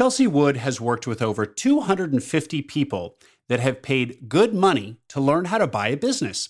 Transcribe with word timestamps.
Chelsea 0.00 0.26
Wood 0.26 0.56
has 0.56 0.80
worked 0.80 1.06
with 1.06 1.20
over 1.20 1.44
250 1.44 2.62
people 2.62 3.18
that 3.50 3.60
have 3.60 3.82
paid 3.82 4.30
good 4.30 4.54
money 4.54 4.96
to 5.08 5.20
learn 5.20 5.44
how 5.44 5.58
to 5.58 5.66
buy 5.66 5.88
a 5.88 5.96
business. 5.98 6.48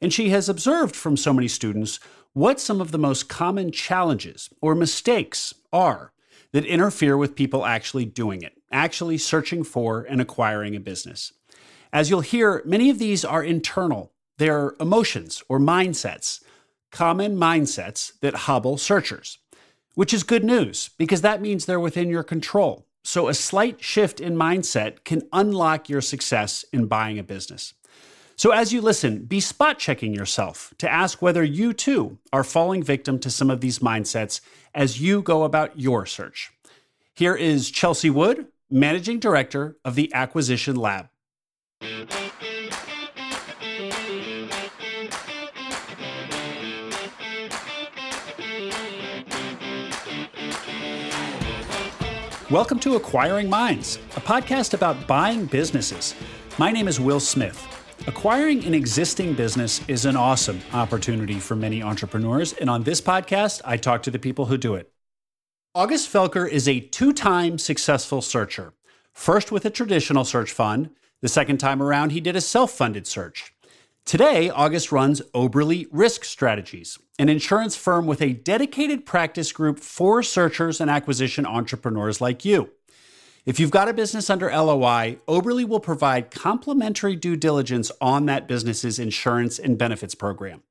And 0.00 0.14
she 0.14 0.30
has 0.30 0.48
observed 0.48 0.96
from 0.96 1.18
so 1.18 1.34
many 1.34 1.46
students 1.46 2.00
what 2.32 2.58
some 2.58 2.80
of 2.80 2.92
the 2.92 2.98
most 2.98 3.28
common 3.28 3.70
challenges 3.70 4.48
or 4.62 4.74
mistakes 4.74 5.52
are 5.74 6.14
that 6.52 6.64
interfere 6.64 7.18
with 7.18 7.36
people 7.36 7.66
actually 7.66 8.06
doing 8.06 8.40
it, 8.40 8.54
actually 8.72 9.18
searching 9.18 9.62
for 9.62 10.00
and 10.00 10.22
acquiring 10.22 10.74
a 10.74 10.80
business. 10.80 11.34
As 11.92 12.08
you'll 12.08 12.22
hear, 12.22 12.62
many 12.64 12.88
of 12.88 12.98
these 12.98 13.26
are 13.26 13.44
internal, 13.44 14.10
they're 14.38 14.72
emotions 14.80 15.42
or 15.50 15.60
mindsets, 15.60 16.42
common 16.90 17.36
mindsets 17.36 18.18
that 18.20 18.46
hobble 18.46 18.78
searchers, 18.78 19.36
which 19.96 20.14
is 20.14 20.22
good 20.22 20.44
news 20.44 20.88
because 20.96 21.20
that 21.20 21.42
means 21.42 21.66
they're 21.66 21.78
within 21.78 22.08
your 22.08 22.22
control. 22.22 22.85
So, 23.06 23.28
a 23.28 23.34
slight 23.34 23.84
shift 23.84 24.20
in 24.20 24.34
mindset 24.34 25.04
can 25.04 25.22
unlock 25.32 25.88
your 25.88 26.00
success 26.00 26.64
in 26.72 26.86
buying 26.86 27.20
a 27.20 27.22
business. 27.22 27.72
So, 28.34 28.50
as 28.50 28.72
you 28.72 28.80
listen, 28.80 29.26
be 29.26 29.38
spot 29.38 29.78
checking 29.78 30.12
yourself 30.12 30.74
to 30.78 30.92
ask 30.92 31.22
whether 31.22 31.44
you 31.44 31.72
too 31.72 32.18
are 32.32 32.42
falling 32.42 32.82
victim 32.82 33.20
to 33.20 33.30
some 33.30 33.48
of 33.48 33.60
these 33.60 33.78
mindsets 33.78 34.40
as 34.74 35.00
you 35.00 35.22
go 35.22 35.44
about 35.44 35.78
your 35.78 36.04
search. 36.04 36.50
Here 37.14 37.36
is 37.36 37.70
Chelsea 37.70 38.10
Wood, 38.10 38.48
Managing 38.72 39.20
Director 39.20 39.76
of 39.84 39.94
the 39.94 40.12
Acquisition 40.12 40.74
Lab. 40.74 41.08
Welcome 52.48 52.78
to 52.80 52.94
Acquiring 52.94 53.50
Minds, 53.50 53.98
a 54.14 54.20
podcast 54.20 54.72
about 54.72 55.08
buying 55.08 55.46
businesses. 55.46 56.14
My 56.58 56.70
name 56.70 56.86
is 56.86 57.00
Will 57.00 57.18
Smith. 57.18 57.60
Acquiring 58.06 58.64
an 58.64 58.72
existing 58.72 59.34
business 59.34 59.80
is 59.88 60.04
an 60.04 60.14
awesome 60.14 60.60
opportunity 60.72 61.40
for 61.40 61.56
many 61.56 61.82
entrepreneurs. 61.82 62.52
And 62.52 62.70
on 62.70 62.84
this 62.84 63.00
podcast, 63.00 63.62
I 63.64 63.76
talk 63.76 64.04
to 64.04 64.12
the 64.12 64.20
people 64.20 64.46
who 64.46 64.56
do 64.56 64.76
it. 64.76 64.92
August 65.74 66.08
Felker 66.08 66.48
is 66.48 66.68
a 66.68 66.78
two 66.78 67.12
time 67.12 67.58
successful 67.58 68.22
searcher. 68.22 68.74
First 69.12 69.50
with 69.50 69.64
a 69.64 69.70
traditional 69.70 70.24
search 70.24 70.52
fund, 70.52 70.90
the 71.22 71.28
second 71.28 71.58
time 71.58 71.82
around, 71.82 72.10
he 72.10 72.20
did 72.20 72.36
a 72.36 72.40
self 72.40 72.70
funded 72.70 73.08
search. 73.08 73.54
Today, 74.04 74.50
August 74.50 74.92
runs 74.92 75.20
Oberle 75.34 75.88
Risk 75.90 76.24
Strategies, 76.24 76.96
an 77.18 77.28
insurance 77.28 77.76
firm 77.76 78.06
with 78.06 78.20
a 78.20 78.32
dedicated 78.32 79.06
practice 79.06 79.52
group 79.52 79.78
for 79.80 80.22
searchers 80.22 80.80
and 80.80 80.90
acquisition 80.90 81.46
entrepreneurs 81.46 82.20
like 82.20 82.44
you. 82.44 82.70
If 83.46 83.60
you've 83.60 83.70
got 83.70 83.88
a 83.88 83.94
business 83.94 84.28
under 84.28 84.50
LOI, 84.50 85.18
Oberle 85.28 85.68
will 85.68 85.80
provide 85.80 86.32
complimentary 86.32 87.14
due 87.14 87.36
diligence 87.36 87.92
on 88.00 88.26
that 88.26 88.48
business's 88.48 88.98
insurance 88.98 89.58
and 89.58 89.78
benefits 89.78 90.16
program. 90.16 90.62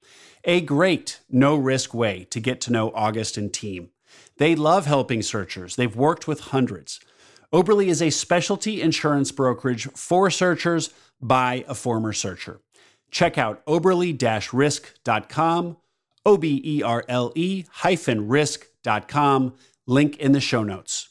A 0.44 0.60
great 0.62 1.22
no 1.30 1.56
risk 1.56 1.94
way 1.94 2.26
to 2.30 2.40
get 2.40 2.60
to 2.62 2.74
know 2.74 2.92
August 2.94 3.38
and 3.38 3.54
team. 3.54 3.92
They 4.38 4.56
love 4.56 4.86
helping 4.86 5.22
searchers, 5.22 5.78
they've 5.78 5.96
worked 5.96 6.28
with 6.28 6.40
hundreds. 6.42 7.00
Oberle 7.54 7.88
is 7.88 8.02
a 8.02 8.10
specialty 8.10 8.82
insurance 8.82 9.32
brokerage 9.32 9.88
for 9.94 10.30
searchers 10.30 10.90
by 11.22 11.64
a 11.70 11.76
former 11.76 12.12
searcher. 12.12 12.60
Check 13.10 13.38
out 13.38 13.66
oberle 13.66 14.52
risk.com, 14.52 15.78
O 16.26 16.38
B 16.38 16.62
E 16.64 16.82
R 16.84 17.06
L 17.08 17.32
E 17.36 17.66
hyphen 17.72 18.28
risk.com, 18.28 19.54
link 19.86 20.18
in 20.18 20.32
the 20.32 20.42
show 20.42 20.64
notes. 20.64 21.10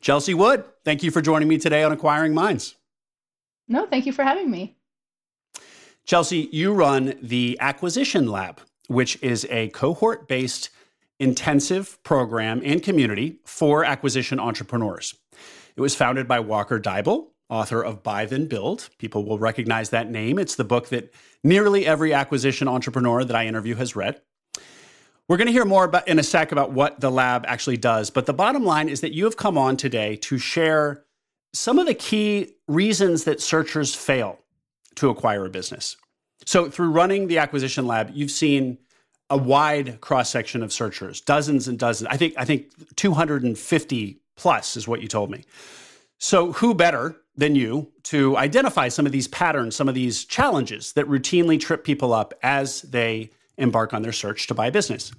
Chelsea 0.00 0.34
Wood, 0.34 0.64
thank 0.84 1.02
you 1.02 1.10
for 1.10 1.20
joining 1.20 1.48
me 1.48 1.58
today 1.58 1.82
on 1.82 1.92
Acquiring 1.92 2.32
Minds. 2.34 2.76
No, 3.66 3.86
thank 3.86 4.06
you 4.06 4.12
for 4.12 4.22
having 4.22 4.50
me. 4.50 4.76
Chelsea, 6.04 6.48
you 6.52 6.72
run 6.72 7.14
the 7.20 7.58
Acquisition 7.60 8.28
Lab, 8.28 8.60
which 8.86 9.20
is 9.22 9.46
a 9.50 9.68
cohort 9.70 10.28
based 10.28 10.70
intensive 11.18 12.00
program 12.04 12.60
and 12.64 12.82
community 12.82 13.38
for 13.44 13.84
acquisition 13.84 14.38
entrepreneurs. 14.38 15.14
It 15.74 15.80
was 15.80 15.94
founded 15.94 16.28
by 16.28 16.40
Walker 16.40 16.78
Deibel, 16.78 17.28
author 17.48 17.82
of 17.82 18.02
Buy 18.02 18.26
Then 18.26 18.46
Build. 18.46 18.88
People 18.98 19.24
will 19.24 19.38
recognize 19.38 19.90
that 19.90 20.10
name. 20.10 20.38
It's 20.38 20.56
the 20.56 20.64
book 20.64 20.88
that 20.88 21.12
nearly 21.44 21.86
every 21.86 22.12
acquisition 22.12 22.68
entrepreneur 22.68 23.24
that 23.24 23.36
I 23.36 23.46
interview 23.46 23.74
has 23.76 23.94
read. 23.94 24.20
We're 25.28 25.36
going 25.36 25.46
to 25.46 25.52
hear 25.52 25.64
more 25.64 25.84
about 25.84 26.06
in 26.06 26.18
a 26.18 26.22
sec 26.22 26.52
about 26.52 26.72
what 26.72 27.00
the 27.00 27.10
lab 27.10 27.44
actually 27.48 27.76
does, 27.76 28.10
but 28.10 28.26
the 28.26 28.32
bottom 28.32 28.64
line 28.64 28.88
is 28.88 29.00
that 29.00 29.12
you 29.12 29.24
have 29.24 29.36
come 29.36 29.58
on 29.58 29.76
today 29.76 30.16
to 30.16 30.38
share 30.38 31.04
some 31.52 31.78
of 31.78 31.86
the 31.86 31.94
key 31.94 32.54
reasons 32.68 33.24
that 33.24 33.40
searchers 33.40 33.94
fail 33.94 34.38
to 34.96 35.10
acquire 35.10 35.44
a 35.44 35.50
business. 35.50 35.96
So, 36.44 36.70
through 36.70 36.90
running 36.90 37.26
the 37.26 37.38
acquisition 37.38 37.86
lab, 37.86 38.10
you've 38.14 38.30
seen 38.30 38.78
a 39.30 39.36
wide 39.36 40.00
cross 40.00 40.30
section 40.30 40.62
of 40.62 40.72
searchers, 40.72 41.20
dozens 41.20 41.66
and 41.66 41.78
dozens. 41.78 42.08
I 42.08 42.16
think 42.16 42.34
I 42.36 42.44
think 42.44 42.70
250 42.96 44.20
plus 44.36 44.76
is 44.76 44.86
what 44.86 45.02
you 45.02 45.08
told 45.08 45.30
me. 45.30 45.44
So, 46.18 46.52
who 46.52 46.74
better 46.74 47.16
than 47.36 47.54
you 47.54 47.90
to 48.04 48.36
identify 48.36 48.88
some 48.88 49.06
of 49.06 49.12
these 49.12 49.28
patterns, 49.28 49.76
some 49.76 49.88
of 49.88 49.94
these 49.94 50.24
challenges 50.24 50.92
that 50.94 51.06
routinely 51.06 51.60
trip 51.60 51.84
people 51.84 52.12
up 52.12 52.34
as 52.42 52.82
they 52.82 53.30
embark 53.58 53.94
on 53.94 54.02
their 54.02 54.12
search 54.12 54.46
to 54.46 54.54
buy 54.54 54.66
a 54.66 54.72
business. 54.72 55.12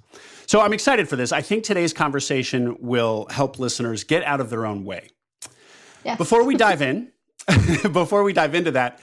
So 0.46 0.60
I'm 0.60 0.72
excited 0.72 1.08
for 1.08 1.16
this. 1.16 1.32
I 1.32 1.42
think 1.42 1.64
today's 1.64 1.92
conversation 1.92 2.76
will 2.80 3.26
help 3.30 3.58
listeners 3.58 4.04
get 4.04 4.22
out 4.24 4.40
of 4.40 4.50
their 4.50 4.64
own 4.66 4.84
way. 4.84 5.10
Yes. 6.04 6.18
Before 6.18 6.44
we 6.44 6.56
dive 6.56 6.82
in, 6.82 7.12
before 7.92 8.22
we 8.22 8.32
dive 8.32 8.54
into 8.54 8.70
that, 8.72 9.00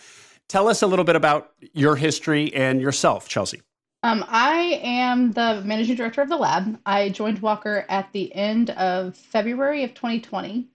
tell 0.48 0.68
us 0.68 0.82
a 0.82 0.88
little 0.88 1.06
bit 1.06 1.16
about 1.16 1.52
your 1.74 1.96
history 1.96 2.54
and 2.54 2.82
yourself, 2.82 3.28
Chelsea. 3.28 3.62
Um, 4.04 4.24
I 4.28 4.80
am 4.84 5.32
the 5.32 5.64
managing 5.66 5.96
director 5.96 6.22
of 6.22 6.30
the 6.30 6.38
lab. 6.38 6.80
I 6.86 7.10
joined 7.10 7.40
Walker 7.40 7.86
at 7.90 8.12
the 8.14 8.34
end 8.36 8.70
of 8.72 9.16
February 9.18 9.84
of 9.84 9.96
2020. 9.96 10.68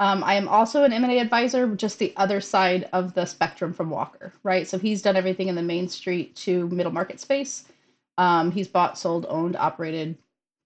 Um, 0.00 0.24
I 0.24 0.34
am 0.34 0.48
also 0.48 0.82
an 0.82 0.92
M&A 0.92 1.20
advisor, 1.20 1.74
just 1.76 1.98
the 1.98 2.12
other 2.16 2.40
side 2.40 2.88
of 2.92 3.14
the 3.14 3.26
spectrum 3.26 3.72
from 3.72 3.90
Walker, 3.90 4.32
right? 4.42 4.66
So 4.66 4.78
he's 4.78 5.02
done 5.02 5.16
everything 5.16 5.48
in 5.48 5.54
the 5.54 5.62
Main 5.62 5.88
Street 5.88 6.34
to 6.36 6.68
middle 6.68 6.92
market 6.92 7.20
space. 7.20 7.64
Um, 8.18 8.50
he's 8.50 8.68
bought, 8.68 8.98
sold, 8.98 9.26
owned, 9.28 9.56
operated, 9.56 10.16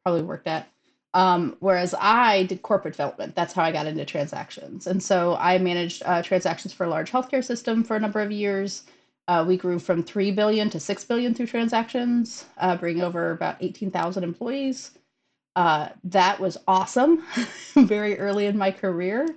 probably 0.05 0.23
worked 0.23 0.47
at. 0.47 0.69
Um, 1.15 1.57
whereas 1.61 1.95
I 1.99 2.45
did 2.45 2.63
corporate 2.63 2.95
development. 2.95 3.35
That's 3.35 3.53
how 3.53 3.63
I 3.63 3.73
got 3.73 3.87
into 3.87 4.05
transactions. 4.05 4.87
And 4.87 5.03
so 5.03 5.37
I 5.39 5.59
managed 5.59 6.03
uh, 6.05 6.23
transactions 6.23 6.73
for 6.73 6.85
a 6.85 6.89
large 6.89 7.11
healthcare 7.11 7.45
system 7.45 7.83
for 7.83 7.97
a 7.97 8.01
number 8.01 8.21
of 8.21 8.31
years. 8.31 8.85
Uh, 9.27 9.45
we 9.47 9.57
grew 9.57 9.79
from 9.79 10.03
3 10.03 10.31
billion 10.33 10.71
to 10.71 10.81
6 10.81 11.05
billion 11.05 11.35
through 11.35 11.47
transactions, 11.47 12.47
uh, 12.59 12.77
bringing 12.77 13.03
over 13.03 13.31
about 13.31 13.57
18,000 13.61 14.25
employees. 14.25 14.93
Uh, 15.59 15.89
that 16.05 16.39
was 16.39 16.57
awesome 16.69 17.25
very 17.75 18.17
early 18.17 18.47
in 18.47 18.57
my 18.57 18.71
career. 18.71 19.29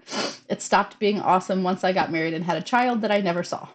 It 0.50 0.62
stopped 0.62 1.00
being 1.00 1.20
awesome 1.20 1.64
once 1.64 1.84
I 1.84 1.94
got 1.94 2.12
married 2.12 2.36
and 2.36 2.46
had 2.46 2.58
a 2.58 2.62
child 2.62 3.02
that 3.02 3.10
I 3.10 3.22
never 3.22 3.42
saw 3.42 3.68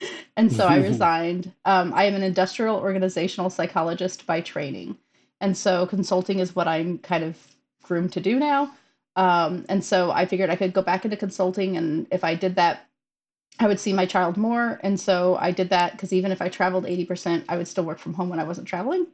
and 0.36 0.52
so 0.52 0.68
I 0.68 0.76
resigned. 0.90 1.52
Um, 1.64 1.92
I 1.92 2.04
am 2.04 2.14
an 2.14 2.22
industrial 2.22 2.76
organizational 2.76 3.50
psychologist 3.50 4.24
by 4.24 4.40
training. 4.40 4.98
And 5.40 5.56
so 5.56 5.84
consulting 5.84 6.38
is 6.38 6.54
what 6.54 6.68
I'm 6.68 6.98
kind 6.98 7.24
of 7.24 7.36
groomed 7.82 8.12
to 8.12 8.20
do 8.20 8.38
now. 8.38 8.70
Um, 9.16 9.66
and 9.68 9.84
so 9.84 10.12
I 10.12 10.26
figured 10.26 10.48
I 10.48 10.54
could 10.54 10.72
go 10.72 10.82
back 10.82 11.04
into 11.04 11.16
consulting. 11.16 11.76
And 11.76 12.06
if 12.12 12.22
I 12.22 12.36
did 12.36 12.54
that, 12.54 12.86
I 13.58 13.66
would 13.66 13.80
see 13.80 13.92
my 13.92 14.06
child 14.06 14.36
more. 14.36 14.78
And 14.84 15.00
so 15.00 15.36
I 15.40 15.50
did 15.50 15.70
that 15.70 15.90
because 15.90 16.12
even 16.12 16.30
if 16.30 16.40
I 16.40 16.50
traveled 16.50 16.84
80%, 16.84 17.46
I 17.48 17.56
would 17.56 17.66
still 17.66 17.84
work 17.84 17.98
from 17.98 18.14
home 18.14 18.28
when 18.28 18.38
I 18.38 18.44
wasn't 18.44 18.68
traveling. 18.68 19.08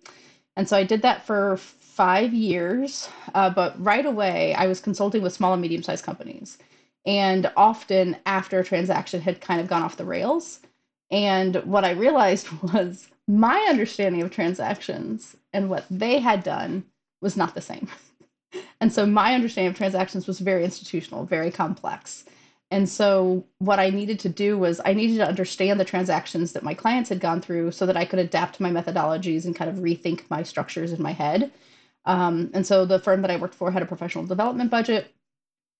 And 0.56 0.68
so 0.68 0.76
I 0.76 0.84
did 0.84 1.00
that 1.02 1.24
for 1.24 1.58
five 1.96 2.34
years. 2.34 3.08
Uh, 3.34 3.48
but 3.48 3.74
right 3.82 4.04
away, 4.04 4.54
I 4.54 4.66
was 4.66 4.80
consulting 4.80 5.22
with 5.22 5.32
small 5.32 5.54
and 5.54 5.62
medium 5.62 5.82
sized 5.82 6.04
companies. 6.04 6.58
And 7.06 7.50
often 7.56 8.16
after 8.26 8.60
a 8.60 8.64
transaction 8.64 9.22
had 9.22 9.40
kind 9.40 9.60
of 9.60 9.68
gone 9.68 9.82
off 9.82 9.96
the 9.96 10.04
rails, 10.04 10.60
and 11.10 11.56
what 11.64 11.84
I 11.84 11.92
realized 11.92 12.48
was 12.74 13.08
my 13.26 13.58
understanding 13.70 14.22
of 14.22 14.30
transactions 14.30 15.36
and 15.52 15.70
what 15.70 15.86
they 15.90 16.18
had 16.18 16.42
done 16.42 16.84
was 17.22 17.36
not 17.36 17.54
the 17.54 17.60
same. 17.62 17.88
and 18.80 18.92
so 18.92 19.06
my 19.06 19.34
understanding 19.34 19.70
of 19.70 19.76
transactions 19.76 20.26
was 20.26 20.38
very 20.38 20.64
institutional, 20.64 21.24
very 21.24 21.50
complex. 21.50 22.24
And 22.70 22.88
so 22.88 23.44
what 23.58 23.78
I 23.78 23.90
needed 23.90 24.18
to 24.20 24.28
do 24.28 24.58
was 24.58 24.80
I 24.84 24.92
needed 24.92 25.18
to 25.18 25.28
understand 25.28 25.78
the 25.78 25.84
transactions 25.84 26.52
that 26.52 26.64
my 26.64 26.74
clients 26.74 27.08
had 27.08 27.20
gone 27.20 27.40
through 27.40 27.70
so 27.70 27.86
that 27.86 27.96
I 27.96 28.04
could 28.04 28.18
adapt 28.18 28.60
my 28.60 28.70
methodologies 28.70 29.44
and 29.44 29.54
kind 29.54 29.70
of 29.70 29.76
rethink 29.76 30.22
my 30.28 30.42
structures 30.42 30.92
in 30.92 31.00
my 31.00 31.12
head. 31.12 31.52
Um, 32.06 32.50
and 32.54 32.66
so 32.66 32.86
the 32.86 32.98
firm 32.98 33.22
that 33.22 33.30
I 33.30 33.36
worked 33.36 33.54
for 33.54 33.70
had 33.70 33.82
a 33.82 33.86
professional 33.86 34.24
development 34.24 34.70
budget. 34.70 35.12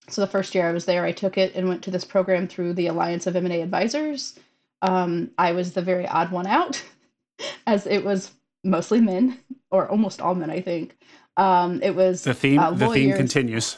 So 0.09 0.21
the 0.21 0.27
first 0.27 0.55
year 0.55 0.69
I 0.69 0.73
was 0.73 0.85
there, 0.85 1.05
I 1.05 1.13
took 1.13 1.39
it 1.39 1.55
and 1.55 1.69
went 1.69 1.83
to 1.85 1.91
this 1.91 2.05
program 2.05 2.47
through 2.47 2.75
the 2.75 2.89
Alliance 2.89 3.27
of 3.27 3.37
M&A 3.37 3.63
Advisors 3.63 4.39
um, 4.83 5.31
I 5.39 5.53
was 5.53 5.73
the 5.73 5.83
very 5.83 6.07
odd 6.07 6.31
one 6.31 6.47
out, 6.47 6.83
as 7.67 7.87
it 7.87 8.05
was 8.05 8.33
mostly 8.65 9.01
men, 9.01 9.39
or 9.71 9.89
almost 9.89 10.21
all 10.21 10.35
men, 10.35 10.51
I 10.51 10.61
think. 10.61 10.97
Um, 11.37 11.83
it 11.83 11.95
was 11.95 12.23
the 12.23 12.35
theme. 12.35 12.59
Uh, 12.59 12.71
the 12.73 12.89
theme 12.89 13.15
continues. 13.15 13.77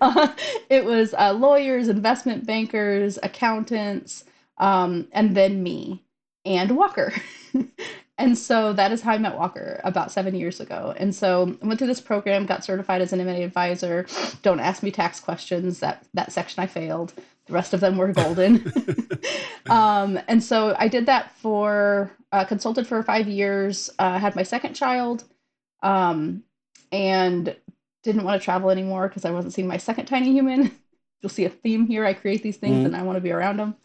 uh, 0.00 0.32
it 0.70 0.84
was 0.84 1.14
uh, 1.14 1.32
lawyers, 1.32 1.88
investment 1.88 2.46
bankers, 2.46 3.18
accountants, 3.22 4.24
um, 4.58 5.08
and 5.12 5.36
then 5.36 5.62
me 5.62 6.02
and 6.44 6.76
Walker. 6.76 7.12
and 8.18 8.36
so 8.36 8.72
that 8.72 8.92
is 8.92 9.02
how 9.02 9.12
I 9.12 9.18
met 9.18 9.36
Walker 9.36 9.80
about 9.84 10.10
seven 10.10 10.34
years 10.34 10.60
ago. 10.60 10.94
And 10.96 11.14
so 11.14 11.56
I 11.62 11.66
went 11.66 11.78
through 11.78 11.88
this 11.88 12.00
program, 12.00 12.46
got 12.46 12.64
certified 12.64 13.02
as 13.02 13.12
an 13.12 13.20
M&A 13.20 13.42
advisor. 13.42 14.06
Don't 14.42 14.60
ask 14.60 14.82
me 14.82 14.90
tax 14.90 15.20
questions. 15.20 15.80
That 15.80 16.04
that 16.14 16.32
section 16.32 16.62
I 16.62 16.66
failed. 16.66 17.12
The 17.46 17.52
rest 17.52 17.74
of 17.74 17.80
them 17.80 17.96
were 17.96 18.12
golden. 18.12 18.72
um, 19.66 20.18
and 20.28 20.42
so 20.42 20.74
I 20.78 20.88
did 20.88 21.06
that 21.06 21.32
for 21.32 22.10
uh, 22.32 22.44
consulted 22.44 22.86
for 22.86 23.02
five 23.02 23.28
years. 23.28 23.90
Uh, 23.98 24.18
had 24.18 24.34
my 24.34 24.42
second 24.42 24.74
child, 24.74 25.24
um, 25.82 26.42
and 26.90 27.54
didn't 28.02 28.24
want 28.24 28.40
to 28.40 28.44
travel 28.44 28.70
anymore 28.70 29.08
because 29.08 29.24
I 29.24 29.30
wasn't 29.30 29.52
seeing 29.52 29.68
my 29.68 29.76
second 29.76 30.06
tiny 30.06 30.32
human. 30.32 30.70
You'll 31.20 31.30
see 31.30 31.44
a 31.44 31.50
theme 31.50 31.86
here. 31.86 32.04
I 32.04 32.14
create 32.14 32.42
these 32.42 32.56
things 32.56 32.76
mm-hmm. 32.76 32.86
and 32.86 32.96
I 32.96 33.02
want 33.02 33.16
to 33.16 33.20
be 33.20 33.32
around 33.32 33.58
them. 33.58 33.76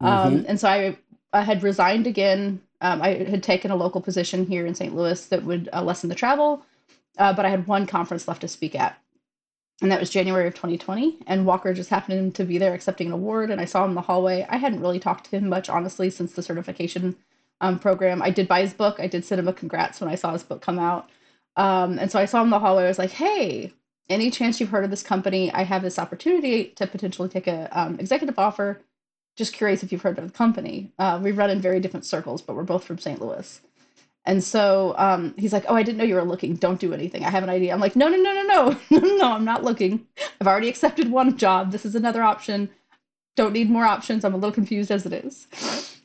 Um, 0.00 0.38
mm-hmm. 0.38 0.44
And 0.48 0.60
so 0.60 0.68
I, 0.68 0.96
I 1.32 1.42
had 1.42 1.62
resigned 1.62 2.06
again. 2.06 2.62
Um, 2.80 3.02
I 3.02 3.14
had 3.14 3.42
taken 3.42 3.70
a 3.70 3.76
local 3.76 4.00
position 4.00 4.46
here 4.46 4.66
in 4.66 4.74
St. 4.74 4.94
Louis 4.94 5.26
that 5.26 5.44
would 5.44 5.68
uh, 5.72 5.82
lessen 5.82 6.08
the 6.08 6.14
travel, 6.14 6.62
uh, 7.18 7.32
but 7.32 7.44
I 7.44 7.50
had 7.50 7.66
one 7.66 7.86
conference 7.86 8.28
left 8.28 8.42
to 8.42 8.48
speak 8.48 8.74
at. 8.74 8.98
And 9.80 9.92
that 9.92 10.00
was 10.00 10.10
January 10.10 10.48
of 10.48 10.54
2020. 10.54 11.18
And 11.26 11.46
Walker 11.46 11.72
just 11.72 11.90
happened 11.90 12.34
to 12.34 12.44
be 12.44 12.58
there 12.58 12.74
accepting 12.74 13.08
an 13.08 13.12
award. 13.12 13.50
And 13.50 13.60
I 13.60 13.64
saw 13.64 13.84
him 13.84 13.90
in 13.90 13.94
the 13.94 14.00
hallway. 14.00 14.44
I 14.48 14.56
hadn't 14.56 14.80
really 14.80 14.98
talked 14.98 15.30
to 15.30 15.38
him 15.38 15.48
much, 15.48 15.68
honestly, 15.68 16.10
since 16.10 16.32
the 16.32 16.42
certification 16.42 17.16
um, 17.60 17.78
program. 17.78 18.20
I 18.20 18.30
did 18.30 18.48
buy 18.48 18.62
his 18.62 18.74
book. 18.74 18.96
I 18.98 19.06
did 19.06 19.24
send 19.24 19.38
him 19.38 19.48
a 19.48 19.52
congrats 19.52 20.00
when 20.00 20.10
I 20.10 20.16
saw 20.16 20.32
his 20.32 20.42
book 20.42 20.62
come 20.62 20.78
out. 20.78 21.08
Um, 21.56 21.98
and 21.98 22.10
so 22.10 22.18
I 22.18 22.24
saw 22.24 22.40
him 22.40 22.46
in 22.46 22.50
the 22.50 22.58
hallway. 22.58 22.84
I 22.84 22.88
was 22.88 22.98
like, 22.98 23.10
hey, 23.10 23.72
any 24.08 24.30
chance 24.30 24.58
you've 24.58 24.70
heard 24.70 24.84
of 24.84 24.90
this 24.90 25.02
company? 25.02 25.52
I 25.52 25.62
have 25.62 25.82
this 25.82 25.98
opportunity 25.98 26.66
to 26.76 26.86
potentially 26.86 27.28
take 27.28 27.46
a 27.46 27.68
um, 27.78 27.98
executive 28.00 28.38
offer. 28.38 28.80
Just 29.38 29.54
curious 29.54 29.82
if 29.82 29.92
you've 29.92 30.02
heard 30.02 30.18
of 30.18 30.26
the 30.26 30.36
company. 30.36 30.92
Uh, 30.98 31.20
we 31.22 31.30
run 31.30 31.48
in 31.48 31.60
very 31.60 31.80
different 31.80 32.04
circles, 32.04 32.42
but 32.42 32.56
we're 32.56 32.64
both 32.64 32.84
from 32.84 32.98
St. 32.98 33.22
Louis. 33.22 33.60
And 34.26 34.42
so 34.42 34.94
um, 34.98 35.32
he's 35.38 35.52
like, 35.52 35.64
"Oh, 35.68 35.74
I 35.74 35.84
didn't 35.84 35.98
know 35.98 36.04
you 36.04 36.16
were 36.16 36.24
looking. 36.24 36.56
Don't 36.56 36.80
do 36.80 36.92
anything. 36.92 37.24
I 37.24 37.30
have 37.30 37.44
an 37.44 37.48
idea." 37.48 37.72
I'm 37.72 37.80
like, 37.80 37.96
"No, 37.96 38.08
no, 38.08 38.16
no, 38.16 38.34
no, 38.34 38.42
no, 38.42 38.76
no, 38.90 38.98
no, 38.98 39.16
no. 39.16 39.32
I'm 39.32 39.44
not 39.44 39.64
looking. 39.64 40.06
I've 40.40 40.48
already 40.48 40.68
accepted 40.68 41.10
one 41.10 41.38
job. 41.38 41.72
This 41.72 41.86
is 41.86 41.94
another 41.94 42.22
option. 42.22 42.68
Don't 43.36 43.52
need 43.52 43.70
more 43.70 43.84
options. 43.84 44.24
I'm 44.24 44.34
a 44.34 44.36
little 44.36 44.52
confused 44.52 44.90
as 44.90 45.06
it 45.06 45.12
is." 45.14 45.46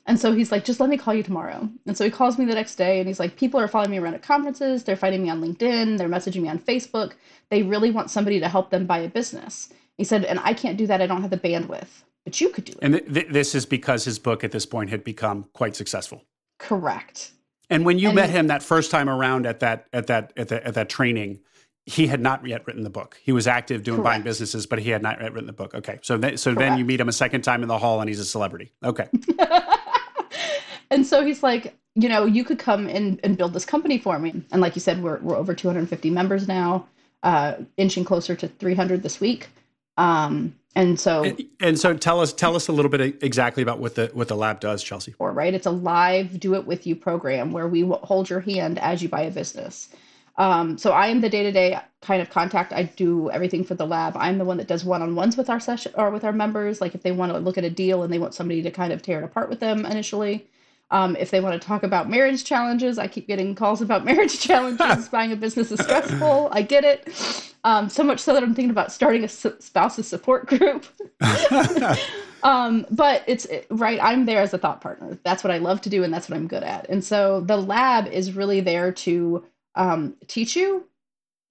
And 0.06 0.20
so 0.20 0.34
he's 0.34 0.52
like, 0.52 0.66
just 0.66 0.80
let 0.80 0.90
me 0.90 0.98
call 0.98 1.14
you 1.14 1.24
tomorrow. 1.24 1.70
And 1.86 1.98
so 1.98 2.04
he 2.04 2.12
calls 2.12 2.38
me 2.38 2.46
the 2.46 2.54
next 2.54 2.76
day 2.76 3.00
and 3.00 3.08
he's 3.08 3.20
like, 3.20 3.38
people 3.38 3.60
are 3.60 3.70
following 3.70 3.92
me 3.92 4.00
around 4.00 4.16
at 4.16 4.22
conferences. 4.22 4.84
They're 4.84 4.98
finding 4.98 5.24
me 5.24 5.30
on 5.30 5.42
LinkedIn. 5.42 5.98
They're 5.98 6.10
messaging 6.10 6.42
me 6.42 6.50
on 6.50 6.60
Facebook. 6.60 7.14
They 7.50 7.64
really 7.64 7.90
want 7.90 8.12
somebody 8.12 8.40
to 8.40 8.50
help 8.50 8.70
them 8.70 8.86
buy 8.86 9.00
a 9.00 9.08
business. 9.08 9.72
He 9.98 10.04
said, 10.04 10.26
and 10.26 10.40
I 10.44 10.54
can't 10.54 10.78
do 10.78 10.88
that. 10.88 11.02
I 11.02 11.08
don't 11.08 11.22
have 11.22 11.32
the 11.32 11.38
bandwidth, 11.38 12.04
but 12.24 12.40
you 12.40 12.50
could 12.50 12.66
do 12.66 12.74
it. 12.74 12.80
And 12.82 12.94
th- 12.96 13.14
th- 13.14 13.28
this 13.30 13.56
is 13.56 13.66
because 13.66 14.06
his 14.06 14.20
book 14.20 14.44
at 14.44 14.52
this 14.52 14.66
point 14.66 14.90
had 14.90 15.04
become 15.04 15.46
quite 15.54 15.76
successful. 15.76 16.24
Correct. 16.60 17.32
And 17.70 17.86
when 17.86 18.00
you 18.00 18.10
and 18.10 18.16
met 18.16 18.30
him 18.30 18.48
that 18.48 18.64
first 18.64 18.92
time 18.92 19.10
around 19.10 19.46
at 19.46 19.60
that 19.62 19.88
at 19.94 20.08
that 20.08 20.34
at, 20.38 20.48
the, 20.50 20.66
at 20.66 20.74
that 20.76 20.90
training, 20.90 21.40
he 21.86 22.08
had 22.08 22.22
not 22.22 22.46
yet 22.46 22.66
written 22.66 22.84
the 22.84 22.90
book. 22.90 23.20
He 23.24 23.32
was 23.32 23.48
active 23.48 23.84
doing 23.84 23.98
Correct. 23.98 24.06
buying 24.06 24.22
businesses, 24.22 24.66
but 24.66 24.80
he 24.80 24.90
had 24.90 25.02
not 25.02 25.22
yet 25.22 25.34
written 25.34 25.48
the 25.48 25.54
book. 25.54 25.74
Okay, 25.74 26.00
so 26.02 26.18
th- 26.18 26.40
so 26.40 26.54
Correct. 26.54 26.60
then 26.60 26.78
you 26.78 26.86
meet 26.86 27.00
him 27.00 27.10
a 27.10 27.14
second 27.14 27.42
time 27.42 27.62
in 27.62 27.68
the 27.68 27.78
hall, 27.78 28.00
and 28.00 28.10
he's 28.10 28.20
a 28.20 28.26
celebrity. 28.26 28.72
Okay. 28.84 29.08
and 30.92 31.06
so 31.06 31.26
he's 31.26 31.44
like, 31.44 31.76
you 31.96 32.10
know, 32.10 32.26
you 32.26 32.44
could 32.44 32.60
come 32.60 32.88
and, 32.88 33.20
and 33.24 33.38
build 33.38 33.54
this 33.54 33.66
company 33.66 33.98
for 33.98 34.18
me. 34.18 34.44
And 34.52 34.62
like 34.62 34.76
you 34.76 34.82
said, 34.82 35.04
we're, 35.04 35.20
we're 35.20 35.36
over 35.36 35.54
250 35.54 36.10
members 36.10 36.48
now, 36.48 36.88
uh, 37.22 37.56
inching 37.78 38.04
closer 38.04 38.36
to 38.36 38.48
300 38.48 39.04
this 39.04 39.20
week. 39.20 39.50
Um, 39.98 40.56
and 40.76 41.00
so, 41.00 41.24
and, 41.24 41.44
and, 41.60 41.80
so 41.80 41.96
tell 41.96 42.20
us, 42.20 42.34
tell 42.34 42.56
us 42.56 42.68
a 42.68 42.72
little 42.72 42.90
bit 42.90 43.24
exactly 43.24 43.62
about 43.62 43.80
what 43.80 43.96
the, 43.96 44.10
what 44.14 44.28
the 44.28 44.36
lab 44.36 44.60
does, 44.60 44.84
Chelsea. 44.84 45.14
Or, 45.20 45.32
right. 45.32 45.54
It's 45.54 45.68
a 45.68 45.72
live 45.72 46.40
do 46.40 46.56
it 46.56 46.66
with 46.66 46.88
you 46.88 46.96
program 46.96 47.52
where 47.52 47.68
we 47.68 47.82
hold 47.82 48.30
your 48.30 48.40
hand 48.40 48.80
as 48.80 49.04
you 49.04 49.10
buy 49.10 49.22
a 49.22 49.32
business. 49.32 49.90
Um, 50.38 50.80
so 50.80 50.92
I 50.92 51.08
am 51.08 51.22
the 51.22 51.30
day-to-day 51.30 51.80
kind 52.02 52.22
of 52.22 52.30
contact. 52.32 52.74
I 52.74 52.84
do 52.84 53.30
everything 53.30 53.64
for 53.64 53.76
the 53.76 53.86
lab. 53.86 54.18
I'm 54.18 54.40
the 54.40 54.46
one 54.46 54.58
that 54.58 54.68
does 54.68 54.84
one-on-ones 54.84 55.38
with 55.38 55.50
our 55.50 55.60
session 55.60 55.94
or 55.96 56.10
with 56.10 56.24
our 56.24 56.34
members. 56.34 56.82
Like 56.82 56.96
if 56.96 57.04
they 57.04 57.12
want 57.12 57.32
to 57.34 57.38
look 57.38 57.58
at 57.60 57.64
a 57.64 57.70
deal 57.70 58.02
and 58.02 58.12
they 58.12 58.18
want 58.18 58.34
somebody 58.34 58.64
to 58.64 58.72
kind 58.72 58.92
of 58.92 59.04
tear 59.04 59.20
it 59.20 59.24
apart 59.24 59.50
with 59.50 59.60
them 59.60 59.86
initially, 59.86 60.48
um, 60.94 61.16
if 61.16 61.32
they 61.32 61.42
want 61.42 61.60
to 61.60 61.68
talk 61.68 61.82
about 61.82 62.08
marriage 62.08 62.44
challenges, 62.44 63.00
I 63.00 63.08
keep 63.08 63.26
getting 63.26 63.56
calls 63.56 63.82
about 63.82 64.06
marriage 64.10 64.40
challenges. 64.40 65.10
Buying 65.12 65.32
a 65.32 65.36
business 65.36 65.72
is 65.72 65.80
stressful. 65.82 66.50
I 66.52 66.62
get 66.62 66.86
it. 66.86 67.54
Um, 67.64 67.90
so 67.90 68.04
much 68.04 68.20
so 68.20 68.34
that 68.34 68.44
I'm 68.44 68.54
thinking 68.54 68.70
about 68.70 68.92
starting 68.92 69.24
a 69.24 69.28
spouses 69.28 70.08
support 70.08 70.46
group. 70.46 70.86
um, 72.44 72.86
but 72.92 73.24
it's 73.26 73.48
right. 73.72 74.00
I'm 74.04 74.26
there 74.26 74.42
as 74.42 74.54
a 74.54 74.60
thought 74.60 74.82
partner. 74.82 75.18
That's 75.24 75.44
what 75.44 75.50
I 75.50 75.58
love 75.58 75.82
to 75.82 75.90
do, 75.90 76.04
and 76.04 76.14
that's 76.14 76.30
what 76.30 76.38
I'm 76.38 76.48
good 76.48 76.64
at. 76.64 76.88
And 76.90 77.04
so 77.04 77.42
the 77.42 77.58
lab 77.58 78.08
is 78.08 78.34
really 78.34 78.62
there 78.62 78.92
to 78.92 79.44
um, 79.74 80.16
teach 80.28 80.56
you 80.56 80.86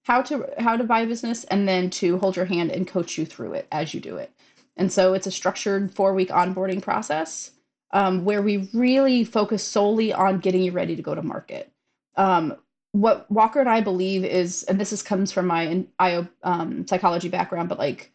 how 0.03 0.21
to 0.21 0.49
how 0.57 0.77
to 0.77 0.85
buy 0.85 1.01
a 1.01 1.07
business, 1.07 1.43
and 1.45 1.67
then 1.67 1.89
to 1.89 2.17
hold 2.19 2.37
your 2.37 2.45
hand 2.45 2.71
and 2.71 2.87
coach 2.87 3.17
you 3.17 3.25
through 3.25 3.53
it 3.53 3.67
as 3.73 3.93
you 3.93 3.99
do 3.99 4.15
it. 4.15 4.31
And 4.77 4.89
so 4.91 5.13
it's 5.13 5.27
a 5.27 5.31
structured 5.31 5.91
four 5.91 6.13
week 6.13 6.29
onboarding 6.29 6.81
process 6.81 7.51
um, 7.93 8.25
where 8.25 8.41
we 8.41 8.69
really 8.73 9.23
focus 9.23 9.63
solely 9.63 10.11
on 10.11 10.39
getting 10.39 10.63
you 10.63 10.71
ready 10.71 10.95
to 10.95 11.01
go 11.01 11.15
to 11.15 11.21
market. 11.21 11.71
Um, 12.17 12.57
what 12.91 13.29
Walker 13.31 13.59
and 13.59 13.69
I 13.69 13.81
believe 13.81 14.25
is, 14.25 14.63
and 14.63 14.79
this 14.79 14.91
is 14.91 15.01
comes 15.01 15.31
from 15.31 15.47
my 15.47 15.85
IO 15.99 16.27
um, 16.43 16.85
psychology 16.87 17.29
background, 17.29 17.69
but 17.69 17.79
like, 17.79 18.11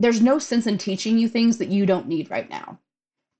there's 0.00 0.20
no 0.20 0.38
sense 0.38 0.66
in 0.66 0.78
teaching 0.78 1.18
you 1.18 1.28
things 1.28 1.58
that 1.58 1.68
you 1.68 1.86
don't 1.86 2.08
need 2.08 2.30
right 2.30 2.50
now. 2.50 2.78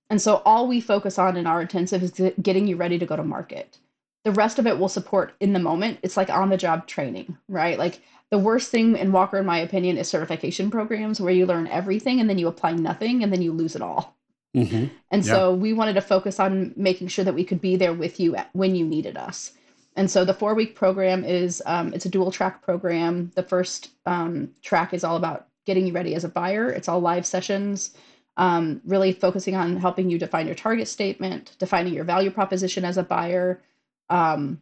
And 0.08 0.20
so 0.20 0.42
all 0.44 0.68
we 0.68 0.80
focus 0.80 1.18
on 1.18 1.36
in 1.36 1.46
our 1.46 1.62
intensive 1.62 2.02
is 2.02 2.32
getting 2.40 2.68
you 2.68 2.76
ready 2.76 2.98
to 2.98 3.06
go 3.06 3.16
to 3.16 3.24
market. 3.24 3.78
The 4.24 4.30
rest 4.30 4.58
of 4.58 4.66
it 4.66 4.78
will 4.78 4.88
support 4.88 5.34
in 5.40 5.52
the 5.52 5.58
moment. 5.58 5.98
It's 6.02 6.16
like 6.16 6.30
on 6.30 6.50
the 6.50 6.56
job 6.56 6.86
training, 6.86 7.36
right? 7.48 7.78
Like 7.78 8.02
the 8.30 8.38
worst 8.38 8.70
thing 8.70 8.96
in 8.96 9.10
Walker, 9.10 9.38
in 9.38 9.46
my 9.46 9.58
opinion, 9.58 9.96
is 9.96 10.08
certification 10.08 10.70
programs 10.70 11.20
where 11.20 11.32
you 11.32 11.46
learn 11.46 11.66
everything 11.66 12.20
and 12.20 12.28
then 12.30 12.38
you 12.38 12.46
apply 12.46 12.72
nothing 12.72 13.22
and 13.22 13.32
then 13.32 13.42
you 13.42 13.52
lose 13.52 13.74
it 13.74 13.82
all. 13.82 14.16
Mm-hmm. 14.56 14.86
And 15.10 15.24
yeah. 15.24 15.32
so 15.32 15.54
we 15.54 15.72
wanted 15.72 15.94
to 15.94 16.02
focus 16.02 16.38
on 16.38 16.72
making 16.76 17.08
sure 17.08 17.24
that 17.24 17.34
we 17.34 17.44
could 17.44 17.60
be 17.60 17.76
there 17.76 17.94
with 17.94 18.20
you 18.20 18.36
when 18.52 18.74
you 18.74 18.86
needed 18.86 19.16
us. 19.16 19.52
And 19.96 20.10
so 20.10 20.24
the 20.24 20.34
four 20.34 20.54
week 20.54 20.74
program 20.74 21.24
is 21.24 21.62
um, 21.66 21.92
it's 21.92 22.06
a 22.06 22.10
dual 22.10 22.30
track 22.30 22.62
program. 22.62 23.30
The 23.34 23.42
first 23.42 23.90
um, 24.06 24.50
track 24.62 24.94
is 24.94 25.04
all 25.04 25.16
about 25.16 25.48
getting 25.66 25.86
you 25.86 25.92
ready 25.92 26.14
as 26.14 26.24
a 26.24 26.28
buyer. 26.28 26.70
It's 26.70 26.88
all 26.88 27.00
live 27.00 27.26
sessions, 27.26 27.94
um, 28.36 28.80
really 28.84 29.12
focusing 29.12 29.54
on 29.54 29.76
helping 29.76 30.10
you 30.10 30.18
define 30.18 30.46
your 30.46 30.54
target 30.54 30.88
statement, 30.88 31.56
defining 31.58 31.94
your 31.94 32.04
value 32.04 32.30
proposition 32.30 32.84
as 32.84 32.96
a 32.96 33.02
buyer, 33.02 33.62
um, 34.08 34.60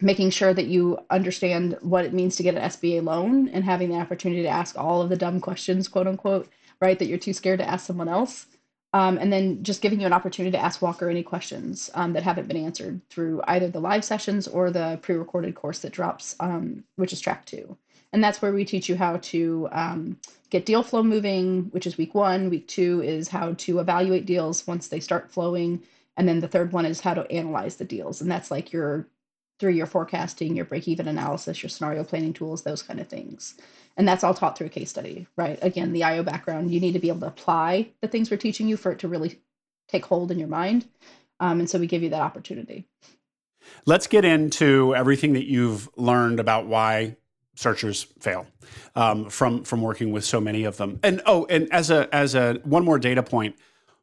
making 0.00 0.30
sure 0.30 0.54
that 0.54 0.66
you 0.66 0.98
understand 1.10 1.76
what 1.80 2.04
it 2.04 2.12
means 2.12 2.36
to 2.36 2.42
get 2.42 2.54
an 2.54 2.62
SBA 2.62 3.02
loan, 3.02 3.48
and 3.48 3.64
having 3.64 3.88
the 3.88 3.96
opportunity 3.96 4.42
to 4.42 4.48
ask 4.48 4.78
all 4.78 5.02
of 5.02 5.08
the 5.08 5.16
dumb 5.16 5.40
questions, 5.40 5.88
quote 5.88 6.06
unquote, 6.06 6.48
right, 6.80 6.98
that 6.98 7.06
you're 7.06 7.18
too 7.18 7.32
scared 7.32 7.58
to 7.58 7.68
ask 7.68 7.86
someone 7.86 8.08
else. 8.08 8.46
Um, 8.94 9.18
and 9.18 9.30
then 9.30 9.62
just 9.62 9.82
giving 9.82 10.00
you 10.00 10.06
an 10.06 10.14
opportunity 10.14 10.56
to 10.56 10.62
ask 10.62 10.80
Walker 10.80 11.10
any 11.10 11.22
questions 11.22 11.90
um, 11.94 12.14
that 12.14 12.22
haven't 12.22 12.48
been 12.48 12.56
answered 12.56 13.00
through 13.10 13.42
either 13.46 13.68
the 13.68 13.80
live 13.80 14.02
sessions 14.02 14.48
or 14.48 14.70
the 14.70 14.98
pre-recorded 15.02 15.54
course 15.54 15.80
that 15.80 15.92
drops, 15.92 16.34
um, 16.40 16.84
which 16.96 17.12
is 17.12 17.20
track 17.20 17.44
two. 17.44 17.76
And 18.12 18.24
that's 18.24 18.40
where 18.40 18.52
we 18.52 18.64
teach 18.64 18.88
you 18.88 18.96
how 18.96 19.18
to 19.18 19.68
um, 19.72 20.18
get 20.48 20.64
deal 20.64 20.82
flow 20.82 21.02
moving, 21.02 21.64
which 21.72 21.86
is 21.86 21.98
week 21.98 22.14
one. 22.14 22.48
Week 22.48 22.66
two 22.66 23.02
is 23.02 23.28
how 23.28 23.52
to 23.54 23.80
evaluate 23.80 24.24
deals 24.24 24.66
once 24.66 24.88
they 24.88 25.00
start 25.00 25.30
flowing. 25.30 25.82
And 26.16 26.26
then 26.26 26.40
the 26.40 26.48
third 26.48 26.72
one 26.72 26.86
is 26.86 27.00
how 27.00 27.12
to 27.14 27.30
analyze 27.30 27.76
the 27.76 27.84
deals. 27.84 28.22
And 28.22 28.30
that's 28.30 28.50
like 28.50 28.72
your 28.72 29.06
three-year 29.58 29.86
forecasting, 29.86 30.54
your 30.56 30.64
break-even 30.64 31.08
analysis, 31.08 31.62
your 31.62 31.70
scenario 31.70 32.04
planning 32.04 32.32
tools, 32.32 32.62
those 32.62 32.82
kind 32.82 33.00
of 33.00 33.08
things. 33.08 33.54
And 33.96 34.06
that's 34.06 34.22
all 34.22 34.34
taught 34.34 34.56
through 34.56 34.68
a 34.68 34.70
case 34.70 34.90
study 34.90 35.26
right? 35.36 35.58
Again 35.62 35.92
the 35.92 36.04
io 36.04 36.22
background 36.22 36.72
you 36.72 36.80
need 36.80 36.92
to 36.92 36.98
be 36.98 37.08
able 37.08 37.20
to 37.20 37.26
apply 37.26 37.90
the 38.00 38.08
things 38.08 38.30
we're 38.30 38.36
teaching 38.36 38.68
you 38.68 38.76
for 38.76 38.92
it 38.92 39.00
to 39.00 39.08
really 39.08 39.40
take 39.88 40.04
hold 40.04 40.30
in 40.30 40.38
your 40.38 40.48
mind. 40.48 40.86
Um, 41.40 41.60
and 41.60 41.70
so 41.70 41.78
we 41.78 41.86
give 41.86 42.02
you 42.02 42.10
that 42.10 42.20
opportunity. 42.20 42.86
Let's 43.86 44.06
get 44.06 44.24
into 44.24 44.94
everything 44.94 45.34
that 45.34 45.48
you've 45.48 45.88
learned 45.96 46.40
about 46.40 46.66
why 46.66 47.16
searchers 47.54 48.04
fail 48.20 48.46
um, 48.94 49.28
from 49.30 49.64
from 49.64 49.82
working 49.82 50.12
with 50.12 50.24
so 50.24 50.40
many 50.40 50.64
of 50.64 50.76
them. 50.76 51.00
And 51.02 51.20
oh 51.26 51.46
and 51.46 51.68
as 51.72 51.90
a 51.90 52.12
as 52.14 52.34
a 52.34 52.60
one 52.64 52.84
more 52.84 52.98
data 52.98 53.22
point 53.22 53.56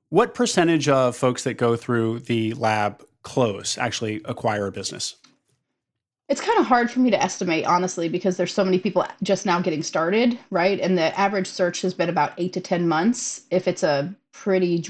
what 0.09 0.33
percentage 0.33 0.87
of 0.87 1.15
folks 1.15 1.43
that 1.43 1.55
go 1.55 1.75
through 1.75 2.19
the 2.19 2.53
lab 2.53 3.03
close 3.23 3.77
actually 3.77 4.21
acquire 4.25 4.67
a 4.67 4.71
business 4.71 5.15
it's 6.27 6.41
kind 6.41 6.59
of 6.59 6.65
hard 6.65 6.89
for 6.89 6.99
me 6.99 7.11
to 7.11 7.21
estimate, 7.21 7.65
honestly, 7.65 8.09
because 8.09 8.37
there's 8.37 8.53
so 8.53 8.65
many 8.65 8.79
people 8.79 9.05
just 9.21 9.45
now 9.45 9.61
getting 9.61 9.83
started, 9.83 10.39
right? 10.49 10.79
And 10.79 10.97
the 10.97 11.17
average 11.19 11.47
search 11.47 11.81
has 11.81 11.93
been 11.93 12.09
about 12.09 12.33
eight 12.37 12.53
to 12.53 12.61
10 12.61 12.87
months 12.87 13.43
if 13.51 13.67
it's 13.67 13.83
a 13.83 14.13
pretty 14.31 14.83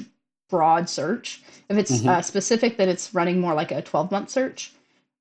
broad 0.49 0.89
search. 0.89 1.43
If 1.69 1.77
it's 1.77 1.91
mm-hmm. 1.91 2.07
uh, 2.07 2.21
specific, 2.21 2.77
then 2.77 2.87
it's 2.87 3.13
running 3.13 3.41
more 3.41 3.53
like 3.53 3.71
a 3.71 3.81
12 3.81 4.11
month 4.11 4.29
search. 4.29 4.71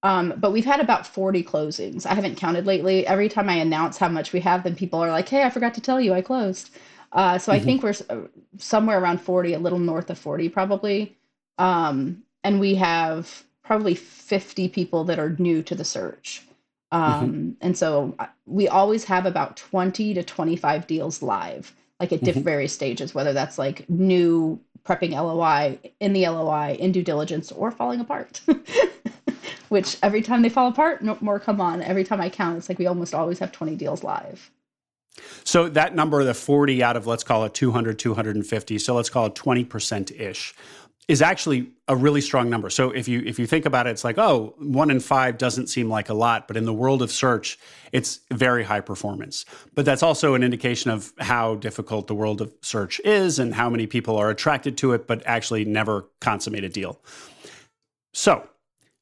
Um, 0.04 0.34
but 0.36 0.52
we've 0.52 0.66
had 0.66 0.80
about 0.80 1.06
40 1.06 1.42
closings. 1.42 2.06
I 2.06 2.14
haven't 2.14 2.36
counted 2.36 2.66
lately. 2.66 3.06
Every 3.06 3.28
time 3.28 3.48
I 3.48 3.54
announce 3.54 3.96
how 3.96 4.08
much 4.08 4.32
we 4.32 4.40
have, 4.40 4.62
then 4.62 4.76
people 4.76 5.00
are 5.00 5.10
like, 5.10 5.28
hey, 5.28 5.42
I 5.42 5.50
forgot 5.50 5.74
to 5.74 5.80
tell 5.80 6.00
you 6.00 6.12
I 6.12 6.20
closed. 6.20 6.70
Uh, 7.10 7.38
so 7.38 7.50
mm-hmm. 7.50 7.60
I 7.60 7.64
think 7.64 7.82
we're 7.82 7.94
uh, 8.10 8.28
somewhere 8.58 9.00
around 9.00 9.20
40, 9.20 9.54
a 9.54 9.58
little 9.58 9.78
north 9.78 10.10
of 10.10 10.18
40 10.18 10.48
probably. 10.50 11.16
Um, 11.58 12.22
and 12.44 12.60
we 12.60 12.74
have 12.74 13.44
probably 13.64 13.94
50 13.94 14.68
people 14.68 15.04
that 15.04 15.18
are 15.18 15.30
new 15.38 15.62
to 15.62 15.74
the 15.74 15.84
search. 15.84 16.46
Um, 16.92 17.02
mm-hmm. 17.02 17.50
And 17.60 17.76
so 17.76 18.14
uh, 18.18 18.26
we 18.46 18.68
always 18.68 19.04
have 19.04 19.26
about 19.26 19.56
20 19.56 20.14
to 20.14 20.22
25 20.22 20.86
deals 20.86 21.22
live, 21.22 21.74
like 21.98 22.12
at 22.12 22.20
mm-hmm. 22.20 22.40
various 22.40 22.72
stages, 22.72 23.14
whether 23.14 23.32
that's 23.32 23.58
like 23.58 23.88
new 23.88 24.60
prepping 24.84 25.12
LOI, 25.12 25.78
in 25.98 26.12
the 26.12 26.28
LOI, 26.28 26.76
in 26.78 26.92
due 26.92 27.02
diligence, 27.02 27.50
or 27.50 27.70
falling 27.70 28.00
apart. 28.00 28.40
which 29.70 29.96
every 30.02 30.22
time 30.22 30.42
they 30.42 30.48
fall 30.48 30.68
apart, 30.68 31.02
no 31.02 31.18
more 31.20 31.40
come 31.40 31.60
on. 31.60 31.82
Every 31.82 32.04
time 32.04 32.20
I 32.20 32.28
count, 32.28 32.58
it's 32.58 32.68
like 32.68 32.78
we 32.78 32.86
almost 32.86 33.14
always 33.14 33.40
have 33.40 33.50
20 33.50 33.74
deals 33.74 34.04
live. 34.04 34.50
So 35.42 35.68
that 35.70 35.94
number, 35.94 36.22
the 36.22 36.34
40 36.34 36.82
out 36.82 36.96
of 36.96 37.06
let's 37.06 37.24
call 37.24 37.44
it 37.44 37.54
200, 37.54 37.98
250, 37.98 38.78
so 38.78 38.94
let's 38.94 39.10
call 39.10 39.26
it 39.26 39.34
20% 39.34 40.20
ish, 40.20 40.54
is 41.06 41.20
actually 41.20 41.70
a 41.86 41.94
really 41.94 42.20
strong 42.20 42.48
number. 42.48 42.70
So 42.70 42.90
if 42.90 43.08
you 43.08 43.22
if 43.26 43.38
you 43.38 43.46
think 43.46 43.66
about 43.66 43.86
it, 43.86 43.90
it's 43.90 44.04
like, 44.04 44.18
oh, 44.18 44.54
one 44.58 44.90
in 44.90 45.00
five 45.00 45.36
doesn't 45.36 45.66
seem 45.66 45.88
like 45.88 46.08
a 46.08 46.14
lot, 46.14 46.48
but 46.48 46.56
in 46.56 46.64
the 46.64 46.72
world 46.72 47.02
of 47.02 47.10
search, 47.12 47.58
it's 47.92 48.20
very 48.32 48.64
high 48.64 48.80
performance. 48.80 49.44
But 49.74 49.84
that's 49.84 50.02
also 50.02 50.34
an 50.34 50.42
indication 50.42 50.90
of 50.90 51.12
how 51.18 51.56
difficult 51.56 52.06
the 52.06 52.14
world 52.14 52.40
of 52.40 52.52
search 52.62 53.00
is 53.00 53.38
and 53.38 53.54
how 53.54 53.68
many 53.68 53.86
people 53.86 54.16
are 54.16 54.30
attracted 54.30 54.78
to 54.78 54.92
it, 54.92 55.06
but 55.06 55.22
actually 55.26 55.64
never 55.64 56.06
consummate 56.20 56.64
a 56.64 56.70
deal. 56.70 56.98
So 58.14 58.48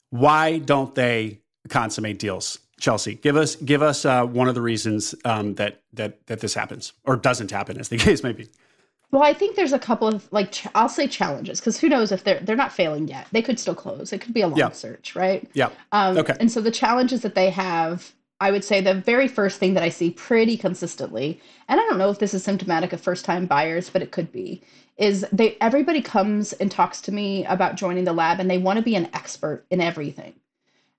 why 0.09 0.57
don't 0.57 0.93
they 0.95 1.39
consummate 1.69 2.19
deals? 2.19 2.59
Chelsea, 2.79 3.15
give 3.15 3.37
us 3.37 3.55
give 3.55 3.81
us 3.81 4.03
uh, 4.03 4.25
one 4.25 4.49
of 4.49 4.55
the 4.55 4.61
reasons 4.61 5.15
um, 5.23 5.55
that 5.55 5.81
that 5.93 6.27
that 6.27 6.41
this 6.41 6.53
happens 6.53 6.91
or 7.05 7.15
doesn't 7.15 7.49
happen, 7.49 7.79
as 7.79 7.87
the 7.87 7.97
case 8.07 8.23
may 8.23 8.33
be. 8.33 8.49
Well, 9.13 9.21
I 9.21 9.35
think 9.35 9.55
there's 9.55 9.73
a 9.73 9.79
couple 9.79 10.07
of 10.07 10.27
like 10.33 10.51
ch- 10.53 10.65
I'll 10.73 10.89
say 10.89 11.07
challenges 11.07 11.59
because 11.59 11.79
who 11.79 11.87
knows 11.87 12.11
if 12.11 12.23
they're 12.23 12.39
they're 12.39 12.55
not 12.55 12.71
failing 12.71 13.07
yet. 13.07 13.27
They 13.31 13.43
could 13.43 13.59
still 13.59 13.75
close. 13.75 14.11
It 14.11 14.21
could 14.21 14.33
be 14.33 14.41
a 14.41 14.47
long 14.47 14.57
yeah. 14.57 14.71
search, 14.71 15.15
right? 15.15 15.47
Yeah. 15.53 15.69
Um, 15.91 16.17
okay. 16.17 16.35
And 16.39 16.51
so 16.51 16.61
the 16.61 16.71
challenges 16.71 17.21
that 17.21 17.35
they 17.35 17.51
have, 17.51 18.11
I 18.39 18.49
would 18.49 18.63
say 18.63 18.81
the 18.81 18.95
very 18.95 19.27
first 19.27 19.59
thing 19.59 19.75
that 19.75 19.83
I 19.83 19.89
see 19.89 20.09
pretty 20.09 20.57
consistently, 20.57 21.39
and 21.67 21.79
I 21.79 21.83
don't 21.83 21.99
know 21.99 22.09
if 22.09 22.17
this 22.17 22.33
is 22.33 22.43
symptomatic 22.43 22.91
of 22.91 23.01
first 23.01 23.23
time 23.23 23.45
buyers, 23.45 23.87
but 23.87 24.01
it 24.01 24.09
could 24.09 24.31
be, 24.31 24.63
is 24.97 25.27
they 25.31 25.57
everybody 25.61 26.01
comes 26.01 26.53
and 26.53 26.71
talks 26.71 26.99
to 27.01 27.11
me 27.11 27.45
about 27.45 27.75
joining 27.75 28.05
the 28.05 28.13
lab 28.13 28.39
and 28.39 28.49
they 28.49 28.57
want 28.57 28.77
to 28.77 28.83
be 28.83 28.95
an 28.95 29.11
expert 29.13 29.63
in 29.69 29.79
everything. 29.79 30.33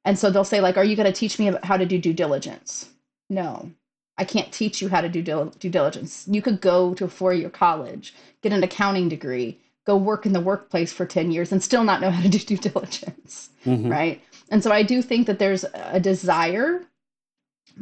And 0.04 0.16
so 0.16 0.30
they'll 0.30 0.44
say 0.44 0.60
like, 0.60 0.76
"Are 0.76 0.84
you 0.84 0.94
going 0.94 1.12
to 1.12 1.18
teach 1.20 1.40
me 1.40 1.52
how 1.64 1.76
to 1.76 1.84
do 1.84 1.98
due 1.98 2.12
diligence?" 2.12 2.90
No. 3.28 3.72
I 4.16 4.24
can't 4.24 4.52
teach 4.52 4.80
you 4.80 4.88
how 4.88 5.00
to 5.00 5.08
do 5.08 5.22
due 5.22 5.70
diligence. 5.70 6.26
You 6.28 6.40
could 6.40 6.60
go 6.60 6.94
to 6.94 7.04
a 7.04 7.08
four-year 7.08 7.50
college, 7.50 8.14
get 8.42 8.52
an 8.52 8.62
accounting 8.62 9.08
degree, 9.08 9.58
go 9.84 9.96
work 9.96 10.24
in 10.24 10.32
the 10.32 10.40
workplace 10.40 10.92
for 10.92 11.04
10 11.04 11.30
years 11.30 11.52
and 11.52 11.62
still 11.62 11.84
not 11.84 12.00
know 12.00 12.10
how 12.10 12.22
to 12.22 12.28
do 12.28 12.38
due 12.56 12.56
diligence, 12.56 13.50
mm-hmm. 13.66 13.90
right? 13.90 14.22
And 14.50 14.62
so 14.62 14.70
I 14.70 14.82
do 14.82 15.02
think 15.02 15.26
that 15.26 15.38
there's 15.38 15.64
a 15.74 16.00
desire 16.00 16.82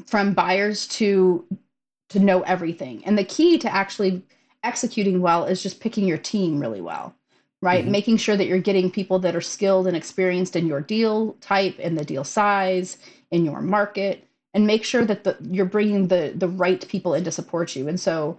from 0.06 0.32
buyers 0.34 0.86
to 0.88 1.44
to 2.08 2.20
know 2.20 2.42
everything. 2.42 3.02
And 3.06 3.16
the 3.16 3.24
key 3.24 3.56
to 3.58 3.74
actually 3.74 4.22
executing 4.62 5.22
well 5.22 5.44
is 5.44 5.62
just 5.62 5.80
picking 5.80 6.06
your 6.06 6.18
team 6.18 6.60
really 6.60 6.82
well, 6.82 7.14
right? 7.62 7.84
Mm-hmm. 7.84 7.92
Making 7.92 8.16
sure 8.18 8.36
that 8.36 8.46
you're 8.46 8.58
getting 8.58 8.90
people 8.90 9.18
that 9.20 9.34
are 9.34 9.40
skilled 9.40 9.86
and 9.86 9.96
experienced 9.96 10.54
in 10.54 10.66
your 10.66 10.82
deal 10.82 11.34
type, 11.40 11.78
in 11.78 11.94
the 11.94 12.04
deal 12.04 12.22
size, 12.22 12.98
in 13.30 13.46
your 13.46 13.62
market, 13.62 14.28
and 14.54 14.66
make 14.66 14.84
sure 14.84 15.04
that 15.04 15.24
the, 15.24 15.36
you're 15.42 15.64
bringing 15.64 16.08
the 16.08 16.32
the 16.34 16.48
right 16.48 16.86
people 16.88 17.14
in 17.14 17.24
to 17.24 17.32
support 17.32 17.74
you. 17.76 17.88
And 17.88 17.98
so, 17.98 18.38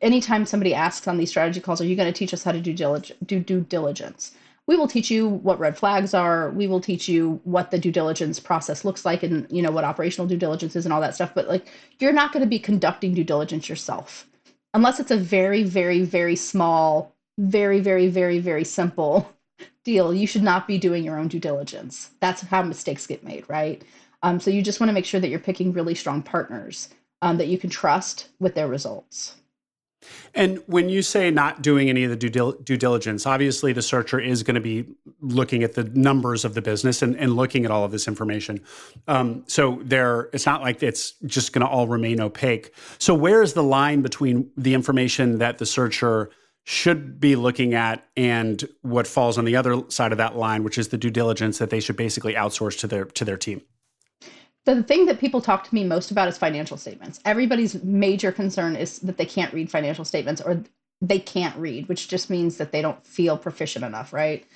anytime 0.00 0.46
somebody 0.46 0.74
asks 0.74 1.08
on 1.08 1.18
these 1.18 1.30
strategy 1.30 1.60
calls, 1.60 1.80
"Are 1.80 1.86
you 1.86 1.96
going 1.96 2.12
to 2.12 2.18
teach 2.18 2.34
us 2.34 2.44
how 2.44 2.52
to 2.52 2.60
do 2.60 2.72
diligence?" 2.72 3.18
Do 3.24 3.40
due 3.40 3.60
diligence. 3.60 4.32
We 4.66 4.76
will 4.76 4.88
teach 4.88 5.10
you 5.10 5.28
what 5.28 5.58
red 5.58 5.76
flags 5.76 6.14
are. 6.14 6.50
We 6.50 6.66
will 6.66 6.80
teach 6.80 7.06
you 7.08 7.38
what 7.44 7.70
the 7.70 7.78
due 7.78 7.92
diligence 7.92 8.40
process 8.40 8.84
looks 8.84 9.04
like, 9.04 9.22
and 9.22 9.46
you 9.50 9.62
know 9.62 9.70
what 9.70 9.84
operational 9.84 10.26
due 10.26 10.38
diligence 10.38 10.76
is, 10.76 10.86
and 10.86 10.92
all 10.92 11.00
that 11.02 11.14
stuff. 11.14 11.34
But 11.34 11.48
like, 11.48 11.66
you're 11.98 12.12
not 12.12 12.32
going 12.32 12.42
to 12.42 12.48
be 12.48 12.58
conducting 12.58 13.14
due 13.14 13.24
diligence 13.24 13.68
yourself 13.68 14.26
unless 14.74 14.98
it's 15.00 15.12
a 15.12 15.16
very, 15.16 15.62
very, 15.62 16.02
very 16.02 16.36
small, 16.36 17.14
very, 17.38 17.80
very, 17.80 18.08
very, 18.08 18.40
very 18.40 18.64
simple 18.64 19.30
deal, 19.84 20.12
you 20.12 20.26
should 20.26 20.42
not 20.42 20.66
be 20.66 20.78
doing 20.78 21.04
your 21.04 21.18
own 21.18 21.28
due 21.28 21.38
diligence. 21.38 22.10
That's 22.20 22.42
how 22.42 22.62
mistakes 22.62 23.06
get 23.06 23.22
made, 23.24 23.44
right? 23.48 23.82
Um, 24.24 24.40
so 24.40 24.50
you 24.50 24.62
just 24.62 24.80
want 24.80 24.88
to 24.88 24.94
make 24.94 25.04
sure 25.04 25.20
that 25.20 25.28
you're 25.28 25.38
picking 25.38 25.72
really 25.72 25.94
strong 25.94 26.22
partners 26.22 26.88
um, 27.20 27.36
that 27.36 27.48
you 27.48 27.58
can 27.58 27.68
trust 27.68 28.30
with 28.40 28.54
their 28.54 28.66
results. 28.66 29.36
And 30.34 30.62
when 30.66 30.88
you 30.88 31.02
say 31.02 31.30
not 31.30 31.60
doing 31.60 31.90
any 31.90 32.04
of 32.04 32.10
the 32.10 32.16
due, 32.16 32.58
due 32.64 32.76
diligence, 32.78 33.26
obviously 33.26 33.74
the 33.74 33.82
searcher 33.82 34.18
is 34.18 34.42
going 34.42 34.54
to 34.54 34.62
be 34.62 34.86
looking 35.20 35.62
at 35.62 35.74
the 35.74 35.84
numbers 35.84 36.44
of 36.44 36.54
the 36.54 36.62
business 36.62 37.02
and, 37.02 37.16
and 37.16 37.36
looking 37.36 37.66
at 37.66 37.70
all 37.70 37.84
of 37.84 37.90
this 37.90 38.08
information. 38.08 38.60
Um, 39.08 39.44
so 39.46 39.80
there, 39.82 40.30
it's 40.32 40.46
not 40.46 40.62
like 40.62 40.82
it's 40.82 41.12
just 41.26 41.52
going 41.52 41.64
to 41.64 41.70
all 41.70 41.86
remain 41.86 42.18
opaque. 42.18 42.74
So 42.98 43.14
where 43.14 43.42
is 43.42 43.52
the 43.52 43.62
line 43.62 44.00
between 44.00 44.50
the 44.56 44.72
information 44.72 45.36
that 45.38 45.58
the 45.58 45.66
searcher 45.66 46.30
should 46.64 47.20
be 47.20 47.36
looking 47.36 47.74
at 47.74 48.06
and 48.16 48.66
what 48.80 49.06
falls 49.06 49.36
on 49.36 49.44
the 49.44 49.56
other 49.56 49.82
side 49.88 50.12
of 50.12 50.18
that 50.18 50.34
line, 50.34 50.64
which 50.64 50.78
is 50.78 50.88
the 50.88 50.98
due 50.98 51.10
diligence 51.10 51.58
that 51.58 51.68
they 51.68 51.80
should 51.80 51.96
basically 51.96 52.32
outsource 52.34 52.78
to 52.80 52.86
their 52.86 53.04
to 53.04 53.24
their 53.26 53.36
team? 53.36 53.60
The 54.64 54.82
thing 54.82 55.06
that 55.06 55.20
people 55.20 55.40
talk 55.40 55.64
to 55.68 55.74
me 55.74 55.84
most 55.84 56.10
about 56.10 56.28
is 56.28 56.38
financial 56.38 56.76
statements. 56.76 57.20
Everybody's 57.24 57.82
major 57.82 58.32
concern 58.32 58.76
is 58.76 58.98
that 59.00 59.18
they 59.18 59.26
can't 59.26 59.52
read 59.52 59.70
financial 59.70 60.04
statements 60.04 60.40
or 60.40 60.62
they 61.02 61.18
can't 61.18 61.56
read, 61.56 61.88
which 61.88 62.08
just 62.08 62.30
means 62.30 62.56
that 62.56 62.72
they 62.72 62.80
don't 62.80 63.04
feel 63.06 63.36
proficient 63.36 63.84
enough, 63.84 64.12
right? 64.12 64.46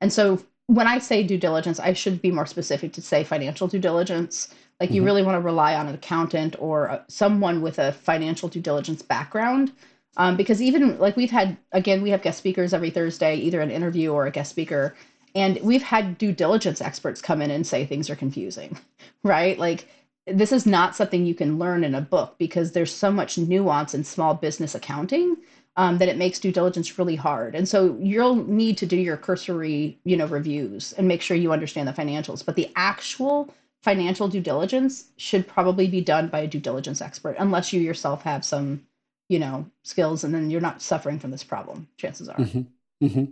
And 0.00 0.12
so 0.12 0.42
when 0.66 0.86
I 0.86 0.98
say 0.98 1.22
due 1.22 1.38
diligence, 1.38 1.80
I 1.80 1.92
should 1.92 2.22
be 2.22 2.30
more 2.30 2.46
specific 2.46 2.92
to 2.94 3.02
say 3.02 3.24
financial 3.24 3.66
due 3.66 3.78
diligence. 3.78 4.54
Like 4.78 4.88
mm-hmm. 4.88 4.96
you 4.96 5.04
really 5.04 5.22
want 5.22 5.36
to 5.36 5.40
rely 5.40 5.74
on 5.74 5.88
an 5.88 5.94
accountant 5.94 6.56
or 6.58 7.04
someone 7.08 7.60
with 7.62 7.78
a 7.78 7.92
financial 7.92 8.48
due 8.48 8.60
diligence 8.60 9.02
background. 9.02 9.72
Um, 10.16 10.36
because 10.36 10.62
even 10.62 10.98
like 10.98 11.16
we've 11.16 11.30
had, 11.30 11.56
again, 11.72 12.02
we 12.02 12.10
have 12.10 12.22
guest 12.22 12.38
speakers 12.38 12.72
every 12.72 12.90
Thursday, 12.90 13.36
either 13.36 13.60
an 13.60 13.70
interview 13.70 14.12
or 14.12 14.26
a 14.26 14.30
guest 14.30 14.50
speaker 14.50 14.94
and 15.36 15.60
we've 15.60 15.82
had 15.82 16.16
due 16.16 16.32
diligence 16.32 16.80
experts 16.80 17.20
come 17.20 17.42
in 17.42 17.50
and 17.50 17.66
say 17.66 17.84
things 17.84 18.08
are 18.08 18.16
confusing, 18.16 18.78
right? 19.22 19.58
Like 19.58 19.88
this 20.26 20.50
is 20.50 20.66
not 20.66 20.96
something 20.96 21.26
you 21.26 21.34
can 21.34 21.58
learn 21.58 21.84
in 21.84 21.94
a 21.94 22.00
book 22.00 22.36
because 22.38 22.72
there's 22.72 22.92
so 22.92 23.12
much 23.12 23.38
nuance 23.38 23.94
in 23.94 24.02
small 24.02 24.34
business 24.34 24.74
accounting 24.74 25.36
um, 25.76 25.98
that 25.98 26.08
it 26.08 26.16
makes 26.16 26.38
due 26.40 26.50
diligence 26.50 26.98
really 26.98 27.16
hard. 27.16 27.54
And 27.54 27.68
so 27.68 27.96
you'll 28.00 28.36
need 28.48 28.78
to 28.78 28.86
do 28.86 28.96
your 28.96 29.18
cursory, 29.18 29.98
you 30.04 30.16
know, 30.16 30.26
reviews 30.26 30.94
and 30.94 31.06
make 31.06 31.20
sure 31.20 31.36
you 31.36 31.52
understand 31.52 31.86
the 31.86 31.92
financials. 31.92 32.44
But 32.44 32.56
the 32.56 32.72
actual 32.74 33.52
financial 33.82 34.26
due 34.28 34.40
diligence 34.40 35.04
should 35.18 35.46
probably 35.46 35.86
be 35.86 36.00
done 36.00 36.28
by 36.28 36.40
a 36.40 36.46
due 36.46 36.58
diligence 36.58 37.02
expert, 37.02 37.36
unless 37.38 37.74
you 37.74 37.80
yourself 37.80 38.22
have 38.22 38.42
some, 38.42 38.86
you 39.28 39.38
know, 39.38 39.66
skills, 39.84 40.24
and 40.24 40.34
then 40.34 40.50
you're 40.50 40.62
not 40.62 40.80
suffering 40.80 41.18
from 41.18 41.30
this 41.30 41.44
problem. 41.44 41.86
Chances 41.98 42.28
are. 42.28 42.38
Mm-hmm. 42.38 43.06
Mm-hmm. 43.06 43.24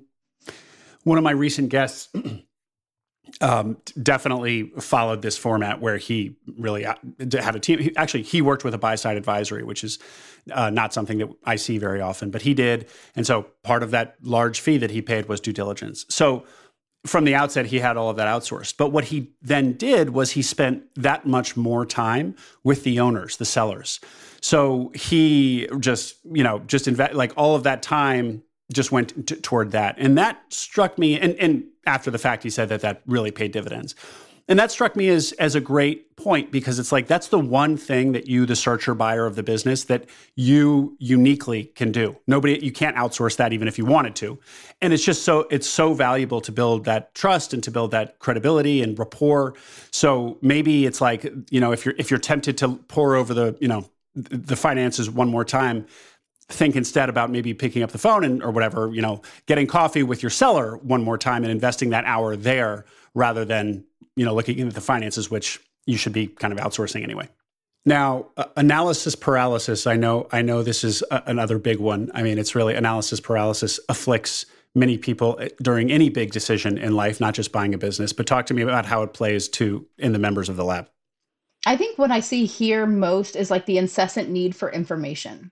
One 1.04 1.18
of 1.18 1.24
my 1.24 1.30
recent 1.30 1.68
guests 1.68 2.08
um, 3.40 3.78
definitely 4.02 4.70
followed 4.80 5.22
this 5.22 5.36
format 5.36 5.80
where 5.80 5.96
he 5.96 6.36
really 6.58 6.86
uh, 6.86 6.94
had 7.32 7.56
a 7.56 7.60
team. 7.60 7.78
He, 7.78 7.96
actually, 7.96 8.22
he 8.22 8.42
worked 8.42 8.64
with 8.64 8.74
a 8.74 8.78
buy 8.78 8.94
side 8.96 9.16
advisory, 9.16 9.62
which 9.62 9.84
is 9.84 9.98
uh, 10.52 10.70
not 10.70 10.92
something 10.92 11.18
that 11.18 11.28
I 11.44 11.56
see 11.56 11.78
very 11.78 12.00
often, 12.00 12.30
but 12.30 12.42
he 12.42 12.54
did. 12.54 12.88
And 13.16 13.26
so 13.26 13.46
part 13.62 13.82
of 13.82 13.90
that 13.92 14.16
large 14.22 14.60
fee 14.60 14.78
that 14.78 14.90
he 14.90 15.02
paid 15.02 15.26
was 15.26 15.40
due 15.40 15.52
diligence. 15.52 16.04
So 16.08 16.44
from 17.06 17.24
the 17.24 17.34
outset, 17.34 17.66
he 17.66 17.78
had 17.78 17.96
all 17.96 18.08
of 18.08 18.16
that 18.16 18.28
outsourced. 18.28 18.76
But 18.78 18.90
what 18.90 19.04
he 19.04 19.32
then 19.42 19.74
did 19.74 20.10
was 20.10 20.32
he 20.32 20.42
spent 20.42 20.84
that 20.96 21.26
much 21.26 21.56
more 21.56 21.84
time 21.84 22.34
with 22.62 22.82
the 22.84 23.00
owners, 23.00 23.36
the 23.36 23.44
sellers. 23.44 24.00
So 24.40 24.90
he 24.94 25.68
just, 25.80 26.16
you 26.24 26.42
know, 26.42 26.60
just 26.60 26.88
invest 26.88 27.14
like 27.14 27.32
all 27.36 27.54
of 27.56 27.62
that 27.64 27.82
time 27.82 28.42
just 28.72 28.92
went 28.92 29.26
t- 29.26 29.36
toward 29.36 29.72
that. 29.72 29.96
And 29.98 30.16
that 30.18 30.42
struck 30.48 30.98
me, 30.98 31.18
and, 31.18 31.34
and 31.36 31.64
after 31.86 32.10
the 32.10 32.18
fact, 32.18 32.42
he 32.42 32.50
said 32.50 32.68
that 32.70 32.80
that 32.80 33.02
really 33.06 33.30
paid 33.30 33.52
dividends. 33.52 33.94
And 34.46 34.58
that 34.58 34.70
struck 34.70 34.94
me 34.94 35.08
as, 35.08 35.32
as 35.32 35.54
a 35.54 35.60
great 35.60 36.16
point 36.16 36.52
because 36.52 36.78
it's 36.78 36.92
like 36.92 37.06
that's 37.06 37.28
the 37.28 37.38
one 37.38 37.78
thing 37.78 38.12
that 38.12 38.28
you, 38.28 38.44
the 38.44 38.54
searcher 38.54 38.94
buyer 38.94 39.24
of 39.24 39.36
the 39.36 39.42
business, 39.42 39.84
that 39.84 40.04
you 40.36 40.96
uniquely 40.98 41.64
can 41.64 41.92
do. 41.92 42.18
Nobody, 42.26 42.62
you 42.62 42.70
can't 42.70 42.94
outsource 42.94 43.36
that 43.36 43.54
even 43.54 43.68
if 43.68 43.78
you 43.78 43.86
wanted 43.86 44.14
to. 44.16 44.38
And 44.82 44.92
it's 44.92 45.02
just 45.02 45.22
so, 45.22 45.46
it's 45.50 45.68
so 45.68 45.94
valuable 45.94 46.42
to 46.42 46.52
build 46.52 46.84
that 46.84 47.14
trust 47.14 47.54
and 47.54 47.62
to 47.64 47.70
build 47.70 47.90
that 47.92 48.18
credibility 48.18 48.82
and 48.82 48.98
rapport. 48.98 49.54
So 49.90 50.36
maybe 50.42 50.84
it's 50.84 51.00
like, 51.00 51.24
you 51.50 51.60
know, 51.60 51.72
if 51.72 51.86
you're, 51.86 51.94
if 51.96 52.10
you're 52.10 52.20
tempted 52.20 52.58
to 52.58 52.76
pour 52.88 53.16
over 53.16 53.32
the, 53.32 53.56
you 53.62 53.68
know, 53.68 53.88
the 54.14 54.56
finances 54.56 55.10
one 55.10 55.28
more 55.28 55.44
time, 55.44 55.86
think 56.48 56.76
instead 56.76 57.08
about 57.08 57.30
maybe 57.30 57.54
picking 57.54 57.82
up 57.82 57.90
the 57.90 57.98
phone 57.98 58.24
and 58.24 58.42
or 58.42 58.50
whatever, 58.50 58.90
you 58.92 59.00
know, 59.00 59.22
getting 59.46 59.66
coffee 59.66 60.02
with 60.02 60.22
your 60.22 60.30
seller 60.30 60.76
one 60.78 61.02
more 61.02 61.18
time 61.18 61.42
and 61.42 61.50
investing 61.50 61.90
that 61.90 62.04
hour 62.04 62.36
there 62.36 62.84
rather 63.14 63.44
than 63.44 63.84
you 64.16 64.24
know 64.24 64.34
looking 64.34 64.60
at 64.60 64.74
the 64.74 64.80
finances, 64.80 65.30
which 65.30 65.60
you 65.86 65.96
should 65.96 66.12
be 66.12 66.26
kind 66.26 66.52
of 66.52 66.58
outsourcing 66.58 67.02
anyway. 67.02 67.28
Now, 67.86 68.26
uh, 68.36 68.46
analysis 68.56 69.14
paralysis. 69.14 69.86
I 69.86 69.96
know. 69.96 70.28
I 70.32 70.42
know 70.42 70.62
this 70.62 70.84
is 70.84 71.02
a, 71.10 71.22
another 71.26 71.58
big 71.58 71.78
one. 71.78 72.10
I 72.14 72.22
mean, 72.22 72.38
it's 72.38 72.54
really 72.54 72.74
analysis 72.74 73.20
paralysis 73.20 73.78
afflicts 73.88 74.46
many 74.74 74.98
people 74.98 75.38
uh, 75.40 75.48
during 75.62 75.90
any 75.90 76.08
big 76.08 76.32
decision 76.32 76.78
in 76.78 76.94
life, 76.94 77.20
not 77.20 77.34
just 77.34 77.52
buying 77.52 77.74
a 77.74 77.78
business. 77.78 78.12
But 78.12 78.26
talk 78.26 78.46
to 78.46 78.54
me 78.54 78.62
about 78.62 78.86
how 78.86 79.02
it 79.02 79.12
plays 79.12 79.48
to 79.50 79.86
in 79.98 80.12
the 80.12 80.18
members 80.18 80.48
of 80.48 80.56
the 80.56 80.64
lab. 80.64 80.88
I 81.66 81.76
think 81.76 81.98
what 81.98 82.10
I 82.10 82.20
see 82.20 82.44
here 82.44 82.86
most 82.86 83.36
is 83.36 83.50
like 83.50 83.66
the 83.66 83.78
incessant 83.78 84.28
need 84.28 84.54
for 84.54 84.70
information. 84.70 85.50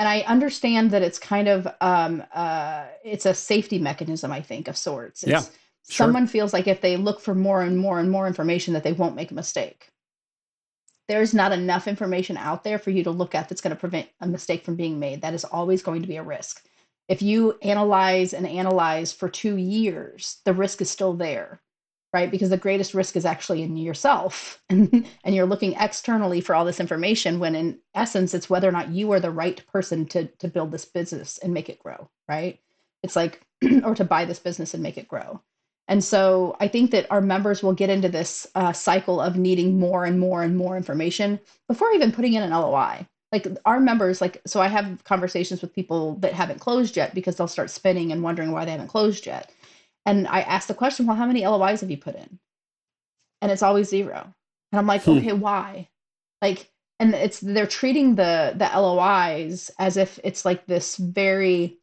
And 0.00 0.08
I 0.08 0.20
understand 0.20 0.92
that 0.92 1.02
it's 1.02 1.18
kind 1.18 1.46
of 1.46 1.68
um, 1.82 2.24
uh, 2.32 2.86
it's 3.04 3.26
a 3.26 3.34
safety 3.34 3.78
mechanism, 3.78 4.32
I 4.32 4.40
think, 4.40 4.66
of 4.66 4.78
sorts. 4.78 5.22
It's, 5.22 5.30
yeah, 5.30 5.40
sure. 5.42 5.50
someone 6.06 6.26
feels 6.26 6.54
like 6.54 6.66
if 6.66 6.80
they 6.80 6.96
look 6.96 7.20
for 7.20 7.34
more 7.34 7.60
and 7.60 7.76
more 7.76 8.00
and 8.00 8.10
more 8.10 8.26
information, 8.26 8.72
that 8.72 8.82
they 8.82 8.94
won't 8.94 9.14
make 9.14 9.30
a 9.30 9.34
mistake. 9.34 9.90
There's 11.06 11.34
not 11.34 11.52
enough 11.52 11.86
information 11.86 12.38
out 12.38 12.64
there 12.64 12.78
for 12.78 12.88
you 12.88 13.04
to 13.04 13.10
look 13.10 13.34
at 13.34 13.50
that's 13.50 13.60
going 13.60 13.76
to 13.76 13.78
prevent 13.78 14.08
a 14.22 14.26
mistake 14.26 14.64
from 14.64 14.74
being 14.74 14.98
made. 14.98 15.20
That 15.20 15.34
is 15.34 15.44
always 15.44 15.82
going 15.82 16.00
to 16.00 16.08
be 16.08 16.16
a 16.16 16.22
risk. 16.22 16.64
If 17.06 17.20
you 17.20 17.58
analyze 17.60 18.32
and 18.32 18.46
analyze 18.46 19.12
for 19.12 19.28
two 19.28 19.58
years, 19.58 20.38
the 20.46 20.54
risk 20.54 20.80
is 20.80 20.88
still 20.88 21.12
there 21.12 21.60
right? 22.12 22.30
Because 22.30 22.50
the 22.50 22.56
greatest 22.56 22.94
risk 22.94 23.16
is 23.16 23.24
actually 23.24 23.62
in 23.62 23.76
yourself. 23.76 24.62
and 24.68 25.04
you're 25.24 25.46
looking 25.46 25.74
externally 25.74 26.40
for 26.40 26.54
all 26.54 26.64
this 26.64 26.80
information 26.80 27.38
when 27.38 27.54
in 27.54 27.78
essence 27.94 28.34
it's 28.34 28.50
whether 28.50 28.68
or 28.68 28.72
not 28.72 28.90
you 28.90 29.12
are 29.12 29.20
the 29.20 29.30
right 29.30 29.64
person 29.68 30.06
to 30.06 30.26
to 30.38 30.48
build 30.48 30.72
this 30.72 30.84
business 30.84 31.38
and 31.38 31.54
make 31.54 31.68
it 31.68 31.78
grow, 31.78 32.10
right? 32.28 32.58
It's 33.02 33.16
like 33.16 33.40
or 33.84 33.94
to 33.94 34.04
buy 34.04 34.24
this 34.24 34.38
business 34.38 34.74
and 34.74 34.82
make 34.82 34.98
it 34.98 35.08
grow. 35.08 35.40
And 35.88 36.04
so 36.04 36.56
I 36.60 36.68
think 36.68 36.92
that 36.92 37.10
our 37.10 37.20
members 37.20 37.64
will 37.64 37.72
get 37.72 37.90
into 37.90 38.08
this 38.08 38.46
uh, 38.54 38.72
cycle 38.72 39.20
of 39.20 39.36
needing 39.36 39.80
more 39.80 40.04
and 40.04 40.20
more 40.20 40.42
and 40.44 40.56
more 40.56 40.76
information 40.76 41.40
before 41.66 41.90
even 41.92 42.12
putting 42.12 42.34
in 42.34 42.44
an 42.44 42.50
LOI. 42.50 43.08
Like 43.32 43.48
our 43.64 43.80
members, 43.80 44.20
like, 44.20 44.40
so 44.46 44.60
I 44.60 44.68
have 44.68 45.02
conversations 45.02 45.60
with 45.62 45.74
people 45.74 46.14
that 46.16 46.32
haven't 46.32 46.60
closed 46.60 46.96
yet 46.96 47.12
because 47.12 47.36
they'll 47.36 47.48
start 47.48 47.70
spinning 47.70 48.12
and 48.12 48.22
wondering 48.22 48.52
why 48.52 48.64
they 48.64 48.70
haven't 48.70 48.86
closed 48.86 49.26
yet. 49.26 49.50
And 50.06 50.26
I 50.26 50.40
ask 50.40 50.68
the 50.68 50.74
question, 50.74 51.06
well, 51.06 51.16
how 51.16 51.26
many 51.26 51.46
LOIs 51.46 51.80
have 51.80 51.90
you 51.90 51.98
put 51.98 52.16
in? 52.16 52.38
And 53.42 53.52
it's 53.52 53.62
always 53.62 53.88
zero. 53.88 54.34
And 54.72 54.78
I'm 54.78 54.86
like, 54.86 55.02
hmm. 55.02 55.18
okay, 55.18 55.32
why? 55.32 55.88
Like, 56.42 56.70
and 56.98 57.14
it's 57.14 57.40
they're 57.40 57.66
treating 57.66 58.14
the 58.14 58.52
the 58.54 58.70
LOIs 58.78 59.70
as 59.78 59.96
if 59.96 60.20
it's 60.22 60.44
like 60.44 60.66
this 60.66 60.96
very 60.96 61.78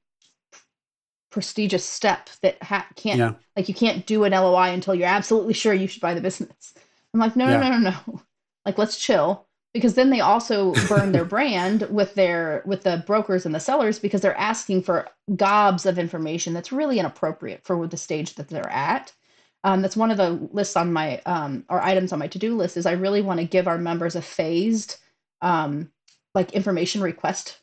prestigious 1.31 1.83
step 1.83 2.29
that 2.41 2.61
ha- 2.63 2.87
can't 2.95 3.19
yeah. 3.19 3.33
like 3.55 3.67
you 3.67 3.73
can't 3.73 4.05
do 4.05 4.23
an 4.23 4.31
LOI 4.31 4.69
until 4.73 4.95
you're 4.95 5.07
absolutely 5.07 5.53
sure 5.53 5.73
you 5.73 5.87
should 5.87 6.01
buy 6.01 6.13
the 6.13 6.21
business. 6.21 6.73
I'm 7.13 7.19
like, 7.19 7.35
no, 7.35 7.45
yeah. 7.45 7.57
no, 7.57 7.69
no, 7.69 7.77
no, 7.77 7.89
no. 8.07 8.21
Like, 8.65 8.77
let's 8.77 8.99
chill 8.99 9.46
because 9.73 9.93
then 9.93 10.09
they 10.09 10.19
also 10.19 10.73
burn 10.87 11.11
their 11.11 11.25
brand 11.25 11.83
with 11.89 12.15
their 12.15 12.63
with 12.65 12.83
the 12.83 13.03
brokers 13.05 13.45
and 13.45 13.53
the 13.53 13.59
sellers 13.59 13.99
because 13.99 14.21
they're 14.21 14.37
asking 14.37 14.81
for 14.81 15.07
gobs 15.35 15.85
of 15.85 15.99
information 15.99 16.53
that's 16.53 16.71
really 16.71 16.99
inappropriate 16.99 17.63
for 17.63 17.87
the 17.87 17.97
stage 17.97 18.35
that 18.35 18.47
they're 18.49 18.69
at 18.69 19.13
um, 19.63 19.81
that's 19.81 19.97
one 19.97 20.11
of 20.11 20.17
the 20.17 20.31
lists 20.51 20.77
on 20.77 20.93
my 20.93 21.21
um, 21.25 21.65
or 21.69 21.81
items 21.81 22.13
on 22.13 22.19
my 22.19 22.27
to-do 22.27 22.55
list 22.55 22.77
is 22.77 22.85
i 22.85 22.93
really 22.93 23.21
want 23.21 23.39
to 23.39 23.45
give 23.45 23.67
our 23.67 23.77
members 23.77 24.15
a 24.15 24.21
phased 24.21 24.97
um, 25.41 25.91
like 26.33 26.53
information 26.53 27.01
request 27.01 27.59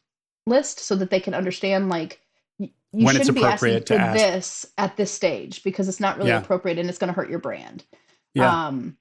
list 0.47 0.81
so 0.81 0.95
that 0.97 1.11
they 1.11 1.21
can 1.21 1.35
understand 1.35 1.89
like 1.89 2.21
you 2.59 2.69
when 2.93 3.17
shouldn't 3.17 3.35
be 3.35 3.45
asking 3.45 3.83
for 3.85 3.95
ask. 3.95 4.17
this 4.17 4.67
at 4.79 4.97
this 4.97 5.11
stage 5.11 5.65
because 5.65 5.89
it's 5.89 6.01
not 6.01 6.17
really 6.17 6.31
yeah. 6.31 6.39
appropriate 6.39 6.79
and 6.79 6.89
it's 6.89 6.99
going 6.99 7.09
to 7.09 7.15
hurt 7.15 7.31
your 7.31 7.39
brand 7.39 7.85
yeah. 8.35 8.67
um 8.67 8.97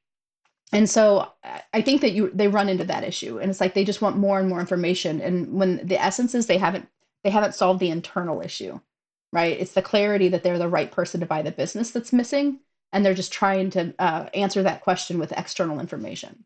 and 0.73 0.89
so 0.89 1.31
i 1.73 1.81
think 1.81 2.01
that 2.01 2.11
you 2.11 2.29
they 2.33 2.47
run 2.47 2.67
into 2.67 2.83
that 2.83 3.03
issue 3.03 3.39
and 3.39 3.49
it's 3.49 3.61
like 3.61 3.73
they 3.73 3.85
just 3.85 4.01
want 4.01 4.17
more 4.17 4.39
and 4.39 4.49
more 4.49 4.59
information 4.59 5.21
and 5.21 5.53
when 5.53 5.85
the 5.85 6.01
essence 6.01 6.35
is 6.35 6.47
they 6.47 6.57
haven't 6.57 6.87
they 7.23 7.29
haven't 7.29 7.55
solved 7.55 7.79
the 7.79 7.89
internal 7.89 8.41
issue 8.41 8.79
right 9.31 9.59
it's 9.59 9.73
the 9.73 9.81
clarity 9.81 10.27
that 10.27 10.43
they're 10.43 10.59
the 10.59 10.67
right 10.67 10.91
person 10.91 11.19
to 11.19 11.25
buy 11.25 11.41
the 11.41 11.51
business 11.51 11.91
that's 11.91 12.12
missing 12.12 12.59
and 12.91 13.05
they're 13.05 13.13
just 13.13 13.33
trying 13.33 13.69
to 13.71 13.93
uh, 13.97 14.29
answer 14.36 14.62
that 14.62 14.81
question 14.81 15.17
with 15.17 15.31
external 15.33 15.79
information 15.79 16.43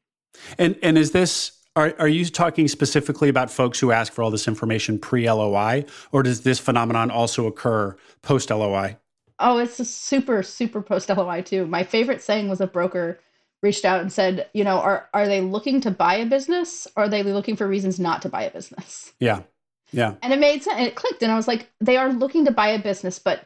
and 0.57 0.77
and 0.83 0.97
is 0.97 1.11
this 1.11 1.53
are, 1.77 1.93
are 1.99 2.07
you 2.07 2.25
talking 2.25 2.67
specifically 2.67 3.29
about 3.29 3.51
folks 3.51 3.79
who 3.79 3.91
ask 3.91 4.11
for 4.11 4.23
all 4.23 4.31
this 4.31 4.47
information 4.47 4.97
pre 4.97 5.29
LOI, 5.29 5.85
or 6.11 6.23
does 6.23 6.41
this 6.41 6.57
phenomenon 6.57 7.11
also 7.11 7.45
occur 7.45 7.95
post 8.23 8.49
LOI? 8.49 8.97
Oh, 9.37 9.59
it's 9.59 9.79
a 9.79 9.85
super, 9.85 10.41
super 10.41 10.81
post 10.81 11.09
LOI 11.09 11.43
too. 11.43 11.67
My 11.67 11.83
favorite 11.83 12.23
saying 12.23 12.49
was 12.49 12.61
a 12.61 12.65
broker 12.65 13.19
reached 13.63 13.85
out 13.85 14.01
and 14.01 14.11
said, 14.11 14.49
you 14.53 14.63
know, 14.63 14.79
are 14.79 15.09
are 15.13 15.27
they 15.27 15.41
looking 15.41 15.81
to 15.81 15.91
buy 15.91 16.15
a 16.15 16.25
business 16.25 16.87
or 16.95 17.03
are 17.03 17.09
they 17.09 17.23
looking 17.23 17.55
for 17.55 17.67
reasons 17.67 17.99
not 17.99 18.21
to 18.21 18.29
buy 18.29 18.43
a 18.43 18.51
business? 18.51 19.13
Yeah. 19.19 19.41
Yeah. 19.91 20.15
And 20.21 20.33
it 20.33 20.39
made 20.39 20.63
sense. 20.63 20.81
It 20.81 20.95
clicked. 20.95 21.23
And 21.23 21.31
I 21.31 21.35
was 21.35 21.47
like, 21.47 21.69
they 21.79 21.97
are 21.97 22.11
looking 22.11 22.45
to 22.45 22.51
buy 22.51 22.69
a 22.69 22.79
business, 22.79 23.19
but 23.19 23.45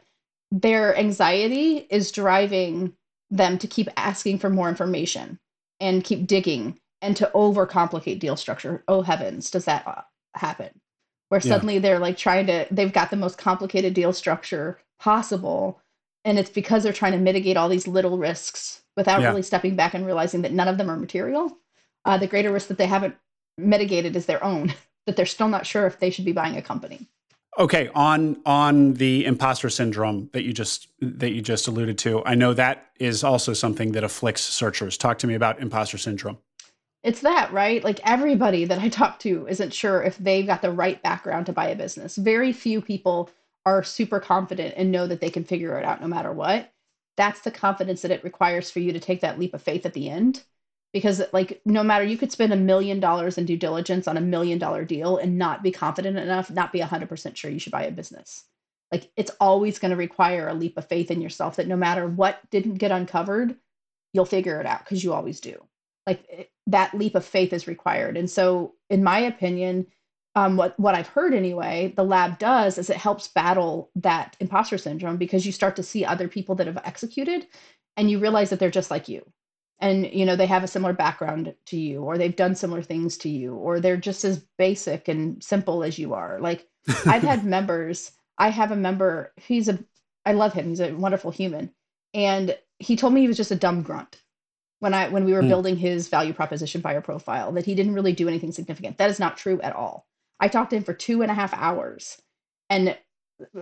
their 0.51 0.97
anxiety 0.97 1.87
is 1.89 2.11
driving 2.11 2.93
them 3.29 3.57
to 3.59 3.67
keep 3.67 3.87
asking 3.95 4.39
for 4.39 4.49
more 4.49 4.67
information 4.67 5.39
and 5.79 6.03
keep 6.03 6.27
digging 6.27 6.79
and 7.01 7.15
to 7.17 7.31
overcomplicate 7.33 8.19
deal 8.19 8.35
structure. 8.35 8.83
Oh 8.87 9.01
heavens, 9.01 9.49
does 9.51 9.65
that 9.65 9.87
uh, 9.87 10.01
happen? 10.35 10.69
Where 11.29 11.39
suddenly 11.41 11.75
yeah. 11.75 11.79
they're 11.79 11.99
like 11.99 12.17
trying 12.17 12.47
to, 12.47 12.67
they've 12.69 12.91
got 12.91 13.09
the 13.09 13.15
most 13.15 13.37
complicated 13.37 13.93
deal 13.93 14.11
structure 14.11 14.79
possible. 14.99 15.79
And 16.25 16.37
it's 16.37 16.49
because 16.49 16.83
they're 16.83 16.91
trying 16.91 17.13
to 17.13 17.17
mitigate 17.17 17.55
all 17.55 17.69
these 17.69 17.87
little 17.87 18.17
risks 18.17 18.80
without 18.95 19.21
yeah. 19.21 19.29
really 19.29 19.41
stepping 19.41 19.75
back 19.75 19.93
and 19.93 20.05
realizing 20.05 20.41
that 20.41 20.51
none 20.51 20.67
of 20.67 20.77
them 20.77 20.89
are 20.89 20.97
material. 20.97 21.57
Uh, 22.05 22.17
the 22.17 22.27
greater 22.27 22.51
risk 22.51 22.67
that 22.67 22.77
they 22.77 22.85
haven't 22.85 23.15
mitigated 23.57 24.15
is 24.15 24.25
their 24.25 24.43
own, 24.43 24.73
that 25.05 25.15
they're 25.15 25.25
still 25.25 25.47
not 25.47 25.65
sure 25.65 25.87
if 25.87 25.99
they 25.99 26.09
should 26.09 26.25
be 26.25 26.31
buying 26.31 26.57
a 26.57 26.61
company. 26.61 27.07
Okay, 27.59 27.89
on 27.93 28.37
on 28.45 28.93
the 28.93 29.25
imposter 29.25 29.69
syndrome 29.69 30.29
that 30.31 30.43
you 30.43 30.53
just 30.53 30.87
that 31.01 31.31
you 31.31 31.41
just 31.41 31.67
alluded 31.67 31.97
to, 31.99 32.23
I 32.25 32.33
know 32.33 32.53
that 32.53 32.91
is 32.97 33.25
also 33.25 33.51
something 33.51 33.91
that 33.91 34.05
afflicts 34.05 34.41
searchers. 34.41 34.97
Talk 34.97 35.17
to 35.19 35.27
me 35.27 35.33
about 35.33 35.59
imposter 35.59 35.97
syndrome. 35.97 36.37
It's 37.03 37.21
that, 37.21 37.51
right? 37.51 37.83
Like 37.83 37.99
everybody 38.05 38.63
that 38.65 38.79
I 38.79 38.87
talk 38.89 39.19
to 39.19 39.47
isn't 39.47 39.73
sure 39.73 40.01
if 40.01 40.17
they've 40.17 40.47
got 40.47 40.61
the 40.61 40.71
right 40.71 41.01
background 41.03 41.45
to 41.47 41.53
buy 41.53 41.67
a 41.67 41.75
business. 41.75 42.15
Very 42.15 42.53
few 42.53 42.81
people 42.81 43.29
are 43.65 43.83
super 43.83 44.19
confident 44.19 44.73
and 44.77 44.91
know 44.91 45.05
that 45.07 45.19
they 45.19 45.29
can 45.29 45.43
figure 45.43 45.77
it 45.77 45.85
out 45.85 46.01
no 46.01 46.07
matter 46.07 46.31
what 46.31 46.71
that's 47.21 47.41
the 47.41 47.51
confidence 47.51 48.01
that 48.01 48.09
it 48.09 48.23
requires 48.23 48.71
for 48.71 48.79
you 48.79 48.91
to 48.93 48.99
take 48.99 49.21
that 49.21 49.37
leap 49.37 49.53
of 49.53 49.61
faith 49.61 49.85
at 49.85 49.93
the 49.93 50.09
end. 50.09 50.43
Because 50.91 51.21
like 51.31 51.61
no 51.65 51.83
matter 51.83 52.03
you 52.03 52.17
could 52.17 52.31
spend 52.31 52.51
a 52.51 52.57
million 52.57 52.99
dollars 52.99 53.37
in 53.37 53.45
due 53.45 53.57
diligence 53.57 54.07
on 54.07 54.17
a 54.17 54.21
million 54.21 54.57
dollar 54.57 54.83
deal 54.83 55.17
and 55.17 55.37
not 55.37 55.61
be 55.61 55.71
confident 55.71 56.17
enough 56.17 56.49
not 56.49 56.73
be 56.73 56.79
100% 56.79 57.35
sure 57.35 57.51
you 57.51 57.59
should 57.59 57.71
buy 57.71 57.83
a 57.83 57.91
business. 57.91 58.45
Like 58.91 59.11
it's 59.15 59.31
always 59.39 59.77
going 59.77 59.91
to 59.91 59.97
require 59.97 60.47
a 60.47 60.55
leap 60.55 60.77
of 60.77 60.87
faith 60.87 61.11
in 61.11 61.21
yourself 61.21 61.57
that 61.57 61.67
no 61.67 61.77
matter 61.77 62.07
what 62.07 62.39
didn't 62.49 62.75
get 62.75 62.91
uncovered 62.91 63.55
you'll 64.13 64.25
figure 64.25 64.59
it 64.59 64.65
out 64.65 64.83
because 64.83 65.03
you 65.03 65.13
always 65.13 65.39
do. 65.39 65.63
Like 66.07 66.49
that 66.67 66.95
leap 66.95 67.13
of 67.13 67.23
faith 67.23 67.53
is 67.53 67.67
required. 67.67 68.17
And 68.17 68.29
so 68.29 68.73
in 68.89 69.03
my 69.03 69.19
opinion 69.19 69.85
um, 70.35 70.55
what 70.55 70.79
what 70.79 70.95
I've 70.95 71.07
heard 71.07 71.33
anyway, 71.33 71.93
the 71.95 72.03
lab 72.03 72.39
does 72.39 72.77
is 72.77 72.89
it 72.89 72.97
helps 72.97 73.27
battle 73.27 73.89
that 73.95 74.37
imposter 74.39 74.77
syndrome 74.77 75.17
because 75.17 75.45
you 75.45 75.51
start 75.51 75.75
to 75.75 75.83
see 75.83 76.05
other 76.05 76.27
people 76.27 76.55
that 76.55 76.67
have 76.67 76.79
executed, 76.85 77.47
and 77.97 78.09
you 78.09 78.19
realize 78.19 78.49
that 78.49 78.59
they're 78.59 78.71
just 78.71 78.91
like 78.91 79.09
you, 79.09 79.25
and 79.79 80.05
you 80.07 80.25
know 80.25 80.37
they 80.37 80.45
have 80.45 80.63
a 80.63 80.69
similar 80.69 80.93
background 80.93 81.53
to 81.65 81.77
you, 81.77 82.01
or 82.01 82.17
they've 82.17 82.35
done 82.35 82.55
similar 82.55 82.81
things 82.81 83.17
to 83.19 83.29
you, 83.29 83.55
or 83.55 83.79
they're 83.79 83.97
just 83.97 84.23
as 84.23 84.39
basic 84.57 85.09
and 85.09 85.43
simple 85.43 85.83
as 85.83 85.99
you 85.99 86.13
are. 86.13 86.39
Like 86.39 86.67
I've 87.05 87.23
had 87.23 87.43
members. 87.45 88.11
I 88.37 88.49
have 88.49 88.71
a 88.71 88.77
member. 88.77 89.33
He's 89.35 89.67
a. 89.67 89.79
I 90.25 90.31
love 90.31 90.53
him. 90.53 90.69
He's 90.69 90.79
a 90.79 90.93
wonderful 90.93 91.31
human, 91.31 91.73
and 92.13 92.57
he 92.79 92.95
told 92.95 93.13
me 93.13 93.21
he 93.21 93.27
was 93.27 93.37
just 93.37 93.51
a 93.51 93.55
dumb 93.55 93.81
grunt 93.81 94.21
when 94.79 94.93
I 94.93 95.09
when 95.09 95.25
we 95.25 95.33
were 95.33 95.43
mm. 95.43 95.49
building 95.49 95.75
his 95.75 96.07
value 96.07 96.31
proposition 96.31 96.79
buyer 96.79 97.01
profile 97.01 97.51
that 97.51 97.65
he 97.65 97.75
didn't 97.75 97.95
really 97.95 98.13
do 98.13 98.29
anything 98.29 98.53
significant. 98.53 98.97
That 98.97 99.09
is 99.09 99.19
not 99.19 99.35
true 99.35 99.59
at 99.59 99.75
all 99.75 100.07
I 100.41 100.47
talked 100.47 100.71
to 100.71 100.77
him 100.77 100.83
for 100.83 100.93
two 100.93 101.21
and 101.21 101.31
a 101.31 101.35
half 101.35 101.53
hours 101.53 102.21
and 102.69 102.97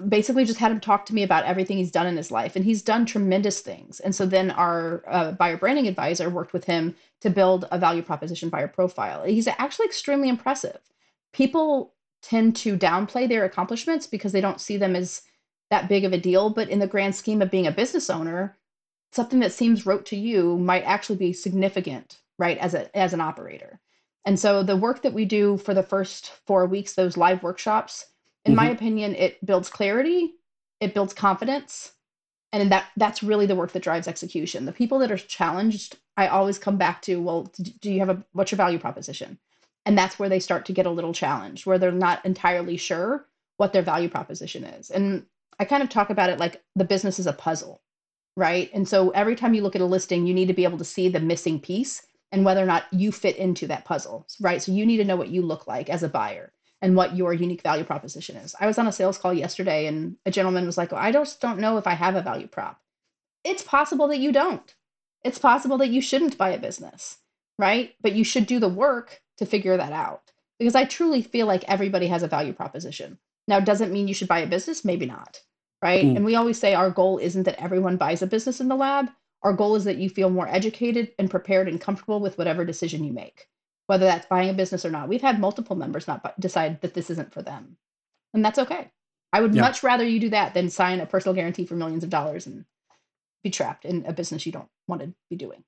basically 0.08 0.46
just 0.46 0.60
had 0.60 0.72
him 0.72 0.80
talk 0.80 1.06
to 1.06 1.14
me 1.14 1.24
about 1.24 1.46
everything 1.46 1.78
he's 1.78 1.92
done 1.92 2.08
in 2.08 2.18
his 2.18 2.32
life. 2.32 2.56
And 2.56 2.66
he's 2.66 2.82
done 2.82 3.06
tremendous 3.06 3.60
things. 3.60 4.00
And 4.00 4.16
so 4.16 4.26
then 4.26 4.52
our 4.52 5.04
uh, 5.08 5.32
buyer 5.34 5.58
branding 5.58 5.88
advisor 5.88 6.30
worked 6.30 6.54
with 6.54 6.66
him 6.66 6.96
to 7.22 7.30
build 7.30 7.68
a 7.72 7.80
value 7.80 8.02
proposition 8.02 8.50
buyer 8.50 8.68
profile. 8.68 9.24
He's 9.24 9.48
actually 9.48 9.86
extremely 9.86 10.30
impressive. 10.30 10.80
People 11.34 11.94
tend 12.22 12.56
to 12.58 12.78
downplay 12.78 13.28
their 13.28 13.46
accomplishments 13.46 14.08
because 14.08 14.32
they 14.32 14.42
don't 14.42 14.62
see 14.62 14.78
them 14.78 14.96
as 14.96 15.22
that 15.70 15.88
big 15.88 16.04
of 16.04 16.14
a 16.14 16.18
deal. 16.18 16.50
But 16.50 16.70
in 16.70 16.80
the 16.80 16.88
grand 16.88 17.16
scheme 17.16 17.42
of 17.42 17.52
being 17.52 17.68
a 17.68 17.72
business 17.72 18.10
owner, 18.10 18.58
something 19.12 19.40
that 19.40 19.54
seems 19.54 19.86
rote 19.86 20.06
to 20.08 20.18
you 20.18 20.58
might 20.58 20.84
actually 20.84 21.18
be 21.18 21.34
significant, 21.34 22.20
right, 22.38 22.58
as 22.58 22.74
a 22.74 22.96
as 22.98 23.14
an 23.14 23.22
operator. 23.22 23.80
And 24.26 24.40
so 24.40 24.64
the 24.64 24.78
work 24.78 25.02
that 25.04 25.14
we 25.14 25.26
do 25.26 25.58
for 25.58 25.74
the 25.74 25.84
first 25.84 26.32
four 26.46 26.66
weeks, 26.66 26.94
those 26.94 27.18
live 27.18 27.42
workshops, 27.42 28.06
in 28.46 28.52
mm-hmm. 28.52 28.58
my 28.58 28.70
opinion, 28.70 29.16
it 29.16 29.44
builds 29.46 29.70
clarity, 29.70 30.36
it 30.80 30.94
builds 30.94 31.14
confidence, 31.14 31.94
and 32.52 32.72
that 32.72 32.88
that's 32.98 33.24
really 33.24 33.46
the 33.46 33.56
work 33.56 33.72
that 33.72 33.84
drives 33.84 34.08
execution. 34.08 34.66
The 34.66 34.72
people 34.72 35.00
that 35.00 35.12
are 35.12 35.18
challenged 35.18 35.98
i 36.20 36.28
always 36.28 36.60
come 36.60 36.76
back 36.76 37.02
to 37.02 37.16
well 37.16 37.50
do 37.80 37.90
you 37.90 38.00
have 38.00 38.10
a 38.10 38.24
what's 38.34 38.52
your 38.52 38.58
value 38.58 38.80
proposition? 38.80 39.40
And 39.86 39.98
that's 39.98 40.20
where 40.20 40.30
they 40.30 40.40
start 40.40 40.66
to 40.66 40.74
get 40.74 40.86
a 40.86 40.92
little 40.92 41.14
challenged 41.14 41.66
where 41.66 41.80
they're 41.80 41.92
not 41.92 42.24
entirely 42.26 42.78
sure 42.78 43.26
what 43.58 43.72
their 43.74 43.82
value 43.82 44.10
proposition 44.10 44.64
is. 44.64 44.92
And 44.92 45.26
i 45.60 45.66
kind 45.66 45.84
of 45.84 45.90
talk 45.90 46.10
about 46.10 46.30
it 46.30 46.40
like 46.40 46.62
the 46.76 46.86
business 46.86 47.20
is 47.20 47.28
a 47.28 47.34
puzzle 47.34 47.82
right? 48.36 48.70
And 48.74 48.88
so 48.88 49.10
every 49.10 49.36
time 49.36 49.54
you 49.54 49.62
look 49.62 49.76
at 49.76 49.82
a 49.82 49.86
listing 49.86 50.26
you 50.26 50.34
need 50.34 50.48
to 50.48 50.54
be 50.54 50.64
able 50.64 50.78
to 50.78 50.86
see 50.86 51.10
the 51.10 51.20
missing 51.20 51.60
piece 51.60 52.04
and 52.32 52.46
whether 52.46 52.62
or 52.62 52.68
not 52.68 52.86
you 52.92 53.12
fit 53.12 53.38
into 53.38 53.68
that 53.68 53.86
puzzle 53.86 54.28
right 54.40 54.62
so 54.62 54.72
you 54.72 54.86
need 54.86 54.98
to 54.98 55.06
know 55.06 55.16
what 55.16 55.30
you 55.30 55.42
look 55.42 55.68
like 55.68 55.90
as 55.90 56.04
a 56.04 56.10
buyer 56.10 56.52
and 56.82 56.96
what 56.96 57.16
your 57.16 57.34
unique 57.34 57.62
value 57.62 57.84
proposition 57.84 58.38
is. 58.38 58.56
I 58.60 58.68
was 58.68 58.78
on 58.78 58.88
a 58.88 58.92
sales 58.92 59.18
call 59.18 59.34
yesterday 59.34 59.86
and 59.88 60.16
a 60.26 60.32
gentleman 60.32 60.66
was 60.66 60.78
like, 60.78 60.92
well, 60.92 61.02
I 61.02 61.12
just 61.12 61.42
don't 61.42 61.60
know 61.60 61.78
if 61.78 61.88
I 61.88 61.94
have 61.94 62.16
a 62.16 62.22
value 62.22 62.48
prop. 62.48 62.80
It's 63.44 63.64
possible 63.64 64.08
that 64.10 64.20
you 64.20 64.32
don't. 64.32 64.76
It's 65.24 65.40
possible 65.40 65.78
that 65.80 65.90
you 65.90 66.02
shouldn't 66.02 66.38
buy 66.38 66.52
a 66.52 66.60
business, 66.60 67.18
right? 67.58 67.94
But 68.02 68.14
you 68.14 68.24
should 68.24 68.46
do 68.46 68.60
the 68.60 68.70
work 68.70 69.22
to 69.38 69.46
figure 69.46 69.76
that 69.76 69.92
out 69.92 70.32
because 70.58 70.76
I 70.76 70.86
truly 70.86 71.22
feel 71.22 71.48
like 71.48 71.64
everybody 71.68 72.08
has 72.08 72.24
a 72.24 72.28
value 72.28 72.54
proposition. 72.54 73.18
Now, 73.48 73.60
doesn't 73.60 73.92
mean 73.92 74.08
you 74.08 74.14
should 74.14 74.28
buy 74.28 74.40
a 74.40 74.48
business, 74.48 74.86
maybe 74.86 75.06
not, 75.06 75.42
right? 75.82 76.06
Mm. 76.06 76.18
And 76.18 76.26
we 76.26 76.36
always 76.36 76.60
say 76.60 76.74
our 76.74 76.92
goal 76.92 77.18
isn't 77.18 77.44
that 77.44 77.62
everyone 77.62 77.98
buys 77.98 78.22
a 78.22 78.28
business 78.28 78.62
in 78.62 78.68
the 78.68 78.76
lab. 78.76 79.10
Our 79.44 79.54
goal 79.54 79.76
is 79.76 79.86
that 79.86 79.98
you 79.98 80.10
feel 80.10 80.30
more 80.30 80.48
educated 80.48 81.14
and 81.18 81.30
prepared 81.30 81.68
and 81.68 81.80
comfortable 81.80 82.20
with 82.20 82.38
whatever 82.38 82.66
decision 82.66 83.04
you 83.04 83.14
make 83.14 83.48
whether 83.90 84.06
that's 84.06 84.28
buying 84.28 84.52
a 84.52 84.54
business 84.54 84.86
or 84.86 84.92
not. 84.92 85.10
We've 85.10 85.20
had 85.20 85.40
multiple 85.40 85.76
members 85.76 86.08
not 86.08 86.40
decide 86.40 86.80
that 86.82 86.94
this 86.94 87.10
isn't 87.10 87.34
for 87.34 87.42
them, 87.42 87.76
and 88.36 88.46
that's 88.46 88.60
okay. 88.60 88.92
I 89.34 89.42
would 89.42 89.56
yeah. 89.56 89.64
much 89.64 89.82
rather 89.82 90.08
you 90.08 90.20
do 90.20 90.30
that 90.30 90.54
than 90.54 90.70
sign 90.70 91.00
a 91.00 91.08
personal 91.08 91.34
guarantee 91.34 91.66
for 91.66 91.74
millions 91.74 92.04
of 92.04 92.12
dollars 92.12 92.46
and 92.46 92.66
be 93.44 93.50
trapped 93.50 93.86
in 93.86 94.06
a 94.06 94.14
business 94.14 94.46
you 94.46 94.52
don't 94.52 94.70
want 94.88 95.02
to 95.02 95.12
be 95.32 95.36
doing. 95.36 95.64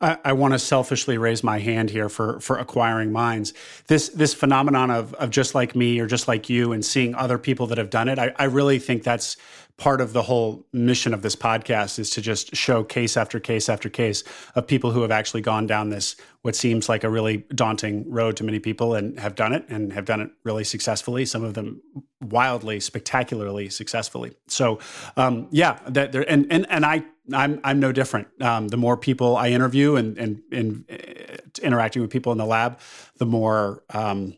I, 0.00 0.18
I 0.24 0.32
want 0.32 0.54
to 0.54 0.58
selfishly 0.58 1.16
raise 1.16 1.44
my 1.44 1.60
hand 1.60 1.90
here 1.90 2.08
for 2.08 2.40
for 2.40 2.58
acquiring 2.58 3.12
minds. 3.12 3.54
This 3.86 4.08
this 4.08 4.34
phenomenon 4.34 4.90
of 4.90 5.14
of 5.14 5.30
just 5.30 5.54
like 5.54 5.76
me 5.76 6.00
or 6.00 6.08
just 6.08 6.26
like 6.26 6.50
you 6.50 6.72
and 6.72 6.84
seeing 6.84 7.14
other 7.14 7.38
people 7.38 7.68
that 7.68 7.78
have 7.78 7.90
done 7.90 8.08
it. 8.08 8.18
I, 8.18 8.34
I 8.36 8.44
really 8.44 8.80
think 8.80 9.04
that's 9.04 9.36
part 9.80 10.02
of 10.02 10.12
the 10.12 10.20
whole 10.20 10.66
mission 10.74 11.14
of 11.14 11.22
this 11.22 11.34
podcast 11.34 11.98
is 11.98 12.10
to 12.10 12.20
just 12.20 12.54
show 12.54 12.84
case 12.84 13.16
after 13.16 13.40
case 13.40 13.66
after 13.66 13.88
case 13.88 14.22
of 14.54 14.66
people 14.66 14.90
who 14.90 15.00
have 15.00 15.10
actually 15.10 15.40
gone 15.40 15.66
down 15.66 15.88
this 15.88 16.16
what 16.42 16.54
seems 16.54 16.86
like 16.86 17.02
a 17.02 17.08
really 17.08 17.38
daunting 17.54 18.08
road 18.10 18.36
to 18.36 18.44
many 18.44 18.58
people 18.58 18.94
and 18.94 19.18
have 19.18 19.34
done 19.34 19.54
it 19.54 19.64
and 19.70 19.94
have 19.94 20.04
done 20.04 20.20
it 20.20 20.30
really 20.44 20.64
successfully 20.64 21.24
some 21.24 21.42
of 21.42 21.54
them 21.54 21.80
wildly 22.20 22.78
spectacularly 22.78 23.70
successfully 23.70 24.36
so 24.46 24.78
um, 25.16 25.48
yeah 25.50 25.78
that 25.88 26.12
there 26.12 26.30
and 26.30 26.46
and 26.50 26.66
and 26.68 26.84
i 26.84 27.02
I'm 27.32 27.60
I'm 27.62 27.78
no 27.78 27.92
different. 27.92 28.26
Um, 28.42 28.68
the 28.68 28.76
more 28.76 28.96
people 28.96 29.36
I 29.36 29.50
interview 29.50 29.94
and 29.94 30.18
and, 30.18 30.42
and 30.50 30.84
uh, 30.90 31.36
interacting 31.62 32.02
with 32.02 32.10
people 32.10 32.32
in 32.32 32.38
the 32.38 32.46
lab, 32.46 32.80
the 33.18 33.26
more 33.26 33.84
um, 33.90 34.36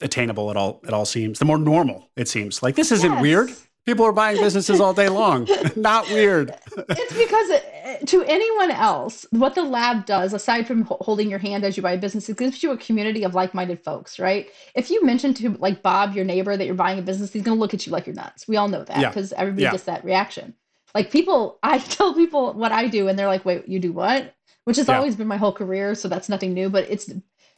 attainable 0.00 0.50
it 0.50 0.56
all 0.56 0.80
it 0.84 0.94
all 0.94 1.04
seems. 1.04 1.38
The 1.38 1.44
more 1.44 1.58
normal 1.58 2.08
it 2.16 2.26
seems. 2.26 2.62
Like 2.62 2.76
this 2.76 2.92
isn't 2.92 3.12
yes. 3.12 3.20
weird. 3.20 3.50
People 3.88 4.04
are 4.04 4.12
buying 4.12 4.36
businesses 4.36 4.82
all 4.82 4.92
day 4.92 5.08
long. 5.08 5.48
Not 5.76 6.06
weird. 6.10 6.54
it's 6.76 7.16
because 7.16 7.48
it, 7.48 8.06
to 8.08 8.22
anyone 8.24 8.70
else, 8.70 9.24
what 9.30 9.54
the 9.54 9.62
lab 9.62 10.04
does, 10.04 10.34
aside 10.34 10.66
from 10.66 10.82
holding 10.82 11.30
your 11.30 11.38
hand 11.38 11.64
as 11.64 11.74
you 11.74 11.82
buy 11.82 11.92
a 11.92 11.98
business, 11.98 12.28
it 12.28 12.36
gives 12.36 12.62
you 12.62 12.70
a 12.70 12.76
community 12.76 13.24
of 13.24 13.34
like-minded 13.34 13.82
folks, 13.82 14.18
right? 14.18 14.50
If 14.74 14.90
you 14.90 15.02
mention 15.06 15.32
to 15.32 15.56
like 15.56 15.80
Bob, 15.80 16.14
your 16.14 16.26
neighbor, 16.26 16.54
that 16.54 16.66
you're 16.66 16.74
buying 16.74 16.98
a 16.98 17.02
business, 17.02 17.32
he's 17.32 17.42
going 17.42 17.56
to 17.56 17.58
look 17.58 17.72
at 17.72 17.86
you 17.86 17.92
like 17.92 18.06
you're 18.06 18.14
nuts. 18.14 18.46
We 18.46 18.58
all 18.58 18.68
know 18.68 18.84
that 18.84 19.08
because 19.08 19.32
yeah. 19.32 19.40
everybody 19.40 19.62
yeah. 19.62 19.70
gets 19.70 19.84
that 19.84 20.04
reaction. 20.04 20.52
Like 20.94 21.10
people, 21.10 21.58
I 21.62 21.78
tell 21.78 22.12
people 22.12 22.52
what 22.52 22.72
I 22.72 22.88
do, 22.88 23.08
and 23.08 23.18
they're 23.18 23.26
like, 23.26 23.46
"Wait, 23.46 23.66
you 23.66 23.80
do 23.80 23.92
what?" 23.92 24.34
Which 24.64 24.76
has 24.76 24.88
yeah. 24.88 24.98
always 24.98 25.16
been 25.16 25.28
my 25.28 25.38
whole 25.38 25.52
career, 25.52 25.94
so 25.94 26.08
that's 26.08 26.28
nothing 26.28 26.52
new. 26.52 26.68
But 26.68 26.90
it's 26.90 27.10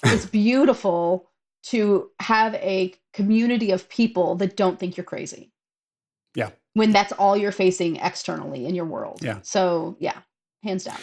it's 0.05 0.27
beautiful 0.27 1.29
to 1.64 2.11
have 2.21 2.55
a 2.55 2.95
community 3.12 3.73
of 3.73 3.88
people 3.88 4.37
that 4.37 4.57
don't 4.57 4.79
think 4.79 4.97
you're 4.97 5.03
crazy. 5.03 5.51
Yeah. 6.35 6.51
When 6.75 6.93
that's 6.93 7.12
all 7.12 7.37
you're 7.37 7.53
facing 7.53 7.97
externally 7.97 8.66
in 8.66 8.75
your 8.75 8.85
world. 8.85 9.21
Yeah. 9.23 9.40
So 9.43 9.97
yeah, 9.99 10.19
hands 10.62 10.85
down. 10.85 10.99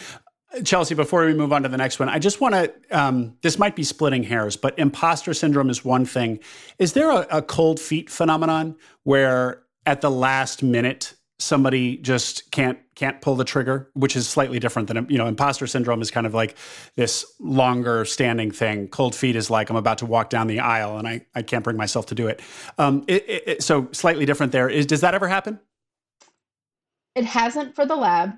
Chelsea, 0.63 0.95
before 0.95 1.25
we 1.25 1.33
move 1.33 1.51
on 1.51 1.63
to 1.63 1.69
the 1.69 1.77
next 1.77 1.99
one, 1.99 2.07
I 2.07 2.19
just 2.19 2.39
want 2.39 2.55
to. 2.55 2.73
Um, 2.91 3.35
this 3.41 3.59
might 3.59 3.75
be 3.75 3.83
splitting 3.83 4.23
hairs, 4.23 4.55
but 4.55 4.77
imposter 4.79 5.33
syndrome 5.33 5.69
is 5.69 5.83
one 5.83 6.05
thing. 6.05 6.39
Is 6.79 6.93
there 6.93 7.11
a, 7.11 7.27
a 7.29 7.41
cold 7.41 7.79
feet 7.79 8.09
phenomenon 8.09 8.77
where 9.03 9.63
at 9.85 10.01
the 10.01 10.11
last 10.11 10.63
minute 10.63 11.15
somebody 11.39 11.97
just 11.97 12.49
can't 12.51 12.79
can't 12.95 13.21
pull 13.21 13.35
the 13.35 13.43
trigger, 13.43 13.89
which 13.93 14.15
is 14.15 14.27
slightly 14.27 14.59
different 14.59 14.87
than 14.87 15.05
you 15.09 15.17
know. 15.17 15.27
Imposter 15.27 15.67
syndrome 15.67 16.01
is 16.01 16.09
kind 16.09 16.25
of 16.25 16.33
like 16.33 16.57
this 16.95 17.25
longer 17.39 18.05
standing 18.05 18.51
thing. 18.51 18.87
Cold 18.87 19.15
feet 19.15 19.35
is 19.35 19.49
like 19.49 19.69
I'm 19.69 19.75
about 19.75 19.99
to 19.99 20.05
walk 20.05 20.29
down 20.29 20.47
the 20.47 20.59
aisle 20.59 20.97
and 20.97 21.07
I 21.07 21.25
I 21.35 21.41
can't 21.41 21.63
bring 21.63 21.77
myself 21.77 22.07
to 22.07 22.15
do 22.15 22.27
it. 22.27 22.41
Um, 22.77 23.03
it, 23.07 23.25
it 23.27 23.63
so 23.63 23.87
slightly 23.91 24.25
different 24.25 24.51
there. 24.51 24.69
Is 24.69 24.85
does 24.85 25.01
that 25.01 25.13
ever 25.13 25.27
happen? 25.27 25.59
It 27.15 27.25
hasn't 27.25 27.75
for 27.75 27.85
the 27.85 27.95
lab. 27.95 28.33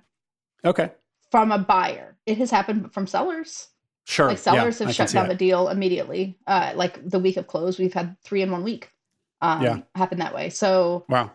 Okay. 0.65 0.91
From 1.31 1.51
a 1.51 1.59
buyer, 1.59 2.17
it 2.25 2.38
has 2.38 2.51
happened 2.51 2.93
from 2.93 3.07
sellers. 3.07 3.67
Sure. 4.05 4.29
Like 4.29 4.39
sellers 4.39 4.79
yeah, 4.79 4.88
have 4.88 4.95
shut 4.95 5.12
down 5.12 5.27
the 5.27 5.35
deal 5.35 5.69
immediately. 5.69 6.38
Uh, 6.47 6.71
like 6.75 7.07
the 7.07 7.19
week 7.19 7.38
of 7.38 7.45
close, 7.45 7.77
we've 7.77 7.93
had 7.93 8.17
three 8.23 8.41
in 8.41 8.51
one 8.51 8.63
week. 8.63 8.89
Um, 9.41 9.62
yeah. 9.62 9.81
Happen 9.93 10.17
that 10.19 10.33
way. 10.33 10.49
So 10.49 11.05
wow 11.07 11.31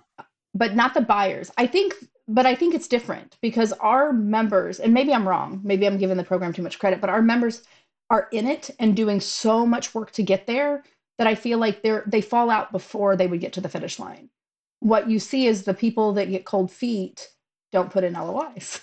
but 0.55 0.75
not 0.75 0.95
the 0.95 1.01
buyers. 1.01 1.51
I 1.59 1.67
think, 1.67 1.95
but 2.29 2.47
I 2.47 2.55
think 2.55 2.75
it's 2.75 2.88
different 2.88 3.37
because 3.43 3.73
our 3.73 4.12
members, 4.12 4.81
and 4.81 4.95
maybe 4.95 5.12
I'm 5.12 5.29
wrong, 5.29 5.61
maybe 5.64 5.87
I'm 5.87 5.99
giving 5.99 6.17
the 6.17 6.25
program 6.25 6.53
too 6.53 6.62
much 6.62 6.79
credit, 6.79 7.01
but 7.01 7.11
our 7.11 7.23
members 7.23 7.62
are 8.11 8.29
in 8.33 8.47
it 8.47 8.71
and 8.79 8.97
doing 8.97 9.21
so 9.21 9.67
much 9.67 9.95
work 9.95 10.12
to 10.12 10.23
get 10.23 10.47
there 10.47 10.85
that 11.19 11.27
I 11.27 11.35
feel 11.35 11.59
like 11.59 11.83
they're 11.83 12.05
they 12.07 12.21
fall 12.21 12.51
out 12.51 12.73
before 12.73 13.17
they 13.17 13.27
would 13.27 13.40
get 13.40 13.53
to 13.55 13.61
the 13.61 13.69
finish 13.69 13.99
line. 13.99 14.31
What 14.81 15.09
you 15.09 15.19
see 15.19 15.47
is 15.47 15.64
the 15.64 15.75
people 15.75 16.12
that 16.14 16.31
get 16.31 16.45
cold 16.45 16.71
feet 16.71 17.31
don't 17.73 17.90
put 17.90 18.05
in 18.05 18.14
LOIs. 18.14 18.81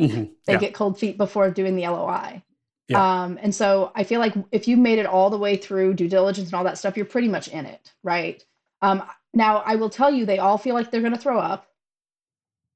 Mm-hmm. 0.00 0.24
They 0.46 0.52
yeah. 0.52 0.58
get 0.58 0.74
cold 0.74 0.98
feet 0.98 1.16
before 1.16 1.50
doing 1.50 1.74
the 1.74 1.88
LOI. 1.88 2.42
Yeah. 2.88 3.22
Um, 3.22 3.38
and 3.40 3.54
so 3.54 3.92
I 3.94 4.04
feel 4.04 4.20
like 4.20 4.34
if 4.52 4.68
you 4.68 4.76
made 4.76 4.98
it 4.98 5.06
all 5.06 5.30
the 5.30 5.38
way 5.38 5.56
through 5.56 5.94
due 5.94 6.08
diligence 6.08 6.48
and 6.48 6.54
all 6.54 6.64
that 6.64 6.78
stuff, 6.78 6.96
you're 6.96 7.06
pretty 7.06 7.28
much 7.28 7.48
in 7.48 7.66
it, 7.66 7.92
right? 8.04 8.44
Um, 8.82 9.02
now, 9.36 9.58
I 9.66 9.76
will 9.76 9.90
tell 9.90 10.10
you, 10.10 10.24
they 10.24 10.38
all 10.38 10.56
feel 10.56 10.74
like 10.74 10.90
they're 10.90 11.02
going 11.02 11.12
to 11.12 11.18
throw 11.18 11.38
up. 11.38 11.68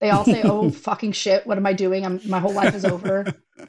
They 0.03 0.11
all 0.11 0.27
say, 0.27 0.42
"Oh, 0.44 0.70
fucking 0.88 1.12
shit! 1.12 1.46
What 1.46 1.57
am 1.57 1.64
I 1.64 1.73
doing? 1.73 2.05
I'm, 2.05 2.20
my 2.27 2.38
whole 2.38 2.53
life 2.53 2.75
is 2.75 2.85
over." 2.85 3.27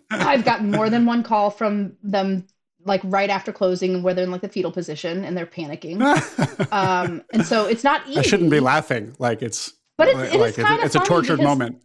I've 0.09 0.43
gotten 0.43 0.71
more 0.71 0.89
than 0.89 1.05
one 1.05 1.23
call 1.23 1.51
from 1.51 1.93
them, 2.03 2.47
like 2.83 2.99
right 3.05 3.29
after 3.29 3.53
closing, 3.53 4.03
where 4.03 4.13
they're 4.13 4.25
in 4.25 4.31
like 4.31 4.41
the 4.41 4.49
fetal 4.49 4.73
position 4.73 5.23
and 5.23 5.37
they're 5.37 5.45
panicking. 5.45 6.01
um, 6.73 7.23
and 7.31 7.45
so 7.45 7.65
it's 7.65 7.83
not 7.85 8.05
easy. 8.09 8.19
I 8.19 8.23
shouldn't 8.23 8.51
be 8.51 8.59
laughing. 8.59 9.15
Like 9.19 9.41
it's, 9.41 9.71
but 9.97 10.09
it's, 10.09 10.33
it 10.33 10.39
like 10.39 10.57
it's, 10.57 10.85
it's 10.85 10.95
a 10.95 10.99
tortured 10.99 11.37
because, 11.37 11.45
moment. 11.45 11.81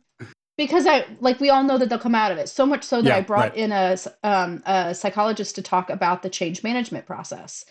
Because 0.59 0.89
I 0.89 1.07
like 1.21 1.39
we 1.39 1.51
all 1.51 1.63
know 1.63 1.79
that 1.79 1.89
they'll 1.89 2.01
come 2.01 2.17
out 2.17 2.33
of 2.33 2.39
it. 2.39 2.49
So 2.49 2.67
much 2.67 2.83
so 2.83 3.01
that 3.01 3.09
yeah, 3.09 3.17
I 3.17 3.21
brought 3.21 3.51
right. 3.51 3.57
in 3.57 3.71
a 3.71 3.97
um, 4.25 4.61
a 4.67 4.93
psychologist 4.93 5.55
to 5.55 5.63
talk 5.63 5.89
about 5.89 6.23
the 6.23 6.31
change 6.31 6.65
management 6.65 7.07
process 7.07 7.65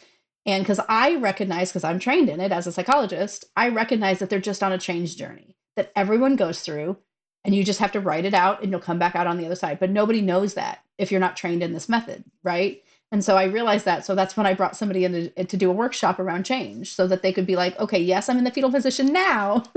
and 0.45 0.63
because 0.63 0.79
I 0.88 1.15
recognize, 1.15 1.71
because 1.71 1.84
I'm 1.84 1.99
trained 1.99 2.29
in 2.29 2.39
it 2.39 2.51
as 2.51 2.67
a 2.67 2.71
psychologist, 2.71 3.45
I 3.55 3.69
recognize 3.69 4.19
that 4.19 4.29
they're 4.29 4.39
just 4.39 4.63
on 4.63 4.71
a 4.71 4.77
change 4.77 5.17
journey 5.17 5.55
that 5.75 5.91
everyone 5.95 6.36
goes 6.36 6.62
through. 6.62 6.97
And 7.43 7.53
you 7.53 7.63
just 7.63 7.79
have 7.79 7.91
to 7.91 7.99
write 7.99 8.25
it 8.25 8.34
out 8.34 8.63
and 8.63 8.71
you'll 8.71 8.79
come 8.79 8.97
back 8.97 9.15
out 9.15 9.27
on 9.27 9.38
the 9.38 9.45
other 9.45 9.55
side. 9.55 9.79
But 9.79 9.91
nobody 9.91 10.19
knows 10.19 10.55
that 10.55 10.79
if 10.97 11.12
you're 11.12 11.19
not 11.19 11.38
trained 11.38 11.62
in 11.62 11.73
this 11.73 11.88
method, 11.88 12.23
right? 12.43 12.81
And 13.12 13.23
so 13.23 13.38
I 13.38 13.43
realized 13.43 13.86
that. 13.86 14.03
So 14.03 14.15
that's 14.15 14.36
when 14.36 14.47
I 14.47 14.55
brought 14.55 14.75
somebody 14.75 15.05
in 15.05 15.12
to, 15.12 15.31
eh, 15.38 15.43
to 15.43 15.55
do 15.55 15.69
a 15.69 15.73
workshop 15.73 16.17
around 16.17 16.43
change 16.43 16.95
so 16.95 17.05
that 17.05 17.21
they 17.21 17.31
could 17.31 17.45
be 17.45 17.55
like, 17.55 17.79
okay, 17.79 17.99
yes, 17.99 18.29
I'm 18.29 18.39
in 18.39 18.43
the 18.45 18.51
fetal 18.51 18.71
position 18.71 19.13
now. 19.13 19.63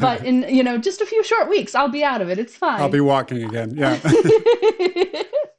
but 0.00 0.24
in 0.24 0.42
you 0.48 0.62
know 0.62 0.78
just 0.78 1.00
a 1.00 1.06
few 1.06 1.22
short 1.22 1.48
weeks 1.48 1.74
i'll 1.74 1.90
be 1.90 2.02
out 2.02 2.22
of 2.22 2.28
it 2.28 2.38
it's 2.38 2.56
fine 2.56 2.80
i'll 2.80 2.88
be 2.88 3.00
walking 3.00 3.44
again 3.44 3.70
yeah 3.76 3.98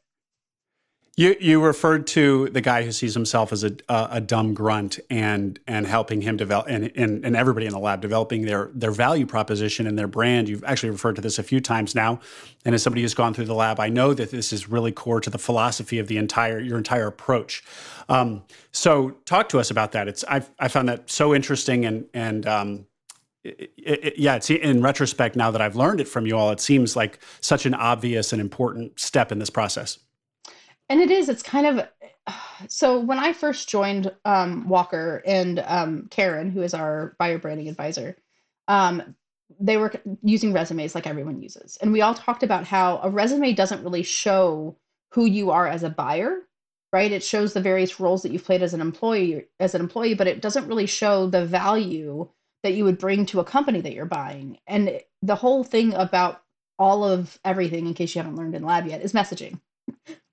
You 1.19 1.36
you 1.39 1.65
referred 1.65 2.06
to 2.08 2.47
the 2.49 2.62
guy 2.62 2.84
who 2.84 2.91
sees 2.91 3.15
himself 3.15 3.51
as 3.51 3.63
a 3.63 3.75
a, 3.89 4.08
a 4.12 4.21
dumb 4.21 4.53
grunt 4.53 4.99
and 5.10 5.60
and 5.65 5.88
helping 5.88 6.21
him 6.21 6.38
develop 6.38 6.67
and, 6.69 6.91
and 6.95 7.25
and 7.25 7.36
everybody 7.36 7.65
in 7.65 7.73
the 7.73 7.80
lab 7.80 8.01
developing 8.01 8.43
their 8.45 8.69
their 8.75 8.91
value 8.91 9.25
proposition 9.25 9.88
and 9.88 9.97
their 9.97 10.08
brand. 10.08 10.47
You've 10.47 10.63
actually 10.63 10.91
referred 10.91 11.15
to 11.15 11.21
this 11.21 11.39
a 11.39 11.43
few 11.43 11.60
times 11.60 11.95
now, 11.95 12.19
and 12.65 12.75
as 12.75 12.84
somebody 12.84 13.01
who's 13.01 13.15
gone 13.15 13.34
through 13.34 13.45
the 13.45 13.56
lab, 13.56 13.80
I 13.80 13.89
know 13.89 14.13
that 14.13 14.30
this 14.30 14.53
is 14.53 14.69
really 14.69 14.91
core 14.91 15.19
to 15.19 15.32
the 15.32 15.39
philosophy 15.39 15.97
of 15.97 16.08
the 16.08 16.17
entire 16.17 16.60
your 16.60 16.77
entire 16.77 17.08
approach. 17.08 17.63
Um, 18.10 18.43
so 18.71 19.10
talk 19.25 19.49
to 19.49 19.60
us 19.60 19.71
about 19.71 19.93
that. 19.93 20.08
It's 20.08 20.23
I 20.30 20.43
I 20.60 20.67
found 20.67 20.88
that 20.88 21.10
so 21.10 21.34
interesting 21.34 21.84
and 21.86 22.06
and 22.13 22.45
um, 22.45 22.86
it, 23.43 23.71
it, 23.75 24.19
yeah, 24.19 24.36
it's 24.36 24.51
in 24.51 24.84
retrospect 24.84 25.36
now 25.36 25.49
that 25.49 25.62
I've 25.62 25.75
learned 25.75 25.99
it 25.99 26.08
from 26.08 26.27
you 26.27 26.38
all, 26.38 26.51
it 26.51 26.60
seems 26.60 26.95
like 26.95 27.17
such 27.41 27.65
an 27.65 27.73
obvious 27.73 28.34
and 28.34 28.39
important 28.39 28.99
step 28.99 29.32
in 29.32 29.39
this 29.39 29.49
process. 29.49 29.97
And 30.89 31.02
it 31.02 31.12
is, 31.12 31.30
it's 31.30 31.43
kind 31.43 31.67
of 31.67 31.88
so 32.67 33.00
when 33.00 33.19
I 33.19 33.34
first 33.34 33.69
joined 33.69 34.12
um, 34.26 34.67
Walker 34.67 35.21
and 35.26 35.60
um, 35.60 36.08
Karen, 36.10 36.52
who 36.52 36.62
is 36.62 36.73
our 36.73 37.15
buyer 37.19 37.38
branding 37.38 37.67
advisor, 37.67 38.17
um, 38.67 39.15
they 39.60 39.78
were 39.78 39.93
using 40.23 40.52
resumes 40.52 40.93
like 40.93 41.08
everyone 41.08 41.41
uses. 41.41 41.78
And 41.82 41.93
we 41.93 42.02
all 42.02 42.13
talked 42.13 42.43
about 42.43 42.65
how 42.65 43.00
a 43.02 43.10
resume 43.10 43.54
doesn't 43.54 43.84
really 43.84 44.04
show 44.04 44.78
who 45.13 45.26
you 45.26 45.52
are 45.52 45.67
as 45.67 45.84
a 45.84 45.89
buyer, 45.89 46.39
right? 46.91 47.12
It 47.12 47.23
shows 47.23 47.54
the 47.54 47.62
various 47.62 48.00
roles 48.00 48.23
that 48.23 48.32
you've 48.32 48.43
played 48.43 48.62
as 48.62 48.73
an 48.73 48.82
employee 48.82 49.45
as 49.60 49.73
an 49.73 49.82
employee, 49.82 50.15
but 50.15 50.28
it 50.28 50.41
doesn't 50.41 50.67
really 50.67 50.86
show 50.86 51.28
the 51.28 51.45
value 51.45 52.28
that 52.63 52.73
you 52.73 52.84
would 52.84 52.97
bring 52.97 53.26
to 53.28 53.39
a 53.39 53.45
company 53.45 53.80
that 53.82 53.93
you're 53.93 54.06
buying. 54.06 54.58
And 54.67 55.00
the 55.21 55.36
whole 55.36 55.63
thing 55.63 55.93
about 55.93 56.41
all 56.78 57.06
of 57.06 57.39
everything, 57.45 57.88
in 57.88 57.93
case 57.93 58.13
you 58.13 58.21
haven't 58.21 58.36
learned 58.36 58.56
in 58.56 58.63
lab 58.63 58.86
yet, 58.86 59.02
is 59.02 59.13
messaging, 59.13 59.62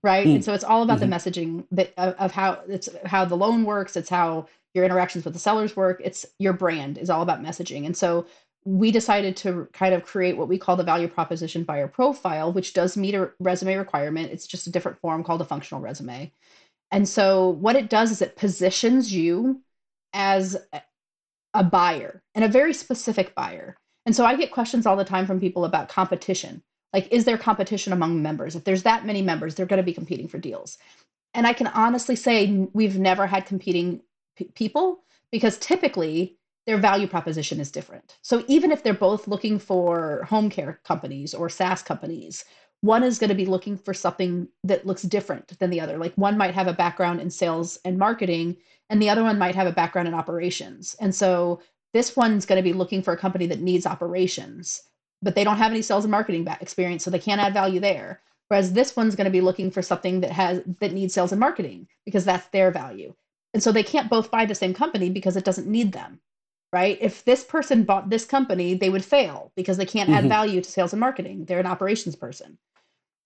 right? 0.05 0.27
Mm. 0.27 0.35
And 0.37 0.45
so 0.45 0.53
it's 0.53 0.63
all 0.63 0.83
about 0.83 1.01
mm-hmm. 1.01 1.11
the 1.11 1.17
messaging 1.17 1.65
that 1.73 1.95
of, 1.97 2.15
of 2.17 2.33
how 2.33 2.61
it's 2.69 2.91
how 3.07 3.25
the 3.25 3.37
loan 3.37 3.65
works. 3.65 3.97
It's 3.97 4.11
how 4.11 4.47
your 4.75 4.85
interactions 4.85 5.25
with 5.25 5.33
the 5.33 5.41
sellers 5.41 5.75
work. 5.75 6.01
It's 6.05 6.27
your 6.39 6.53
brand 6.53 6.99
is 6.99 7.09
all 7.09 7.23
about 7.23 7.43
messaging. 7.43 7.87
And 7.87 7.97
so 7.97 8.27
we 8.67 8.91
decided 8.91 9.37
to 9.39 9.67
kind 9.73 9.95
of 9.95 10.05
create 10.05 10.37
what 10.37 10.49
we 10.49 10.59
call 10.59 10.77
the 10.77 10.85
value 10.85 11.09
proposition 11.09 11.65
buyer 11.65 11.89
profile, 11.89 12.53
which 12.53 12.75
does 12.75 12.97
meet 12.97 13.15
a 13.15 13.31
resume 13.41 13.77
requirement. 13.77 14.31
It's 14.31 14.47
just 14.47 14.67
a 14.67 14.71
different 14.71 14.99
form 15.01 15.25
called 15.25 15.41
a 15.41 15.47
functional 15.47 15.81
resume. 15.81 16.33
And 16.91 17.09
so 17.09 17.49
what 17.49 17.77
it 17.77 17.89
does 17.89 18.11
is 18.11 18.23
it 18.23 18.37
positions 18.37 19.13
you 19.13 19.63
as 20.13 20.57
a 21.55 21.65
buyer 21.65 22.23
and 22.35 22.45
a 22.45 22.49
very 22.49 22.75
specific 22.75 23.35
buyer. 23.35 23.77
And 24.07 24.15
so 24.15 24.25
I 24.25 24.37
get 24.37 24.51
questions 24.53 24.87
all 24.87 24.97
the 24.97 25.05
time 25.05 25.27
from 25.27 25.41
people 25.41 25.65
about 25.65 25.89
competition. 25.89 26.63
Like, 26.95 27.13
is 27.13 27.25
there 27.25 27.37
competition 27.37 27.93
among 27.93 28.23
members? 28.23 28.55
If 28.55 28.65
there's 28.65 28.85
that 28.85 29.05
many 29.05 29.21
members, 29.21 29.55
they're 29.55 29.67
going 29.67 29.79
to 29.79 29.83
be 29.83 29.93
competing 29.93 30.29
for 30.29 30.39
deals. 30.39 30.79
And 31.35 31.47
I 31.47 31.53
can 31.53 31.67
honestly 31.67 32.15
say 32.15 32.69
we've 32.73 32.99
never 32.99 33.27
had 33.27 33.47
competing 33.47 34.01
p- 34.37 34.51
people 34.55 35.03
because 35.33 35.59
typically 35.59 36.39
their 36.67 36.79
value 36.79 37.09
proposition 37.09 37.59
is 37.59 37.73
different. 37.73 38.17
So 38.23 38.45
even 38.47 38.71
if 38.71 38.85
they're 38.85 38.95
both 38.95 39.27
looking 39.27 39.59
for 39.59 40.23
home 40.31 40.49
care 40.49 40.81
companies 40.85 41.35
or 41.35 41.49
SaaS 41.49 41.83
companies, 41.83 42.45
one 42.81 43.03
is 43.03 43.19
going 43.19 43.29
to 43.29 43.35
be 43.35 43.47
looking 43.47 43.77
for 43.77 43.93
something 43.93 44.47
that 44.63 44.87
looks 44.87 45.03
different 45.03 45.59
than 45.59 45.71
the 45.71 45.81
other. 45.81 45.99
Like 45.99 46.15
one 46.15 46.39
might 46.39 46.55
have 46.55 46.69
a 46.69 46.73
background 46.73 47.21
in 47.21 47.29
sales 47.29 47.79
and 47.85 47.99
marketing, 47.99 48.57
and 48.89 49.03
the 49.03 49.11
other 49.11 49.25
one 49.25 49.39
might 49.39 49.57
have 49.57 49.67
a 49.67 49.73
background 49.73 50.07
in 50.07 50.15
operations. 50.15 50.95
And 51.01 51.13
so 51.15 51.61
this 51.93 52.15
one's 52.17 52.47
going 52.47 52.59
to 52.59 52.63
be 52.63 52.73
looking 52.73 53.03
for 53.03 53.13
a 53.13 53.19
company 53.19 53.47
that 53.47 53.61
needs 53.61 53.85
operations, 53.85 54.83
but 55.25 55.35
they 55.35 55.43
don't 55.45 55.57
have 55.57 55.73
any 55.73 55.83
sales 55.83 56.05
and 56.05 56.13
marketing 56.13 56.47
experience, 56.61 57.03
so 57.05 57.11
they 57.11 57.19
can't 57.19 57.41
add 57.41 57.55
value 57.55 57.81
there. 57.81 58.21
Whereas 58.49 58.75
this 58.75 58.95
one's 58.95 59.17
going 59.17 59.25
to 59.25 59.31
be 59.31 59.41
looking 59.41 59.71
for 59.71 59.83
something 59.83 60.21
that 60.21 60.31
has 60.31 60.63
that 60.81 60.93
needs 60.93 61.15
sales 61.15 61.33
and 61.33 61.41
marketing 61.41 61.89
because 62.05 62.25
that's 62.25 62.47
their 62.49 62.71
value. 62.71 63.15
And 63.53 63.63
so 63.63 63.73
they 63.73 63.83
can't 63.83 64.11
both 64.11 64.31
buy 64.31 64.47
the 64.47 64.55
same 64.55 64.75
company 64.75 65.11
because 65.11 65.37
it 65.37 65.45
doesn't 65.45 65.67
need 65.67 65.93
them 65.93 66.21
right? 66.75 66.99
If 67.01 67.25
this 67.25 67.45
person 67.45 67.85
bought 67.85 68.11
this 68.11 68.25
company, 68.25 68.75
they 68.75 68.91
would 68.91 69.05
fail 69.05 69.53
because 69.55 69.77
they 69.77 69.87
can't 69.87 70.11
mm-hmm. 70.11 70.25
add 70.25 70.29
value 70.29 70.61
to 70.61 70.69
sales 70.69 70.93
and 70.93 70.99
marketing. 70.99 71.45
They're 71.45 71.61
an 71.61 71.67
operations 71.67 72.17
person. 72.17 72.59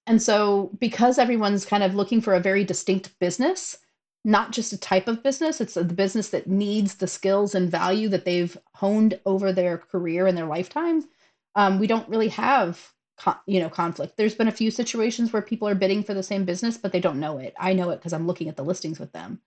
And 0.06 0.20
so, 0.20 0.70
because 0.78 1.18
everyone's 1.18 1.64
kind 1.64 1.82
of 1.82 1.94
looking 1.94 2.20
for 2.20 2.34
a 2.34 2.40
very 2.40 2.62
distinct 2.62 3.18
business, 3.20 3.78
not 4.22 4.52
just 4.52 4.74
a 4.74 4.78
type 4.78 5.08
of 5.08 5.22
business, 5.22 5.62
it's 5.62 5.74
the 5.74 5.84
business 5.84 6.28
that 6.28 6.46
needs 6.46 6.96
the 6.96 7.06
skills 7.06 7.54
and 7.54 7.70
value 7.70 8.10
that 8.10 8.26
they've 8.26 8.56
honed 8.74 9.18
over 9.24 9.50
their 9.50 9.78
career 9.78 10.26
and 10.26 10.36
their 10.36 10.44
lifetime. 10.46 11.08
Um, 11.54 11.78
we 11.78 11.86
don't 11.86 12.08
really 12.08 12.28
have, 12.28 12.92
con- 13.18 13.38
you 13.46 13.60
know, 13.60 13.68
conflict. 13.68 14.16
There's 14.16 14.34
been 14.34 14.48
a 14.48 14.52
few 14.52 14.70
situations 14.70 15.32
where 15.32 15.42
people 15.42 15.68
are 15.68 15.74
bidding 15.74 16.02
for 16.02 16.14
the 16.14 16.22
same 16.22 16.44
business, 16.44 16.76
but 16.76 16.92
they 16.92 17.00
don't 17.00 17.20
know 17.20 17.38
it. 17.38 17.54
I 17.58 17.72
know 17.72 17.90
it 17.90 17.96
because 17.96 18.12
I'm 18.12 18.26
looking 18.26 18.48
at 18.48 18.56
the 18.56 18.64
listings 18.64 18.98
with 18.98 19.12
them, 19.12 19.40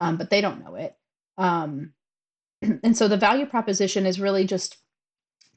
um, 0.00 0.16
but 0.16 0.30
they 0.30 0.40
don't 0.40 0.64
know 0.64 0.76
it. 0.76 0.96
Um, 1.36 1.92
and 2.62 2.96
so 2.96 3.08
the 3.08 3.16
value 3.16 3.46
proposition 3.46 4.06
is 4.06 4.20
really 4.20 4.44
just 4.44 4.78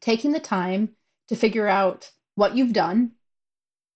taking 0.02 0.32
the 0.32 0.40
time 0.40 0.90
to 1.30 1.36
figure 1.36 1.68
out 1.68 2.12
what 2.36 2.56
you've 2.56 2.74
done, 2.74 3.12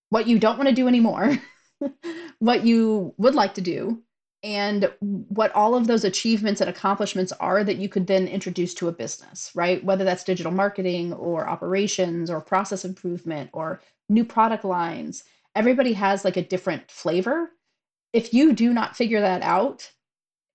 what 0.08 0.26
you 0.26 0.38
don't 0.38 0.56
want 0.56 0.68
to 0.68 0.74
do 0.74 0.88
anymore, 0.88 1.36
what 2.38 2.64
you 2.64 3.14
would 3.18 3.34
like 3.34 3.54
to 3.54 3.60
do, 3.60 4.02
and 4.42 4.92
what 5.00 5.52
all 5.54 5.74
of 5.74 5.86
those 5.86 6.04
achievements 6.04 6.60
and 6.60 6.70
accomplishments 6.70 7.32
are 7.40 7.64
that 7.64 7.76
you 7.76 7.88
could 7.88 8.06
then 8.06 8.28
introduce 8.28 8.74
to 8.74 8.88
a 8.88 8.92
business, 8.92 9.50
right? 9.54 9.82
Whether 9.82 10.04
that's 10.04 10.24
digital 10.24 10.52
marketing 10.52 11.12
or 11.14 11.48
operations 11.48 12.30
or 12.30 12.40
process 12.40 12.84
improvement 12.84 13.50
or 13.52 13.80
new 14.08 14.24
product 14.24 14.64
lines. 14.64 15.24
Everybody 15.54 15.94
has 15.94 16.24
like 16.24 16.36
a 16.36 16.44
different 16.44 16.90
flavor. 16.90 17.50
If 18.12 18.32
you 18.34 18.52
do 18.52 18.72
not 18.72 18.96
figure 18.96 19.20
that 19.20 19.42
out, 19.42 19.90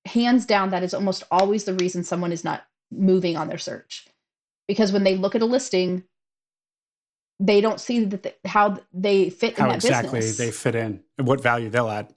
hands 0.05 0.45
down, 0.45 0.69
that 0.69 0.83
is 0.83 0.93
almost 0.93 1.23
always 1.31 1.65
the 1.65 1.73
reason 1.73 2.03
someone 2.03 2.31
is 2.31 2.43
not 2.43 2.63
moving 2.91 3.35
on 3.35 3.47
their 3.47 3.57
search. 3.57 4.07
Because 4.67 4.91
when 4.91 5.03
they 5.03 5.15
look 5.15 5.35
at 5.35 5.41
a 5.41 5.45
listing, 5.45 6.03
they 7.39 7.59
don't 7.59 7.79
see 7.79 8.05
that 8.05 8.23
the, 8.23 8.33
how 8.45 8.79
they 8.93 9.29
fit 9.29 9.57
how 9.57 9.65
in 9.65 9.69
that 9.69 9.75
exactly 9.77 10.19
business. 10.19 10.37
they 10.37 10.51
fit 10.51 10.75
in 10.75 11.01
and 11.17 11.27
what 11.27 11.41
value 11.41 11.69
they'll 11.69 11.89
add. 11.89 12.13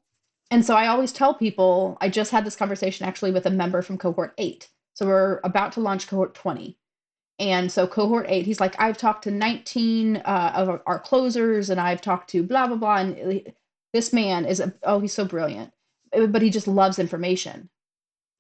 And 0.50 0.64
so 0.64 0.76
I 0.76 0.86
always 0.86 1.12
tell 1.12 1.34
people, 1.34 1.96
I 2.00 2.08
just 2.08 2.30
had 2.30 2.44
this 2.44 2.56
conversation 2.56 3.06
actually 3.06 3.32
with 3.32 3.46
a 3.46 3.50
member 3.50 3.82
from 3.82 3.98
cohort 3.98 4.34
eight. 4.38 4.68
So 4.94 5.06
we're 5.06 5.40
about 5.42 5.72
to 5.72 5.80
launch 5.80 6.06
cohort 6.06 6.34
20. 6.34 6.78
And 7.40 7.72
so 7.72 7.86
cohort 7.86 8.26
eight, 8.28 8.46
he's 8.46 8.60
like, 8.60 8.76
I've 8.78 8.96
talked 8.96 9.24
to 9.24 9.30
19 9.30 10.18
uh, 10.18 10.52
of 10.54 10.80
our 10.86 11.00
closers 11.00 11.70
and 11.70 11.80
I've 11.80 12.00
talked 12.00 12.30
to 12.30 12.42
blah, 12.42 12.68
blah, 12.68 12.76
blah. 12.76 12.96
And 12.96 13.52
this 13.92 14.12
man 14.12 14.44
is, 14.46 14.60
a, 14.60 14.72
oh, 14.84 15.00
he's 15.00 15.12
so 15.12 15.24
brilliant, 15.24 15.72
but 16.28 16.42
he 16.42 16.50
just 16.50 16.68
loves 16.68 16.98
information. 16.98 17.68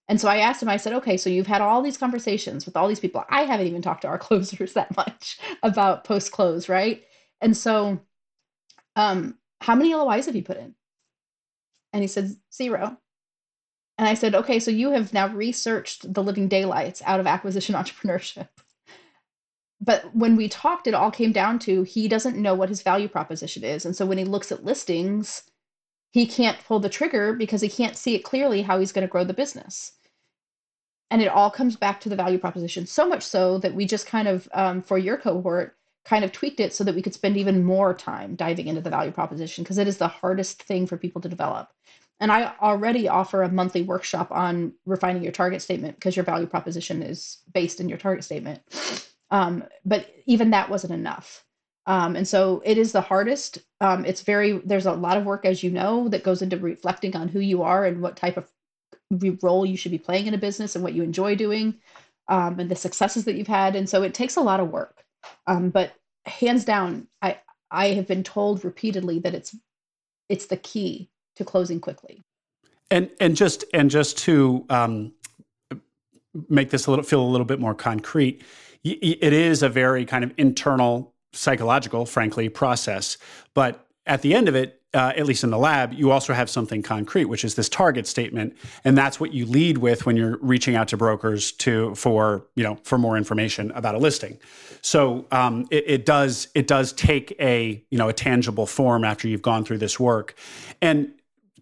And 0.08 0.20
so 0.20 0.28
I 0.28 0.38
asked 0.38 0.62
him, 0.62 0.68
I 0.68 0.76
said, 0.76 0.92
okay, 0.92 1.16
so 1.16 1.30
you've 1.30 1.46
had 1.46 1.62
all 1.62 1.82
these 1.82 1.96
conversations 1.96 2.66
with 2.66 2.76
all 2.76 2.88
these 2.88 3.00
people. 3.00 3.24
I 3.30 3.42
haven't 3.42 3.66
even 3.66 3.82
talked 3.82 4.02
to 4.02 4.08
our 4.08 4.18
closers 4.18 4.74
that 4.74 4.94
much 4.96 5.38
about 5.62 6.04
post 6.04 6.30
close, 6.30 6.68
right? 6.68 7.02
And 7.40 7.56
so, 7.56 8.00
um, 8.96 9.38
how 9.60 9.74
many 9.74 9.94
LOIs 9.94 10.26
have 10.26 10.36
you 10.36 10.42
put 10.42 10.58
in? 10.58 10.74
And 11.94 12.02
he 12.02 12.08
said, 12.08 12.36
zero. 12.52 12.98
And 13.98 14.08
I 14.08 14.14
said, 14.14 14.34
okay, 14.34 14.58
so 14.58 14.72
you 14.72 14.90
have 14.90 15.14
now 15.14 15.28
researched 15.28 16.12
the 16.12 16.24
living 16.24 16.48
daylights 16.48 17.00
out 17.06 17.20
of 17.20 17.26
acquisition 17.28 17.74
entrepreneurship. 17.76 18.48
But 19.80 20.14
when 20.14 20.34
we 20.34 20.48
talked, 20.48 20.88
it 20.88 20.94
all 20.94 21.12
came 21.12 21.30
down 21.30 21.60
to 21.60 21.84
he 21.84 22.08
doesn't 22.08 22.36
know 22.36 22.54
what 22.54 22.68
his 22.68 22.82
value 22.82 23.06
proposition 23.06 23.62
is. 23.62 23.86
And 23.86 23.94
so 23.94 24.06
when 24.06 24.18
he 24.18 24.24
looks 24.24 24.50
at 24.50 24.64
listings, 24.64 25.44
he 26.10 26.26
can't 26.26 26.64
pull 26.64 26.80
the 26.80 26.88
trigger 26.88 27.32
because 27.32 27.60
he 27.60 27.68
can't 27.68 27.96
see 27.96 28.16
it 28.16 28.24
clearly 28.24 28.62
how 28.62 28.80
he's 28.80 28.92
going 28.92 29.06
to 29.06 29.10
grow 29.10 29.22
the 29.22 29.32
business. 29.32 29.92
And 31.12 31.22
it 31.22 31.28
all 31.28 31.50
comes 31.50 31.76
back 31.76 32.00
to 32.00 32.08
the 32.08 32.16
value 32.16 32.38
proposition, 32.38 32.86
so 32.86 33.08
much 33.08 33.22
so 33.22 33.58
that 33.58 33.74
we 33.74 33.86
just 33.86 34.06
kind 34.06 34.26
of, 34.26 34.48
um, 34.52 34.82
for 34.82 34.98
your 34.98 35.16
cohort, 35.16 35.76
kind 36.04 36.24
of 36.24 36.32
tweaked 36.32 36.60
it 36.60 36.74
so 36.74 36.84
that 36.84 36.94
we 36.94 37.02
could 37.02 37.14
spend 37.14 37.36
even 37.36 37.64
more 37.64 37.94
time 37.94 38.34
diving 38.34 38.66
into 38.66 38.80
the 38.80 38.90
value 38.90 39.10
proposition 39.12 39.64
because 39.64 39.78
it 39.78 39.88
is 39.88 39.96
the 39.96 40.08
hardest 40.08 40.62
thing 40.62 40.86
for 40.86 40.96
people 40.96 41.20
to 41.20 41.28
develop. 41.28 41.68
And 42.20 42.30
I 42.30 42.52
already 42.60 43.08
offer 43.08 43.42
a 43.42 43.50
monthly 43.50 43.82
workshop 43.82 44.30
on 44.30 44.72
refining 44.86 45.22
your 45.22 45.32
target 45.32 45.62
statement 45.62 45.96
because 45.96 46.14
your 46.14 46.24
value 46.24 46.46
proposition 46.46 47.02
is 47.02 47.38
based 47.52 47.80
in 47.80 47.88
your 47.88 47.98
target 47.98 48.24
statement. 48.24 48.60
Um, 49.30 49.64
but 49.84 50.08
even 50.26 50.50
that 50.50 50.70
wasn't 50.70 50.92
enough. 50.92 51.44
Um, 51.86 52.16
and 52.16 52.26
so 52.26 52.62
it 52.64 52.78
is 52.78 52.92
the 52.92 53.00
hardest. 53.00 53.58
Um, 53.80 54.04
it's 54.04 54.22
very, 54.22 54.58
there's 54.58 54.86
a 54.86 54.92
lot 54.92 55.18
of 55.18 55.24
work, 55.24 55.44
as 55.44 55.62
you 55.62 55.70
know, 55.70 56.08
that 56.08 56.22
goes 56.22 56.40
into 56.40 56.56
reflecting 56.56 57.16
on 57.16 57.28
who 57.28 57.40
you 57.40 57.62
are 57.62 57.84
and 57.84 58.00
what 58.00 58.16
type 58.16 58.36
of 58.36 58.48
role 59.42 59.66
you 59.66 59.76
should 59.76 59.92
be 59.92 59.98
playing 59.98 60.26
in 60.26 60.34
a 60.34 60.38
business 60.38 60.74
and 60.74 60.84
what 60.84 60.94
you 60.94 61.02
enjoy 61.02 61.34
doing 61.34 61.74
um, 62.28 62.58
and 62.58 62.70
the 62.70 62.76
successes 62.76 63.24
that 63.24 63.34
you've 63.34 63.46
had. 63.46 63.76
And 63.76 63.88
so 63.88 64.02
it 64.02 64.14
takes 64.14 64.36
a 64.36 64.40
lot 64.40 64.60
of 64.60 64.70
work. 64.70 65.03
Um, 65.46 65.70
but 65.70 65.92
hands 66.26 66.64
down, 66.64 67.08
I, 67.22 67.38
I 67.70 67.88
have 67.88 68.06
been 68.06 68.22
told 68.22 68.64
repeatedly 68.64 69.18
that 69.20 69.34
it's, 69.34 69.56
it's 70.28 70.46
the 70.46 70.56
key 70.56 71.10
to 71.36 71.44
closing 71.44 71.80
quickly. 71.80 72.22
And, 72.90 73.10
and 73.20 73.36
just, 73.36 73.64
and 73.72 73.90
just 73.90 74.18
to 74.18 74.64
um, 74.70 75.12
make 76.48 76.70
this 76.70 76.86
a 76.86 76.90
little, 76.90 77.04
feel 77.04 77.22
a 77.22 77.26
little 77.26 77.44
bit 77.44 77.60
more 77.60 77.74
concrete, 77.74 78.42
it 78.84 79.32
is 79.32 79.62
a 79.62 79.68
very 79.68 80.04
kind 80.04 80.24
of 80.24 80.32
internal 80.36 81.14
psychological, 81.32 82.04
frankly, 82.04 82.48
process. 82.48 83.16
But 83.54 83.86
at 84.06 84.22
the 84.22 84.34
end 84.34 84.48
of 84.48 84.54
it, 84.54 84.82
uh, 84.94 85.12
at 85.16 85.26
least 85.26 85.44
in 85.44 85.50
the 85.50 85.58
lab, 85.58 85.92
you 85.92 86.10
also 86.10 86.32
have 86.32 86.48
something 86.48 86.82
concrete, 86.82 87.24
which 87.24 87.44
is 87.44 87.54
this 87.56 87.68
target 87.68 88.06
statement, 88.06 88.56
and 88.84 88.96
that's 88.96 89.18
what 89.18 89.32
you 89.32 89.44
lead 89.44 89.78
with 89.78 90.06
when 90.06 90.16
you're 90.16 90.38
reaching 90.38 90.76
out 90.76 90.88
to 90.88 90.96
brokers 90.96 91.52
to 91.52 91.94
for 91.94 92.46
you 92.54 92.62
know 92.62 92.78
for 92.84 92.96
more 92.96 93.16
information 93.16 93.70
about 93.72 93.94
a 93.94 93.98
listing. 93.98 94.38
So 94.82 95.26
um, 95.32 95.66
it, 95.70 95.84
it, 95.86 96.06
does 96.06 96.48
it 96.54 96.66
does 96.66 96.92
take 96.92 97.34
a 97.40 97.82
you 97.90 97.98
know 97.98 98.08
a 98.08 98.12
tangible 98.12 98.66
form 98.66 99.04
after 99.04 99.26
you've 99.26 99.42
gone 99.42 99.64
through 99.64 99.78
this 99.78 99.98
work, 99.98 100.36
and 100.80 101.12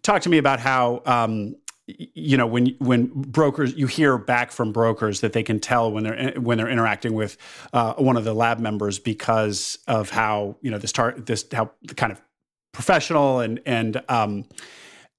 talk 0.03 0.21
to 0.21 0.29
me 0.29 0.37
about 0.37 0.59
how 0.59 1.01
um, 1.05 1.55
you 1.87 2.37
know 2.37 2.47
when 2.47 2.75
when 2.79 3.07
brokers 3.07 3.73
you 3.73 3.87
hear 3.87 4.17
back 4.17 4.51
from 4.51 4.71
brokers 4.71 5.21
that 5.21 5.33
they 5.33 5.43
can 5.43 5.59
tell 5.59 5.91
when 5.91 6.03
they're 6.03 6.33
when 6.39 6.57
they're 6.57 6.69
interacting 6.69 7.13
with 7.13 7.37
uh, 7.73 7.93
one 7.93 8.15
of 8.15 8.23
the 8.23 8.33
lab 8.33 8.59
members 8.59 8.99
because 8.99 9.79
of 9.87 10.09
how 10.09 10.55
you 10.61 10.69
know 10.71 10.77
this 10.77 10.91
tar- 10.91 11.15
this 11.17 11.45
how 11.51 11.71
kind 11.95 12.11
of 12.11 12.21
professional 12.73 13.39
and 13.39 13.61
and 13.65 14.03
um, 14.09 14.45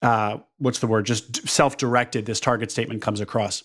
uh, 0.02 0.38
what's 0.58 0.80
the 0.80 0.86
word 0.86 1.06
just 1.06 1.48
self-directed 1.48 2.26
this 2.26 2.40
target 2.40 2.70
statement 2.70 3.00
comes 3.00 3.20
across 3.20 3.64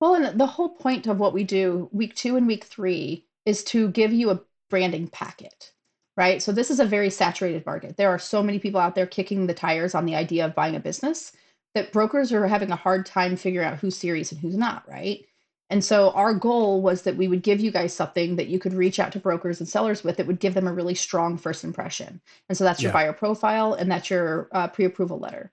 Well, 0.00 0.14
and 0.16 0.40
the 0.40 0.46
whole 0.46 0.70
point 0.70 1.06
of 1.06 1.18
what 1.18 1.32
we 1.32 1.44
do 1.44 1.88
week 1.92 2.16
two 2.16 2.36
and 2.36 2.46
week 2.46 2.64
three 2.64 3.26
is 3.46 3.62
to 3.64 3.88
give 3.90 4.12
you 4.12 4.30
a 4.30 4.40
branding 4.70 5.06
packet, 5.06 5.72
right? 6.16 6.42
So 6.42 6.50
this 6.50 6.70
is 6.70 6.80
a 6.80 6.84
very 6.84 7.10
saturated 7.10 7.64
market. 7.66 7.96
There 7.96 8.10
are 8.10 8.18
so 8.18 8.42
many 8.42 8.58
people 8.58 8.80
out 8.80 8.94
there 8.94 9.06
kicking 9.06 9.46
the 9.46 9.54
tires 9.54 9.94
on 9.94 10.06
the 10.06 10.16
idea 10.16 10.46
of 10.46 10.54
buying 10.54 10.74
a 10.74 10.80
business 10.80 11.32
that 11.74 11.92
brokers 11.92 12.32
are 12.32 12.46
having 12.46 12.70
a 12.70 12.76
hard 12.76 13.04
time 13.04 13.36
figuring 13.36 13.68
out 13.68 13.78
who's 13.78 13.96
serious 13.96 14.32
and 14.32 14.40
who's 14.40 14.56
not, 14.56 14.88
right? 14.88 15.26
And 15.70 15.84
so 15.84 16.10
our 16.10 16.34
goal 16.34 16.82
was 16.82 17.02
that 17.02 17.16
we 17.16 17.26
would 17.26 17.42
give 17.42 17.60
you 17.60 17.70
guys 17.70 17.94
something 17.94 18.36
that 18.36 18.48
you 18.48 18.58
could 18.58 18.74
reach 18.74 18.98
out 18.98 19.12
to 19.12 19.18
brokers 19.18 19.60
and 19.60 19.68
sellers 19.68 20.04
with 20.04 20.18
that 20.18 20.26
would 20.26 20.38
give 20.38 20.54
them 20.54 20.66
a 20.66 20.72
really 20.72 20.94
strong 20.94 21.38
first 21.38 21.64
impression. 21.64 22.20
And 22.48 22.58
so 22.58 22.64
that's 22.64 22.82
your 22.82 22.90
yeah. 22.90 22.94
buyer 22.94 23.12
profile 23.12 23.72
and 23.72 23.90
that's 23.90 24.10
your 24.10 24.48
uh, 24.52 24.68
pre-approval 24.68 25.18
letter. 25.18 25.50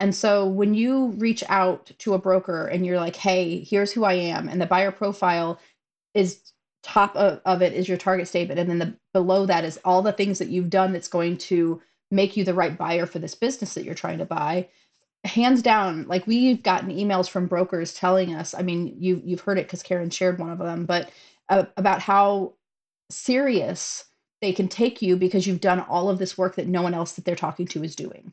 And 0.00 0.14
so 0.14 0.46
when 0.46 0.72
you 0.72 1.08
reach 1.18 1.44
out 1.48 1.92
to 1.98 2.14
a 2.14 2.18
broker 2.18 2.66
and 2.66 2.86
you're 2.86 2.96
like, 2.96 3.16
hey, 3.16 3.62
here's 3.62 3.92
who 3.92 4.04
I 4.04 4.14
am, 4.14 4.48
and 4.48 4.60
the 4.60 4.66
buyer 4.66 4.90
profile 4.90 5.60
is 6.14 6.40
top 6.82 7.14
of, 7.14 7.42
of 7.44 7.60
it 7.60 7.74
is 7.74 7.86
your 7.86 7.98
target 7.98 8.26
statement. 8.26 8.58
And 8.58 8.70
then 8.70 8.78
the 8.78 8.94
below 9.12 9.44
that 9.44 9.64
is 9.64 9.78
all 9.84 10.00
the 10.00 10.12
things 10.12 10.38
that 10.38 10.48
you've 10.48 10.70
done 10.70 10.92
that's 10.92 11.08
going 11.08 11.36
to 11.36 11.82
make 12.10 12.36
you 12.36 12.44
the 12.44 12.54
right 12.54 12.76
buyer 12.76 13.04
for 13.04 13.18
this 13.18 13.34
business 13.34 13.74
that 13.74 13.84
you're 13.84 13.94
trying 13.94 14.18
to 14.18 14.24
buy. 14.24 14.68
Hands 15.24 15.60
down, 15.60 16.06
like 16.08 16.26
we've 16.26 16.62
gotten 16.62 16.90
emails 16.90 17.28
from 17.28 17.46
brokers 17.46 17.92
telling 17.92 18.34
us, 18.34 18.54
I 18.54 18.62
mean, 18.62 18.96
you 18.98 19.20
you've 19.24 19.42
heard 19.42 19.58
it 19.58 19.66
because 19.66 19.82
Karen 19.82 20.10
shared 20.10 20.38
one 20.38 20.50
of 20.50 20.58
them, 20.58 20.86
but 20.86 21.10
uh, 21.48 21.64
about 21.76 22.00
how 22.00 22.54
serious 23.10 24.04
they 24.40 24.52
can 24.52 24.68
take 24.68 25.02
you 25.02 25.16
because 25.16 25.46
you've 25.46 25.60
done 25.60 25.80
all 25.80 26.08
of 26.08 26.18
this 26.18 26.38
work 26.38 26.56
that 26.56 26.66
no 26.66 26.82
one 26.82 26.94
else 26.94 27.12
that 27.12 27.24
they're 27.24 27.36
talking 27.36 27.66
to 27.68 27.84
is 27.84 27.94
doing. 27.94 28.32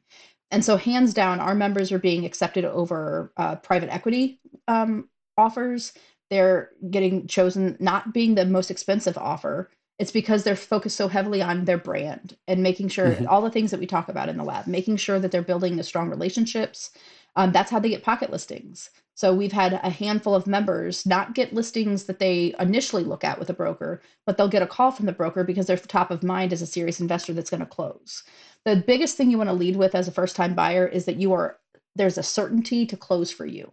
And 0.50 0.64
so, 0.64 0.78
hands 0.78 1.14
down, 1.14 1.40
our 1.42 1.56
members 1.56 1.92
are 1.92 2.00
being 2.00 2.26
accepted 2.26 2.64
over 2.64 3.34
uh, 3.36 3.58
private 3.58 3.94
equity 3.94 4.40
um, 4.68 5.10
offers. 5.38 5.92
They're 6.30 6.72
getting 6.90 7.28
chosen 7.28 7.76
not 7.80 8.14
being 8.14 8.36
the 8.36 8.46
most 8.46 8.72
expensive 8.72 9.18
offer. 9.18 9.70
It's 10.00 10.12
because 10.12 10.44
they're 10.44 10.56
focused 10.56 10.96
so 10.96 11.08
heavily 11.08 11.42
on 11.42 11.66
their 11.66 11.78
brand 11.78 12.38
and 12.48 12.62
making 12.62 12.90
sure 12.90 13.12
mm-hmm. 13.12 13.28
all 13.28 13.42
the 13.42 13.50
things 13.50 13.72
that 13.72 13.80
we 13.80 13.88
talk 13.88 14.10
about 14.10 14.30
in 14.30 14.38
the 14.38 14.44
lab, 14.44 14.68
making 14.68 14.98
sure 14.98 15.20
that 15.20 15.32
they're 15.32 15.42
building 15.42 15.76
the 15.76 15.84
strong 15.84 16.10
relationships. 16.10 16.92
Um, 17.36 17.52
that's 17.52 17.72
how 17.72 17.80
they 17.80 17.90
get 17.90 18.04
pocket 18.04 18.30
listings. 18.32 18.90
So 19.16 19.34
we've 19.34 19.52
had 19.52 19.74
a 19.74 19.90
handful 19.90 20.36
of 20.36 20.46
members 20.46 21.06
not 21.06 21.34
get 21.34 21.54
listings 21.54 22.04
that 22.04 22.20
they 22.20 22.54
initially 22.60 23.04
look 23.04 23.24
at 23.24 23.40
with 23.40 23.50
a 23.50 23.54
broker, 23.54 24.02
but 24.28 24.38
they'll 24.38 24.48
get 24.48 24.62
a 24.62 24.68
call 24.68 24.92
from 24.92 25.08
the 25.08 25.12
broker 25.12 25.44
because 25.44 25.66
they're 25.66 25.78
top 25.78 26.12
of 26.12 26.22
mind 26.22 26.54
as 26.54 26.62
a 26.62 26.68
serious 26.68 27.00
investor 27.00 27.34
that's 27.34 27.50
going 27.50 27.62
to 27.62 27.66
close 27.66 28.24
the 28.68 28.76
biggest 28.76 29.16
thing 29.16 29.32
you 29.32 29.38
want 29.38 29.50
to 29.50 29.54
lead 29.54 29.78
with 29.78 29.96
as 29.96 30.10
a 30.10 30.12
first 30.12 30.36
time 30.36 30.54
buyer 30.54 30.86
is 30.86 31.06
that 31.06 31.16
you 31.16 31.32
are 31.32 31.58
there's 31.96 32.18
a 32.18 32.24
certainty 32.24 32.86
to 32.86 32.98
close 32.98 33.32
for 33.32 33.46
you 33.46 33.72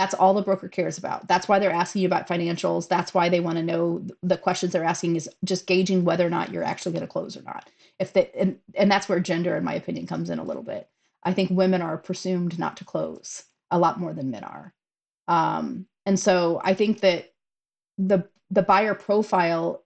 that's 0.00 0.14
all 0.14 0.32
the 0.32 0.40
broker 0.40 0.66
cares 0.66 0.96
about. 0.96 1.28
That's 1.28 1.46
why 1.46 1.58
they're 1.58 1.70
asking 1.70 2.00
you 2.00 2.08
about 2.08 2.26
financials. 2.26 2.88
That's 2.88 3.12
why 3.12 3.28
they 3.28 3.40
want 3.40 3.58
to 3.58 3.62
know 3.62 4.06
the 4.22 4.38
questions 4.38 4.72
they're 4.72 4.82
asking 4.82 5.16
is 5.16 5.28
just 5.44 5.66
gauging 5.66 6.04
whether 6.04 6.26
or 6.26 6.30
not 6.30 6.50
you're 6.50 6.64
actually 6.64 6.92
going 6.92 7.02
to 7.02 7.06
close 7.06 7.36
or 7.36 7.42
not. 7.42 7.68
If 7.98 8.14
they 8.14 8.30
and, 8.34 8.58
and 8.74 8.90
that's 8.90 9.10
where 9.10 9.20
gender 9.20 9.56
in 9.56 9.64
my 9.64 9.74
opinion 9.74 10.06
comes 10.06 10.30
in 10.30 10.38
a 10.38 10.44
little 10.44 10.62
bit. 10.62 10.88
I 11.22 11.34
think 11.34 11.50
women 11.50 11.82
are 11.82 11.98
presumed 11.98 12.58
not 12.58 12.78
to 12.78 12.84
close 12.84 13.44
a 13.70 13.78
lot 13.78 14.00
more 14.00 14.14
than 14.14 14.30
men 14.30 14.44
are. 14.44 14.72
Um, 15.28 15.86
and 16.06 16.18
so 16.18 16.60
i 16.64 16.74
think 16.74 17.00
that 17.00 17.32
the 17.98 18.26
the 18.50 18.62
buyer 18.62 18.94
profile 18.94 19.84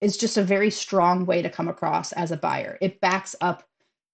is 0.00 0.16
just 0.16 0.36
a 0.36 0.42
very 0.42 0.70
strong 0.70 1.26
way 1.26 1.42
to 1.42 1.50
come 1.50 1.68
across 1.68 2.12
as 2.12 2.32
a 2.32 2.36
buyer. 2.36 2.76
It 2.80 3.00
backs 3.00 3.36
up 3.40 3.62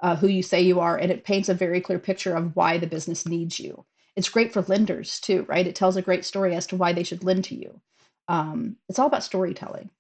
uh, 0.01 0.17
who 0.17 0.27
you 0.27 0.43
say 0.43 0.61
you 0.61 0.81
are 0.81 0.97
and 0.97 1.11
it 1.11 1.25
paints 1.25 1.49
a 1.49 1.55
very 1.55 1.81
clear 1.81 1.99
picture 1.99 2.35
of 2.35 2.55
why 2.57 2.79
the 2.79 2.87
business 2.87 3.27
needs 3.27 3.59
you. 3.59 3.85
It's 4.17 4.29
great 4.29 4.53
for 4.53 4.63
lenders 4.63 5.21
too, 5.21 5.45
right? 5.49 5.67
It 5.67 5.75
tells 5.75 5.97
a 5.97 6.03
great 6.03 6.25
story 6.25 6.55
as 6.55 6.67
to 6.69 6.77
why 6.77 6.93
they 6.93 7.03
should 7.03 7.25
lend 7.25 7.45
to 7.45 7.55
you. 7.55 7.81
Um, 8.29 8.77
it's 8.89 8.99
all 8.99 9.07
about 9.07 9.25
storytelling. 9.25 9.91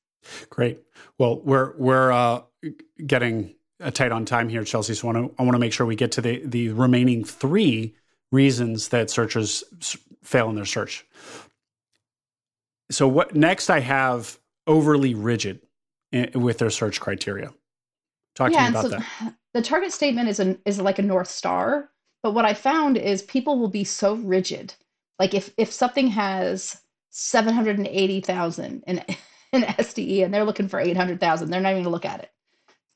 Great. 0.51 0.83
Well, 1.19 1.41
we're 1.41 1.75
we're 1.77 2.13
uh, 2.13 2.43
getting 3.07 3.55
tight 3.93 4.13
on 4.13 4.25
time 4.25 4.49
here, 4.49 4.65
Chelsea. 4.65 4.95
So 4.95 5.09
I 5.09 5.13
want 5.13 5.29
to 5.29 5.35
I 5.41 5.45
want 5.45 5.55
to 5.55 5.61
make 5.61 5.73
sure 5.73 5.87
we 5.87 5.97
get 5.97 6.13
to 6.13 6.21
the 6.21 6.43
the 6.45 6.69
remaining 6.71 7.25
three 7.25 7.95
reasons 8.31 8.89
that 8.89 9.11
searchers 9.11 9.65
fail 10.23 10.49
in 10.51 10.57
their 10.57 10.65
search. 10.65 11.07
So 12.91 13.09
what 13.09 13.35
next? 13.35 13.71
I 13.71 13.81
have 13.81 14.39
overly 14.67 15.15
rigid 15.15 15.61
with 16.35 16.59
their 16.59 16.71
search 16.71 17.01
criteria. 17.01 17.53
Talk 18.35 18.53
yeah, 18.53 18.67
to 18.67 18.73
me 18.73 18.79
about 18.79 18.83
so 18.83 18.89
that. 18.91 19.35
The 19.55 19.63
target 19.63 19.93
statement 19.93 20.29
is 20.29 20.39
an 20.39 20.61
is 20.65 20.81
like 20.81 20.99
a 20.99 21.03
north 21.03 21.29
star, 21.29 21.91
but 22.23 22.33
what 22.33 22.45
I 22.45 22.55
found 22.55 22.97
is 22.97 23.23
people 23.23 23.59
will 23.59 23.69
be 23.69 23.85
so 23.85 24.15
rigid. 24.15 24.75
Like 25.19 25.35
if 25.35 25.53
if 25.57 25.73
something 25.73 26.09
has 26.09 26.81
seven 27.11 27.55
hundred 27.55 27.79
and 27.79 27.87
eighty 27.87 28.21
thousand 28.21 28.85
in 28.87 28.99
in 29.53 29.63
SDE 29.63 30.25
and 30.25 30.33
they're 30.33 30.45
looking 30.45 30.69
for 30.69 30.81
eight 30.81 30.97
hundred 30.97 31.21
thousand, 31.21 31.51
they're 31.51 31.61
not 31.61 31.73
even 31.73 31.85
gonna 31.85 31.93
look 31.93 32.05
at 32.05 32.21
it. 32.21 32.31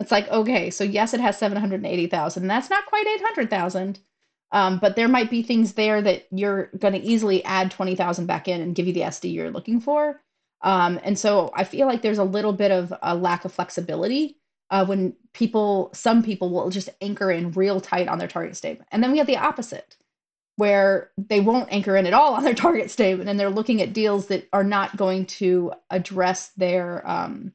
It's 0.00 0.10
like 0.10 0.28
okay, 0.28 0.70
so 0.70 0.84
yes, 0.84 1.14
it 1.14 1.20
has 1.20 1.38
seven 1.38 1.58
hundred 1.58 1.76
and 1.76 1.86
eighty 1.86 2.06
thousand. 2.06 2.46
That's 2.46 2.70
not 2.70 2.86
quite 2.86 3.06
eight 3.06 3.22
hundred 3.22 3.50
thousand. 3.50 4.00
Um, 4.52 4.78
but 4.78 4.94
there 4.94 5.08
might 5.08 5.30
be 5.30 5.42
things 5.42 5.72
there 5.72 6.00
that 6.00 6.26
you're 6.30 6.70
going 6.78 6.94
to 6.94 7.00
easily 7.00 7.44
add 7.44 7.72
20,000 7.72 8.26
back 8.26 8.46
in 8.46 8.60
and 8.60 8.74
give 8.74 8.86
you 8.86 8.92
the 8.92 9.00
SD 9.00 9.32
you're 9.32 9.50
looking 9.50 9.80
for. 9.80 10.20
Um, 10.62 11.00
and 11.02 11.18
so 11.18 11.50
I 11.56 11.64
feel 11.64 11.88
like 11.88 12.02
there's 12.02 12.18
a 12.18 12.24
little 12.24 12.52
bit 12.52 12.70
of 12.70 12.94
a 13.02 13.16
lack 13.16 13.44
of 13.44 13.52
flexibility 13.52 14.38
uh, 14.70 14.84
when 14.84 15.14
people, 15.32 15.90
some 15.92 16.22
people 16.22 16.50
will 16.50 16.70
just 16.70 16.88
anchor 17.00 17.30
in 17.30 17.52
real 17.52 17.80
tight 17.80 18.08
on 18.08 18.18
their 18.18 18.28
target 18.28 18.56
statement. 18.56 18.88
And 18.92 19.02
then 19.02 19.12
we 19.12 19.18
have 19.18 19.26
the 19.26 19.36
opposite, 19.36 19.96
where 20.56 21.10
they 21.18 21.40
won't 21.40 21.72
anchor 21.72 21.96
in 21.96 22.06
at 22.06 22.14
all 22.14 22.34
on 22.34 22.44
their 22.44 22.54
target 22.66 22.90
statement 22.90 23.28
and 23.28 23.38
they're 23.38 23.50
looking 23.50 23.82
at 23.82 23.92
deals 23.92 24.28
that 24.28 24.48
are 24.52 24.64
not 24.64 24.96
going 24.96 25.26
to 25.26 25.72
address 25.90 26.48
their 26.56 27.08
um, 27.08 27.52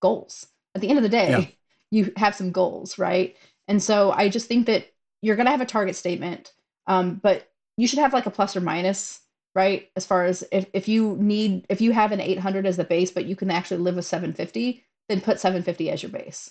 goals. 0.00 0.46
At 0.74 0.80
the 0.80 0.88
end 0.88 0.98
of 0.98 1.02
the 1.02 1.08
day, 1.08 1.30
yeah. 1.30 1.46
you 1.90 2.12
have 2.16 2.34
some 2.34 2.52
goals, 2.52 2.98
right? 2.98 3.36
And 3.68 3.82
so 3.82 4.10
I 4.12 4.28
just 4.28 4.48
think 4.48 4.66
that 4.66 4.92
you're 5.20 5.36
going 5.36 5.46
to 5.46 5.52
have 5.52 5.60
a 5.60 5.66
target 5.66 5.96
statement, 5.96 6.52
um, 6.86 7.20
but 7.22 7.50
you 7.76 7.86
should 7.86 8.00
have 8.00 8.12
like 8.12 8.26
a 8.26 8.30
plus 8.30 8.56
or 8.56 8.60
minus 8.60 9.22
right? 9.54 9.90
As 9.96 10.06
far 10.06 10.24
as 10.24 10.44
if, 10.50 10.66
if 10.72 10.88
you 10.88 11.16
need, 11.18 11.66
if 11.68 11.80
you 11.80 11.92
have 11.92 12.12
an 12.12 12.20
800 12.20 12.66
as 12.66 12.76
the 12.76 12.84
base, 12.84 13.10
but 13.10 13.26
you 13.26 13.36
can 13.36 13.50
actually 13.50 13.78
live 13.78 13.96
with 13.96 14.06
750, 14.06 14.84
then 15.12 15.20
put 15.20 15.38
750 15.38 15.90
as 15.90 16.02
your 16.02 16.10
base 16.10 16.50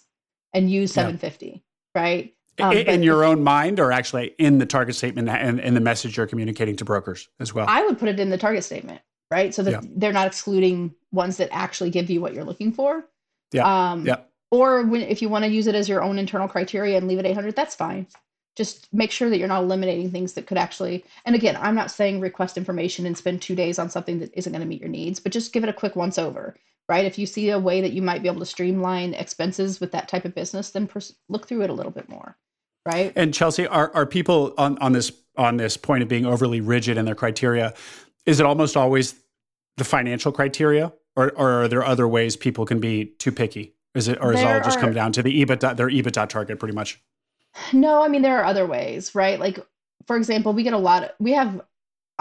and 0.54 0.69
use 0.69 0.93
750, 0.93 1.63
yeah. 1.95 2.02
right? 2.02 2.36
Um, 2.60 2.74
in, 2.74 2.88
in 2.88 3.04
your 3.04 3.24
own 3.24 3.43
mind 3.43 3.80
or 3.80 3.91
actually 3.91 4.36
in 4.38 4.60
the 4.60 4.65
target 4.65 4.95
statement 4.95 5.30
and 5.30 5.60
in 5.60 5.74
the 5.74 5.80
message 5.80 6.17
you're 6.17 6.28
communicating 6.28 6.76
to 6.78 6.86
brokers 6.86 7.30
as 7.39 7.54
well? 7.54 7.65
I 7.67 7.84
would 7.84 7.97
put 7.97 8.10
it 8.10 8.19
in 8.19 8.30
the 8.30 8.38
target 8.38 8.63
statement, 8.63 9.02
right? 9.32 9.54
So 9.54 9.63
that 9.63 9.71
yeah. 9.71 9.82
they're 9.95 10.13
not 10.13 10.28
excluding 10.28 10.93
ones 11.12 11.38
that 11.38 11.50
actually 11.52 11.89
give 11.89 12.10
you 12.10 12.21
what 12.21 12.34
you're 12.34 12.43
looking 12.43 12.71
for. 12.71 13.06
Yeah. 13.52 13.91
Um, 13.91 14.06
yeah. 14.06 14.17
Or 14.52 14.84
when, 14.84 15.02
if 15.02 15.21
you 15.21 15.30
want 15.30 15.45
to 15.45 15.52
use 15.52 15.67
it 15.67 15.76
as 15.76 15.88
your 15.88 16.04
own 16.04 16.19
internal 16.19 16.47
criteria 16.47 16.97
and 16.97 17.08
leave 17.08 17.19
it 17.19 17.26
800, 17.26 17.56
that's 17.56 17.76
fine 17.76 18.08
just 18.58 18.91
make 18.93 19.12
sure 19.12 19.30
that 19.30 19.38
you're 19.38 19.47
not 19.47 19.63
eliminating 19.63 20.12
things 20.12 20.34
that 20.34 20.45
could 20.45 20.58
actually 20.58 21.06
and 21.26 21.36
again 21.36 21.58
i'm 21.62 21.76
not 21.76 21.91
saying 21.91 22.19
request 22.19 22.58
information 22.58 23.06
and 23.06 23.17
spend 23.17 23.41
two 23.41 23.56
days 23.56 23.80
on 23.80 23.89
something 23.89 24.19
that 24.19 24.32
isn't 24.34 24.52
going 24.52 24.62
to 24.62 24.67
meet 24.67 24.82
your 24.82 24.89
needs 24.89 25.19
but 25.19 25.32
just 25.32 25.54
give 25.54 25.63
it 25.63 25.69
a 25.69 25.74
quick 25.74 25.95
once 25.95 26.17
over 26.17 26.56
right? 26.89 27.06
If 27.06 27.17
you 27.17 27.26
see 27.26 27.50
a 27.50 27.60
way 27.60 27.82
that 27.82 27.94
you 27.94 28.02
might 28.02 28.22
be 28.22 28.28
able 28.28 28.39
to 28.39 28.46
streamline 28.46 29.13
expenses 29.13 29.80
with 29.80 29.91
that 29.94 30.08
type 30.08 30.26
of 30.26 30.36
business 30.36 30.72
then 30.72 30.88
pers- 30.88 31.15
look 31.30 31.48
through 31.48 31.62
it 31.63 31.70
a 31.70 31.74
little 31.74 31.91
bit 31.91 32.10
more 32.10 32.38
right? 32.86 33.13
And 33.15 33.34
chelsea 33.34 33.67
are, 33.67 33.91
are 33.94 34.06
people 34.06 34.54
on, 34.58 34.78
on 34.80 34.91
this 34.91 35.12
on 35.38 35.58
this 35.58 35.78
point 35.78 36.04
of 36.04 36.10
being 36.10 36.26
overly 36.26 36.62
rigid 36.62 36.98
in 36.98 37.06
their 37.06 37.15
criteria 37.15 37.74
is 38.26 38.39
it 38.39 38.46
almost 38.46 38.78
always 38.78 39.15
the 39.78 39.84
financial 39.84 40.32
criteria? 40.32 40.94
Or, 41.15 41.32
or 41.32 41.63
are 41.63 41.67
there 41.67 41.84
other 41.84 42.08
ways 42.08 42.38
people 42.38 42.65
can 42.65 42.80
be 42.80 43.06
too 43.20 43.32
picky? 43.32 43.74
Is 43.94 44.08
it 44.08 44.17
or 44.22 44.34
is 44.34 44.39
it 44.39 44.48
all 44.48 44.62
just 44.62 44.78
are, 44.78 44.82
come 44.82 44.94
down 44.94 45.12
to 45.13 45.24
the 45.24 45.44
ebitda 45.44 45.76
their 45.76 45.89
ebitda 45.89 46.30
target 46.30 46.60
pretty 46.60 46.74
much? 46.74 47.02
No, 47.74 48.02
I 48.02 48.08
mean 48.08 48.22
there 48.22 48.38
are 48.39 48.46
other 48.46 48.65
ways, 48.65 49.13
right? 49.13 49.38
Like 49.38 49.60
for 50.08 50.15
example, 50.15 50.54
we 50.54 50.63
get 50.63 50.74
a 50.74 50.78
lot 50.78 51.04
of, 51.04 51.12
we 51.20 51.34
have 51.34 51.62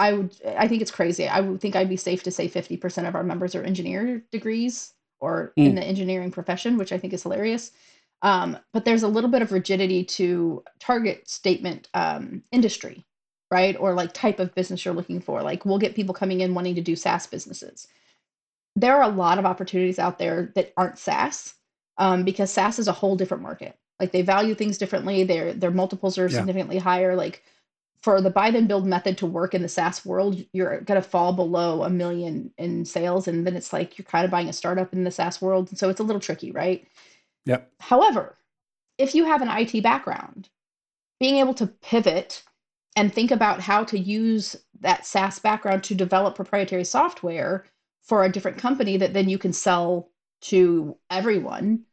I 0.01 0.13
would 0.13 0.35
I 0.57 0.67
think 0.67 0.81
it's 0.81 0.89
crazy. 0.89 1.27
I 1.27 1.41
would 1.41 1.61
think 1.61 1.75
I'd 1.75 1.87
be 1.87 1.95
safe 1.95 2.23
to 2.23 2.31
say 2.31 2.49
50% 2.49 3.07
of 3.07 3.13
our 3.13 3.23
members 3.23 3.53
are 3.53 3.61
engineer 3.61 4.23
degrees 4.31 4.93
or 5.19 5.53
mm. 5.55 5.67
in 5.67 5.75
the 5.75 5.83
engineering 5.83 6.31
profession, 6.31 6.77
which 6.77 6.91
I 6.91 6.97
think 6.97 7.13
is 7.13 7.21
hilarious. 7.21 7.71
Um, 8.23 8.57
but 8.73 8.83
there's 8.83 9.03
a 9.03 9.07
little 9.07 9.29
bit 9.29 9.43
of 9.43 9.51
rigidity 9.51 10.03
to 10.03 10.63
target 10.79 11.29
statement 11.29 11.87
um, 11.93 12.43
industry, 12.51 13.05
right? 13.51 13.77
Or 13.79 13.93
like 13.93 14.11
type 14.13 14.39
of 14.39 14.55
business 14.55 14.83
you're 14.83 14.95
looking 14.95 15.21
for. 15.21 15.43
Like 15.43 15.65
we'll 15.65 15.77
get 15.77 15.95
people 15.95 16.15
coming 16.15 16.41
in 16.41 16.55
wanting 16.55 16.75
to 16.75 16.81
do 16.81 16.95
SaaS 16.95 17.27
businesses. 17.27 17.87
There 18.75 18.95
are 18.95 19.03
a 19.03 19.15
lot 19.15 19.37
of 19.37 19.45
opportunities 19.45 19.99
out 19.99 20.17
there 20.17 20.51
that 20.55 20.73
aren't 20.77 20.97
SaaS 20.97 21.53
um, 21.99 22.23
because 22.23 22.51
SaaS 22.51 22.79
is 22.79 22.87
a 22.87 22.93
whole 22.93 23.15
different 23.15 23.43
market. 23.43 23.77
Like 23.99 24.11
they 24.11 24.23
value 24.23 24.55
things 24.55 24.79
differently. 24.79 25.23
Their 25.23 25.53
their 25.53 25.69
multiples 25.69 26.17
are 26.17 26.27
yeah. 26.27 26.37
significantly 26.37 26.79
higher. 26.79 27.15
Like 27.15 27.43
for 28.03 28.19
the 28.19 28.29
buy 28.29 28.49
then 28.49 28.67
build 28.67 28.85
method 28.85 29.17
to 29.19 29.25
work 29.25 29.53
in 29.53 29.61
the 29.61 29.69
SaaS 29.69 30.03
world, 30.05 30.43
you're 30.53 30.81
going 30.81 31.01
to 31.01 31.07
fall 31.07 31.33
below 31.33 31.83
a 31.83 31.89
million 31.89 32.51
in 32.57 32.83
sales, 32.83 33.27
and 33.27 33.45
then 33.45 33.55
it's 33.55 33.71
like 33.71 33.97
you're 33.97 34.05
kind 34.05 34.25
of 34.25 34.31
buying 34.31 34.49
a 34.49 34.53
startup 34.53 34.91
in 34.93 35.03
the 35.03 35.11
SaaS 35.11 35.41
world, 35.41 35.69
and 35.69 35.77
so 35.77 35.89
it's 35.89 35.99
a 35.99 36.03
little 36.03 36.19
tricky, 36.19 36.51
right? 36.51 36.87
Yep. 37.45 37.71
However, 37.79 38.37
if 38.97 39.13
you 39.13 39.25
have 39.25 39.41
an 39.41 39.49
IT 39.49 39.83
background, 39.83 40.49
being 41.19 41.37
able 41.37 41.53
to 41.55 41.67
pivot 41.67 42.43
and 42.95 43.13
think 43.13 43.31
about 43.31 43.61
how 43.61 43.83
to 43.83 43.97
use 43.97 44.55
that 44.79 45.05
SaaS 45.05 45.39
background 45.39 45.83
to 45.85 45.95
develop 45.95 46.35
proprietary 46.35 46.83
software 46.83 47.65
for 48.01 48.23
a 48.23 48.31
different 48.31 48.57
company 48.57 48.97
that 48.97 49.13
then 49.13 49.29
you 49.29 49.37
can 49.37 49.53
sell 49.53 50.09
to 50.41 50.97
everyone 51.11 51.83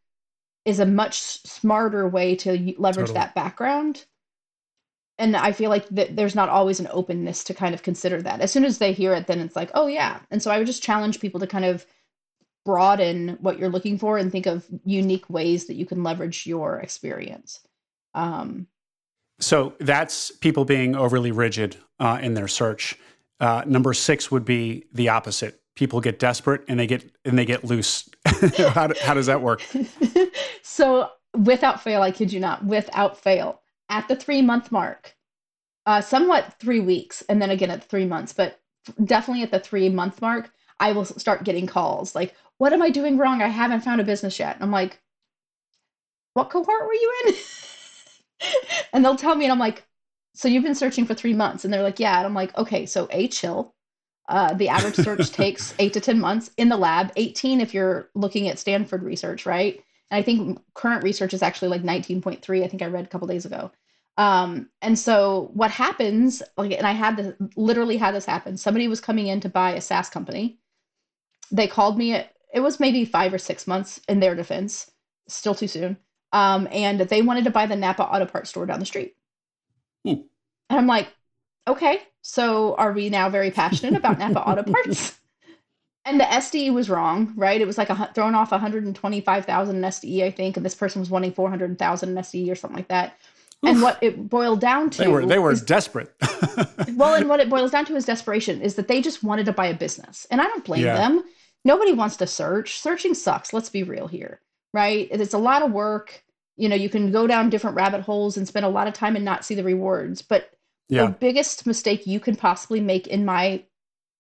is 0.65 0.81
a 0.81 0.87
much 0.87 1.43
smarter 1.43 2.09
way 2.09 2.35
to 2.35 2.75
leverage 2.79 3.09
totally. 3.09 3.15
that 3.15 3.35
background 3.35 4.07
and 5.19 5.37
i 5.37 5.53
feel 5.53 5.71
like 5.71 5.89
th- 5.95 6.11
there's 6.13 6.35
not 6.35 6.49
always 6.49 6.81
an 6.81 6.89
openness 6.91 7.45
to 7.45 7.55
kind 7.55 7.75
of 7.75 7.83
consider 7.83 8.23
that. 8.23 8.41
As 8.41 8.53
soon 8.53 8.65
as 8.65 8.79
they 8.79 8.93
hear 8.93 9.15
it 9.15 9.27
then 9.27 9.41
it's 9.41 9.57
like 9.57 9.71
oh 9.75 9.87
yeah. 9.87 10.21
And 10.31 10.43
so 10.43 10.51
i 10.51 10.59
would 10.59 10.67
just 10.67 10.83
challenge 10.83 11.21
people 11.21 11.41
to 11.41 11.47
kind 11.47 11.65
of 11.65 11.87
broaden 12.65 13.39
what 13.41 13.59
you're 13.59 13.71
looking 13.71 13.99
for 13.99 14.19
and 14.19 14.31
think 14.31 14.47
of 14.47 14.67
unique 14.85 15.29
ways 15.31 15.67
that 15.67 15.75
you 15.75 15.87
can 15.87 16.03
leverage 16.03 16.47
your 16.47 16.79
experience. 16.81 17.61
Um, 18.15 18.67
so 19.41 19.73
that's 19.81 20.31
people 20.31 20.65
being 20.65 20.95
overly 20.95 21.31
rigid 21.31 21.77
uh, 21.99 22.19
in 22.21 22.35
their 22.35 22.49
search. 22.49 22.99
Uh, 23.41 23.63
number 23.67 23.95
six 23.95 24.31
would 24.31 24.45
be 24.45 24.85
the 24.93 25.09
opposite. 25.09 25.63
People 25.77 26.01
get 26.01 26.19
desperate 26.19 26.63
and 26.69 26.79
they 26.79 26.87
get 26.87 27.11
and 27.25 27.39
they 27.39 27.45
get 27.45 27.65
loose. 27.65 28.09
How, 28.27 28.91
how 29.01 29.15
does 29.15 29.27
that 29.27 29.41
work? 29.41 29.65
So 30.63 31.11
without 31.35 31.83
fail 31.83 32.03
i 32.03 32.11
kid 32.11 32.33
you 32.33 32.41
not 32.41 32.65
without 32.65 33.19
fail 33.19 33.58
at 33.89 34.09
the 34.09 34.17
three 34.17 34.43
month 34.43 34.71
mark, 34.71 35.17
uh, 35.87 36.01
somewhat 36.01 36.55
three 36.61 36.81
weeks, 36.81 37.23
and 37.29 37.41
then 37.41 37.51
again 37.51 37.71
at 37.71 37.85
three 37.85 38.05
months, 38.05 38.33
but 38.33 38.61
definitely 39.05 39.43
at 39.43 39.51
the 39.51 39.61
three 39.61 39.89
month 39.89 40.21
mark, 40.21 40.51
I 40.81 40.93
will 40.93 41.05
start 41.05 41.45
getting 41.45 41.67
calls 41.67 42.15
like, 42.15 42.35
What 42.59 42.73
am 42.73 42.83
I 42.83 42.91
doing 42.91 43.19
wrong? 43.19 43.43
I 43.43 43.49
haven't 43.49 43.83
found 43.83 44.01
a 44.01 44.05
business 44.05 44.39
yet. 44.39 44.55
And 44.55 44.65
I'm 44.65 44.71
like, 44.71 45.01
What 46.35 46.51
cohort 46.51 46.87
were 46.87 46.95
you 46.95 47.15
in? 47.27 47.35
and 48.93 49.05
they'll 49.05 49.17
tell 49.17 49.35
me, 49.35 49.45
and 49.45 49.53
I'm 49.53 49.59
like, 49.59 49.85
So 50.35 50.49
you've 50.49 50.65
been 50.65 50.75
searching 50.75 51.07
for 51.07 51.15
three 51.15 51.35
months? 51.35 51.65
And 51.65 51.73
they're 51.73 51.83
like, 51.83 51.99
Yeah. 51.99 52.17
And 52.19 52.27
I'm 52.27 52.35
like, 52.35 52.57
Okay, 52.57 52.87
so 52.87 53.09
A, 53.11 53.29
chill. 53.29 53.75
Uh, 54.29 54.53
the 54.53 54.69
average 54.69 54.95
search 54.95 55.31
takes 55.33 55.75
eight 55.79 55.95
to 55.95 56.01
10 56.01 56.21
months 56.21 56.51
in 56.59 56.69
the 56.69 56.77
lab, 56.77 57.13
18 57.17 57.61
if 57.61 57.73
you're 57.73 58.11
looking 58.15 58.49
at 58.49 58.59
Stanford 58.59 59.03
research, 59.03 59.47
right? 59.47 59.83
And 60.11 60.19
I 60.19 60.23
think 60.23 60.59
current 60.75 61.05
research 61.05 61.35
is 61.35 61.43
actually 61.43 61.69
like 61.69 61.83
19.3. 61.83 62.65
I 62.65 62.69
think 62.69 62.83
I 62.83 62.87
read 62.87 63.05
a 63.05 63.09
couple 63.09 63.29
days 63.29 63.45
ago. 63.45 63.71
Um, 64.17 64.69
and 64.83 64.99
so 64.99 65.51
what 65.55 65.71
happens, 65.71 66.43
like, 66.57 66.73
and 66.73 66.87
I 66.87 66.93
had 66.93 67.17
this 67.17 67.35
literally 67.57 67.97
had 67.97 68.15
this 68.15 68.25
happen. 68.27 68.57
Somebody 68.57 68.89
was 68.89 69.01
coming 69.01 69.29
in 69.29 69.41
to 69.41 69.49
buy 69.49 69.73
a 69.73 69.81
SaaS 69.81 70.09
company. 70.11 70.59
They 71.53 71.69
called 71.69 71.97
me. 71.97 72.15
It 72.15 72.61
was 72.61 72.81
maybe 72.81 73.05
five 73.05 73.33
or 73.33 73.39
six 73.39 73.67
months 73.67 74.01
in 74.09 74.19
their 74.21 74.35
defense, 74.35 74.91
still 75.29 75.55
too 75.55 75.69
soon. 75.69 75.99
Um, 76.33 76.69
and 76.73 77.01
they 77.01 77.23
wanted 77.23 77.45
to 77.45 77.51
buy 77.51 77.67
the 77.67 77.77
Napa 77.77 78.03
Auto 78.03 78.27
Parts 78.27 78.51
store 78.51 78.67
down 78.67 78.81
the 78.81 78.87
street. 78.87 79.15
Hmm. 80.05 80.23
And 80.69 80.79
I'm 80.79 80.87
like, 80.87 81.09
okay, 81.67 82.03
so 82.23 82.75
are 82.75 82.93
we 82.93 83.11
now 83.11 83.31
very 83.31 83.51
passionate 83.51 83.97
about 83.97 84.19
Napa 84.19 84.41
Auto 84.41 84.65
Parts? 84.65 85.19
and 86.09 86.19
the 86.19 86.25
SDE 86.25 86.73
was 86.73 86.89
wrong, 86.89 87.33
right? 87.37 87.61
It 87.61 87.67
was 87.67 87.77
like 87.77 87.91
a, 87.91 88.11
thrown 88.15 88.35
off 88.35 88.51
125,000 88.51 89.77
in 89.77 89.83
SDE, 89.83 90.25
I 90.25 90.31
think, 90.31 90.57
and 90.57 90.65
this 90.65 90.75
person 90.75 91.01
was 91.01 91.11
wanting 91.11 91.33
400,000 91.33 92.09
in 92.09 92.15
SDE 92.15 92.51
or 92.51 92.55
something 92.55 92.77
like 92.77 92.89
that. 92.89 93.19
Oof. 93.65 93.71
And 93.71 93.83
what 93.83 93.99
it 94.03 94.29
boiled 94.29 94.61
down 94.61 94.89
to 94.91 94.99
they 94.99 95.09
were 95.09 95.27
they 95.27 95.41
were 95.41 95.51
is, 95.51 95.63
desperate. 95.63 96.15
well, 96.95 97.15
and 97.15 97.29
what 97.29 97.41
it 97.41 97.51
boils 97.51 97.73
down 97.73 97.85
to 97.87 97.97
is 97.97 98.05
desperation. 98.05 98.63
Is 98.63 98.77
that 98.77 98.87
they 98.87 99.03
just 99.03 99.25
wanted 99.25 99.47
to 99.47 99.53
buy 99.53 99.67
a 99.67 99.75
business, 99.75 100.29
and 100.31 100.41
I 100.41 100.45
don't 100.45 100.65
blame 100.65 100.85
yeah. 100.85 100.95
them. 100.95 101.25
Nobody 101.65 101.93
wants 101.93 102.17
to 102.19 102.27
search. 102.29 102.79
Searching 102.79 103.15
sucks. 103.15 103.53
Let's 103.53 103.69
be 103.69 103.83
real 103.83 104.07
here, 104.07 104.41
right? 104.73 105.09
It's 105.11 105.35
a 105.35 105.39
lot 105.39 105.63
of 105.63 105.73
work. 105.73 106.23
You 106.57 106.69
know, 106.69 106.77
you 106.77 106.89
can 106.89 107.11
go 107.11 107.27
down 107.27 107.51
different 107.51 107.75
rabbit 107.75 108.03
holes 108.03 108.37
and 108.37 108.47
spend 108.47 108.65
a 108.65 108.69
lot 108.69 108.87
of 108.87 108.95
time 108.95 109.17
and 109.17 109.25
not 109.25 109.45
see 109.45 109.57
the 109.57 109.65
rewards. 109.65 110.23
But 110.23 110.53
yeah. 110.89 111.07
the 111.07 111.13
biggest 111.13 111.67
mistake 111.67 112.07
you 112.07 112.21
can 112.21 112.37
possibly 112.37 112.81
make, 112.81 113.09
in 113.09 113.25
my 113.25 113.65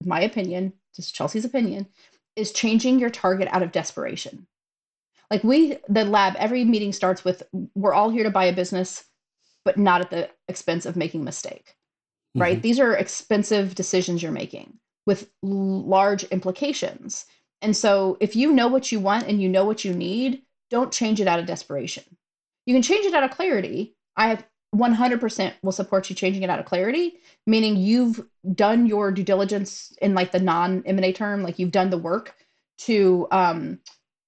my 0.04 0.20
opinion, 0.20 0.72
just 0.98 1.14
Chelsea's 1.14 1.44
opinion, 1.46 1.86
is 2.36 2.52
changing 2.52 2.98
your 2.98 3.10
target 3.10 3.48
out 3.50 3.62
of 3.62 3.72
desperation. 3.72 4.46
Like 5.30 5.44
we, 5.44 5.78
the 5.88 6.04
lab, 6.04 6.34
every 6.36 6.64
meeting 6.64 6.92
starts 6.92 7.24
with, 7.24 7.42
we're 7.74 7.94
all 7.94 8.10
here 8.10 8.24
to 8.24 8.30
buy 8.30 8.44
a 8.46 8.52
business, 8.52 9.04
but 9.64 9.78
not 9.78 10.00
at 10.00 10.10
the 10.10 10.28
expense 10.48 10.84
of 10.84 10.96
making 10.96 11.22
a 11.22 11.24
mistake, 11.24 11.74
right? 12.34 12.54
Mm-hmm. 12.54 12.62
These 12.62 12.80
are 12.80 12.94
expensive 12.94 13.74
decisions 13.74 14.22
you're 14.22 14.32
making 14.32 14.78
with 15.06 15.30
large 15.42 16.24
implications. 16.24 17.26
And 17.62 17.76
so 17.76 18.16
if 18.20 18.36
you 18.36 18.52
know 18.52 18.68
what 18.68 18.92
you 18.92 19.00
want 19.00 19.26
and 19.26 19.40
you 19.40 19.48
know 19.48 19.64
what 19.64 19.84
you 19.84 19.92
need, 19.92 20.42
don't 20.70 20.92
change 20.92 21.20
it 21.20 21.28
out 21.28 21.38
of 21.38 21.46
desperation. 21.46 22.04
You 22.66 22.74
can 22.74 22.82
change 22.82 23.06
it 23.06 23.14
out 23.14 23.24
of 23.24 23.30
clarity. 23.30 23.96
I 24.16 24.28
have 24.28 24.44
100% 24.74 25.52
will 25.62 25.72
support 25.72 26.10
you 26.10 26.16
changing 26.16 26.42
it 26.42 26.50
out 26.50 26.58
of 26.58 26.66
clarity, 26.66 27.18
meaning 27.46 27.76
you've 27.76 28.20
done 28.54 28.86
your 28.86 29.10
due 29.10 29.22
diligence 29.22 29.96
in 30.02 30.14
like 30.14 30.32
the 30.32 30.40
non 30.40 30.82
M&A 30.84 31.12
term, 31.12 31.42
like 31.42 31.58
you've 31.58 31.70
done 31.70 31.90
the 31.90 31.98
work 31.98 32.34
to 32.78 33.26
um, 33.30 33.80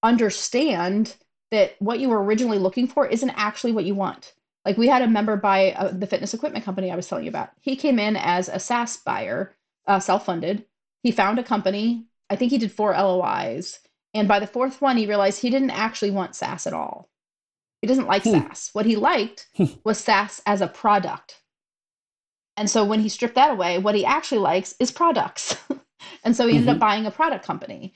understand 0.03 1.14
that 1.51 1.74
what 1.78 2.01
you 2.01 2.09
were 2.09 2.22
originally 2.22 2.59
looking 2.59 2.86
for 2.86 3.07
isn't 3.07 3.30
actually 3.30 3.72
what 3.72 3.84
you 3.84 3.95
want. 3.95 4.34
Like 4.64 4.78
we 4.78 4.88
had 4.88 5.03
a 5.03 5.09
member 5.09 5.36
buy 5.36 5.72
uh, 5.72 5.93
the 5.93 6.07
fitness 6.07 6.34
equipment 6.34 6.64
company 6.64 6.91
I 6.91 6.97
was 6.97 7.07
telling 7.09 7.24
you 7.24 7.30
about. 7.30 7.51
He 7.61 7.76
came 7.76 7.99
in 7.99 8.16
as 8.16 8.49
a 8.49 8.59
SaaS 8.59 8.97
buyer, 8.99 9.55
uh, 9.86 10.01
self-funded. 10.01 10.64
He 11.03 11.11
found 11.11 11.38
a 11.38 11.45
company. 11.45 12.07
I 12.28 12.36
think 12.36 12.51
he 12.51 12.59
did 12.59 12.72
four 12.72 12.93
LOIs, 12.93 13.80
and 14.14 14.28
by 14.28 14.38
the 14.38 14.47
fourth 14.47 14.80
one, 14.80 14.97
he 14.97 15.07
realized 15.07 15.41
he 15.41 15.51
didn't 15.51 15.70
actually 15.70 16.12
want 16.12 16.36
SaaS 16.36 16.66
at 16.66 16.72
all. 16.72 17.10
He 17.81 17.89
doesn't 17.89 18.07
like 18.07 18.24
hmm. 18.24 18.33
SaaS. 18.33 18.70
What 18.72 18.87
he 18.87 18.97
liked 18.97 19.49
hmm. 19.57 19.66
was 19.85 19.99
SaaS 19.99 20.43
as 20.47 20.61
a 20.61 20.68
product. 20.68 21.41
And 22.57 22.68
so 22.68 22.85
when 22.85 23.01
he 23.01 23.09
stripped 23.09 23.37
that 23.37 23.53
away, 23.53 23.78
what 23.78 23.95
he 23.95 24.05
actually 24.05 24.41
likes 24.41 24.74
is 24.78 24.91
products. 24.91 25.57
and 26.24 26.37
so 26.37 26.47
he 26.47 26.57
ended 26.57 26.68
mm-hmm. 26.68 26.74
up 26.74 26.81
buying 26.81 27.07
a 27.07 27.11
product 27.11 27.45
company. 27.45 27.95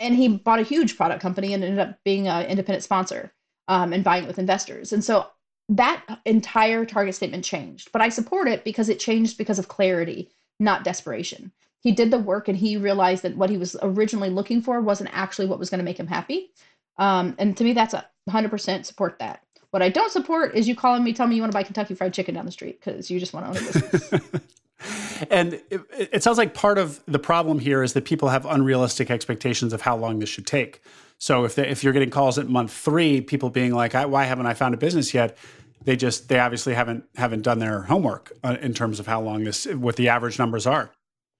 And 0.00 0.14
he 0.14 0.28
bought 0.28 0.60
a 0.60 0.64
huge 0.64 0.96
product 0.96 1.20
company 1.20 1.54
and 1.54 1.62
ended 1.62 1.80
up 1.80 1.98
being 2.04 2.28
an 2.28 2.46
independent 2.46 2.84
sponsor 2.84 3.32
um, 3.68 3.92
and 3.92 4.04
buying 4.04 4.24
it 4.24 4.26
with 4.26 4.38
investors. 4.38 4.92
And 4.92 5.04
so 5.04 5.26
that 5.68 6.04
entire 6.24 6.84
target 6.84 7.14
statement 7.14 7.44
changed. 7.44 7.90
But 7.92 8.02
I 8.02 8.08
support 8.08 8.48
it 8.48 8.64
because 8.64 8.88
it 8.88 9.00
changed 9.00 9.38
because 9.38 9.58
of 9.58 9.68
clarity, 9.68 10.30
not 10.58 10.84
desperation. 10.84 11.52
He 11.80 11.92
did 11.92 12.10
the 12.10 12.18
work 12.18 12.48
and 12.48 12.56
he 12.56 12.76
realized 12.76 13.22
that 13.22 13.36
what 13.36 13.50
he 13.50 13.58
was 13.58 13.76
originally 13.82 14.30
looking 14.30 14.62
for 14.62 14.80
wasn't 14.80 15.10
actually 15.12 15.46
what 15.46 15.58
was 15.58 15.70
going 15.70 15.78
to 15.78 15.84
make 15.84 16.00
him 16.00 16.06
happy. 16.06 16.50
Um, 16.96 17.36
and 17.38 17.56
to 17.56 17.64
me, 17.64 17.72
that's 17.72 17.94
a 17.94 18.06
100% 18.28 18.84
support 18.84 19.18
that. 19.18 19.42
What 19.70 19.82
I 19.82 19.90
don't 19.90 20.10
support 20.10 20.54
is 20.54 20.66
you 20.66 20.74
calling 20.74 21.04
me, 21.04 21.12
telling 21.12 21.30
me 21.30 21.36
you 21.36 21.42
want 21.42 21.52
to 21.52 21.56
buy 21.56 21.62
Kentucky 21.62 21.94
Fried 21.94 22.14
Chicken 22.14 22.34
down 22.34 22.46
the 22.46 22.52
street 22.52 22.80
because 22.80 23.10
you 23.10 23.20
just 23.20 23.32
want 23.34 23.52
to 23.52 23.60
own 23.60 23.68
a 23.68 23.72
business. 23.72 24.20
and 25.30 25.54
it, 25.70 25.80
it, 26.12 26.22
sounds 26.22 26.38
like 26.38 26.54
part 26.54 26.78
of 26.78 27.00
the 27.06 27.18
problem 27.18 27.58
here 27.58 27.82
is 27.82 27.92
that 27.92 28.04
people 28.04 28.28
have 28.28 28.46
unrealistic 28.46 29.10
expectations 29.10 29.72
of 29.72 29.82
how 29.82 29.96
long 29.96 30.20
this 30.20 30.28
should 30.28 30.46
take. 30.46 30.82
So 31.18 31.44
if 31.44 31.54
they, 31.54 31.68
if 31.68 31.82
you're 31.82 31.92
getting 31.92 32.10
calls 32.10 32.38
at 32.38 32.48
month 32.48 32.72
three, 32.72 33.20
people 33.20 33.50
being 33.50 33.74
like, 33.74 33.92
"Why 33.94 34.24
haven't 34.24 34.46
I 34.46 34.54
found 34.54 34.72
a 34.74 34.76
business 34.76 35.12
yet?" 35.12 35.36
They 35.84 35.96
just 35.96 36.28
they 36.28 36.38
obviously 36.38 36.74
haven't 36.74 37.04
haven't 37.16 37.42
done 37.42 37.58
their 37.58 37.82
homework 37.82 38.32
uh, 38.44 38.56
in 38.60 38.72
terms 38.72 39.00
of 39.00 39.06
how 39.06 39.20
long 39.20 39.44
this 39.44 39.66
what 39.66 39.96
the 39.96 40.08
average 40.08 40.38
numbers 40.38 40.66
are. 40.66 40.90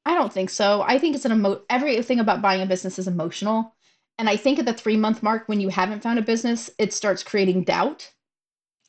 I 0.05 0.14
don't 0.14 0.32
think 0.32 0.51
so. 0.51 0.82
I 0.82 0.99
think 0.99 1.14
it's 1.14 1.24
an 1.24 1.32
emo- 1.32 1.62
everything 1.70 2.18
about 2.18 2.43
buying 2.43 2.62
a 2.62 2.66
business 2.66 2.99
is 2.99 3.07
emotional. 3.07 3.74
And 4.18 4.28
I 4.28 4.36
think 4.36 4.58
at 4.58 4.66
the 4.66 4.72
three 4.72 4.96
month 4.96 5.22
mark, 5.22 5.48
when 5.48 5.60
you 5.60 5.68
haven't 5.68 6.02
found 6.02 6.18
a 6.18 6.22
business, 6.22 6.70
it 6.78 6.92
starts 6.92 7.22
creating 7.22 7.64
doubt. 7.64 8.12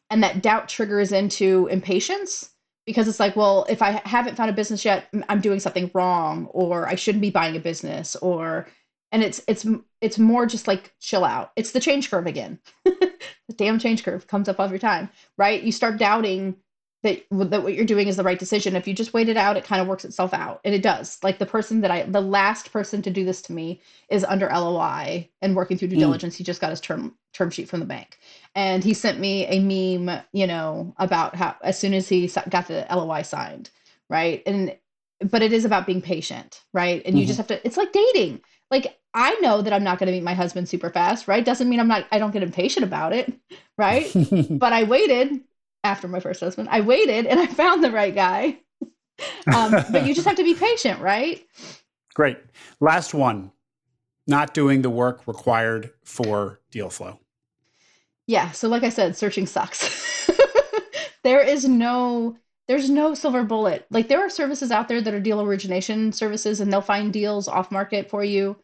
And 0.09 0.23
that 0.23 0.41
doubt 0.41 0.67
triggers 0.67 1.11
into 1.11 1.67
impatience 1.67 2.49
because 2.89 3.07
it's 3.07 3.19
like, 3.19 3.35
well, 3.35 3.67
if 3.69 3.83
I 3.83 4.01
haven't 4.03 4.35
found 4.35 4.49
a 4.49 4.53
business 4.53 4.83
yet, 4.83 5.07
I'm 5.29 5.41
doing 5.41 5.59
something 5.59 5.91
wrong, 5.93 6.47
or 6.47 6.87
I 6.87 6.95
shouldn't 6.95 7.21
be 7.21 7.29
buying 7.29 7.55
a 7.55 7.59
business, 7.59 8.15
or, 8.15 8.67
and 9.11 9.21
it's, 9.21 9.43
it's, 9.47 9.63
it's 10.01 10.17
more 10.17 10.47
just 10.47 10.67
like 10.67 10.91
chill 10.99 11.23
out. 11.23 11.51
It's 11.55 11.71
the 11.71 11.79
change 11.79 12.09
curve 12.09 12.25
again. 12.25 12.57
the 12.85 13.13
damn 13.55 13.77
change 13.77 14.03
curve 14.03 14.25
comes 14.25 14.49
up 14.49 14.59
every 14.59 14.79
time, 14.79 15.11
right? 15.37 15.61
You 15.61 15.71
start 15.71 15.99
doubting 15.99 16.55
that 17.01 17.23
that 17.31 17.63
what 17.63 17.73
you're 17.73 17.85
doing 17.85 18.07
is 18.07 18.17
the 18.17 18.23
right 18.23 18.39
decision. 18.39 18.75
If 18.75 18.87
you 18.87 18.93
just 18.93 19.13
wait 19.13 19.29
it 19.29 19.37
out, 19.37 19.55
it 19.55 19.63
kind 19.63 19.81
of 19.81 19.87
works 19.87 20.03
itself 20.03 20.33
out, 20.33 20.59
and 20.65 20.75
it 20.75 20.81
does. 20.81 21.17
Like 21.23 21.39
the 21.39 21.45
person 21.45 21.81
that 21.81 21.91
I, 21.91 22.03
the 22.03 22.21
last 22.21 22.73
person 22.73 23.01
to 23.03 23.09
do 23.09 23.23
this 23.23 23.41
to 23.43 23.53
me 23.53 23.81
is 24.09 24.25
under 24.25 24.47
LOI 24.47 25.29
and 25.41 25.55
working 25.55 25.77
through 25.77 25.89
due 25.89 25.95
mm. 25.95 25.99
diligence. 25.99 26.35
He 26.35 26.43
just 26.43 26.59
got 26.59 26.71
his 26.71 26.81
term 26.81 27.15
term 27.33 27.51
sheet 27.51 27.69
from 27.69 27.79
the 27.79 27.85
bank, 27.85 28.19
and 28.53 28.83
he 28.83 28.93
sent 28.93 29.19
me 29.19 29.45
a 29.45 29.59
meme, 29.59 30.21
you 30.33 30.45
know, 30.45 30.93
about 30.97 31.35
how 31.35 31.55
as 31.63 31.79
soon 31.79 31.93
as 31.93 32.09
he 32.09 32.27
got 32.49 32.67
the 32.67 32.85
LOI 32.89 33.21
signed, 33.21 33.69
right? 34.09 34.43
And 34.45 34.75
but 35.21 35.41
it 35.41 35.53
is 35.53 35.63
about 35.63 35.85
being 35.85 36.01
patient, 36.01 36.63
right? 36.73 37.01
And 37.05 37.15
you 37.15 37.23
mm-hmm. 37.23 37.27
just 37.27 37.37
have 37.37 37.47
to. 37.47 37.65
It's 37.65 37.77
like 37.77 37.93
dating. 37.93 38.41
Like 38.69 38.99
I 39.13 39.35
know 39.35 39.61
that 39.61 39.71
I'm 39.71 39.83
not 39.83 39.99
going 39.99 40.07
to 40.07 40.13
meet 40.13 40.23
my 40.23 40.33
husband 40.33 40.67
super 40.67 40.89
fast, 40.89 41.27
right? 41.27 41.43
Doesn't 41.43 41.69
mean 41.69 41.79
I'm 41.79 41.87
not. 41.87 42.07
I 42.11 42.19
don't 42.19 42.31
get 42.31 42.43
impatient 42.43 42.83
about 42.83 43.13
it, 43.13 43.33
right? 43.77 44.11
but 44.49 44.73
I 44.73 44.83
waited 44.83 45.39
after 45.83 46.07
my 46.07 46.19
first 46.19 46.39
husband. 46.39 46.69
I 46.71 46.81
waited 46.81 47.25
and 47.25 47.39
I 47.39 47.47
found 47.47 47.83
the 47.83 47.91
right 47.91 48.13
guy. 48.13 48.59
um, 49.53 49.71
but 49.91 50.05
you 50.05 50.13
just 50.13 50.27
have 50.27 50.37
to 50.37 50.43
be 50.43 50.53
patient, 50.53 51.01
right? 51.01 51.45
Great. 52.13 52.37
Last 52.79 53.13
one 53.13 53.51
not 54.27 54.53
doing 54.53 54.81
the 54.81 54.89
work 54.89 55.27
required 55.27 55.91
for 56.03 56.59
deal 56.71 56.89
flow. 56.89 57.19
Yeah. 58.27 58.51
So, 58.51 58.69
like 58.69 58.83
I 58.83 58.89
said, 58.89 59.17
searching 59.17 59.47
sucks. 59.47 60.29
there 61.23 61.41
is 61.41 61.67
no 61.67 62.37
there's 62.67 62.89
no 62.89 63.15
silver 63.15 63.43
bullet. 63.43 63.87
Like 63.89 64.07
there 64.07 64.19
are 64.19 64.29
services 64.29 64.69
out 64.69 64.87
there 64.87 65.01
that 65.01 65.13
are 65.13 65.19
deal 65.19 65.41
origination 65.41 66.13
services, 66.13 66.61
and 66.61 66.71
they'll 66.71 66.81
find 66.81 67.11
deals 67.11 67.47
off 67.47 67.71
market 67.71 68.09
for 68.09 68.23
you. 68.23 68.55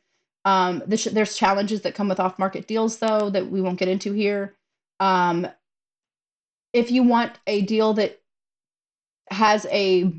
Um, 0.45 0.83
there's, 0.85 1.05
there's 1.05 1.35
challenges 1.35 1.81
that 1.81 1.95
come 1.95 2.07
with 2.07 2.19
off 2.19 2.37
market 2.37 2.67
deals, 2.67 2.97
though, 2.97 3.31
that 3.31 3.49
we 3.49 3.61
won't 3.61 3.79
get 3.79 3.87
into 3.87 4.13
here. 4.13 4.55
Um, 4.99 5.47
if 6.75 6.91
you 6.91 7.03
want 7.03 7.39
a 7.47 7.61
deal 7.61 7.93
that 7.93 8.19
has 9.31 9.65
a 9.71 10.13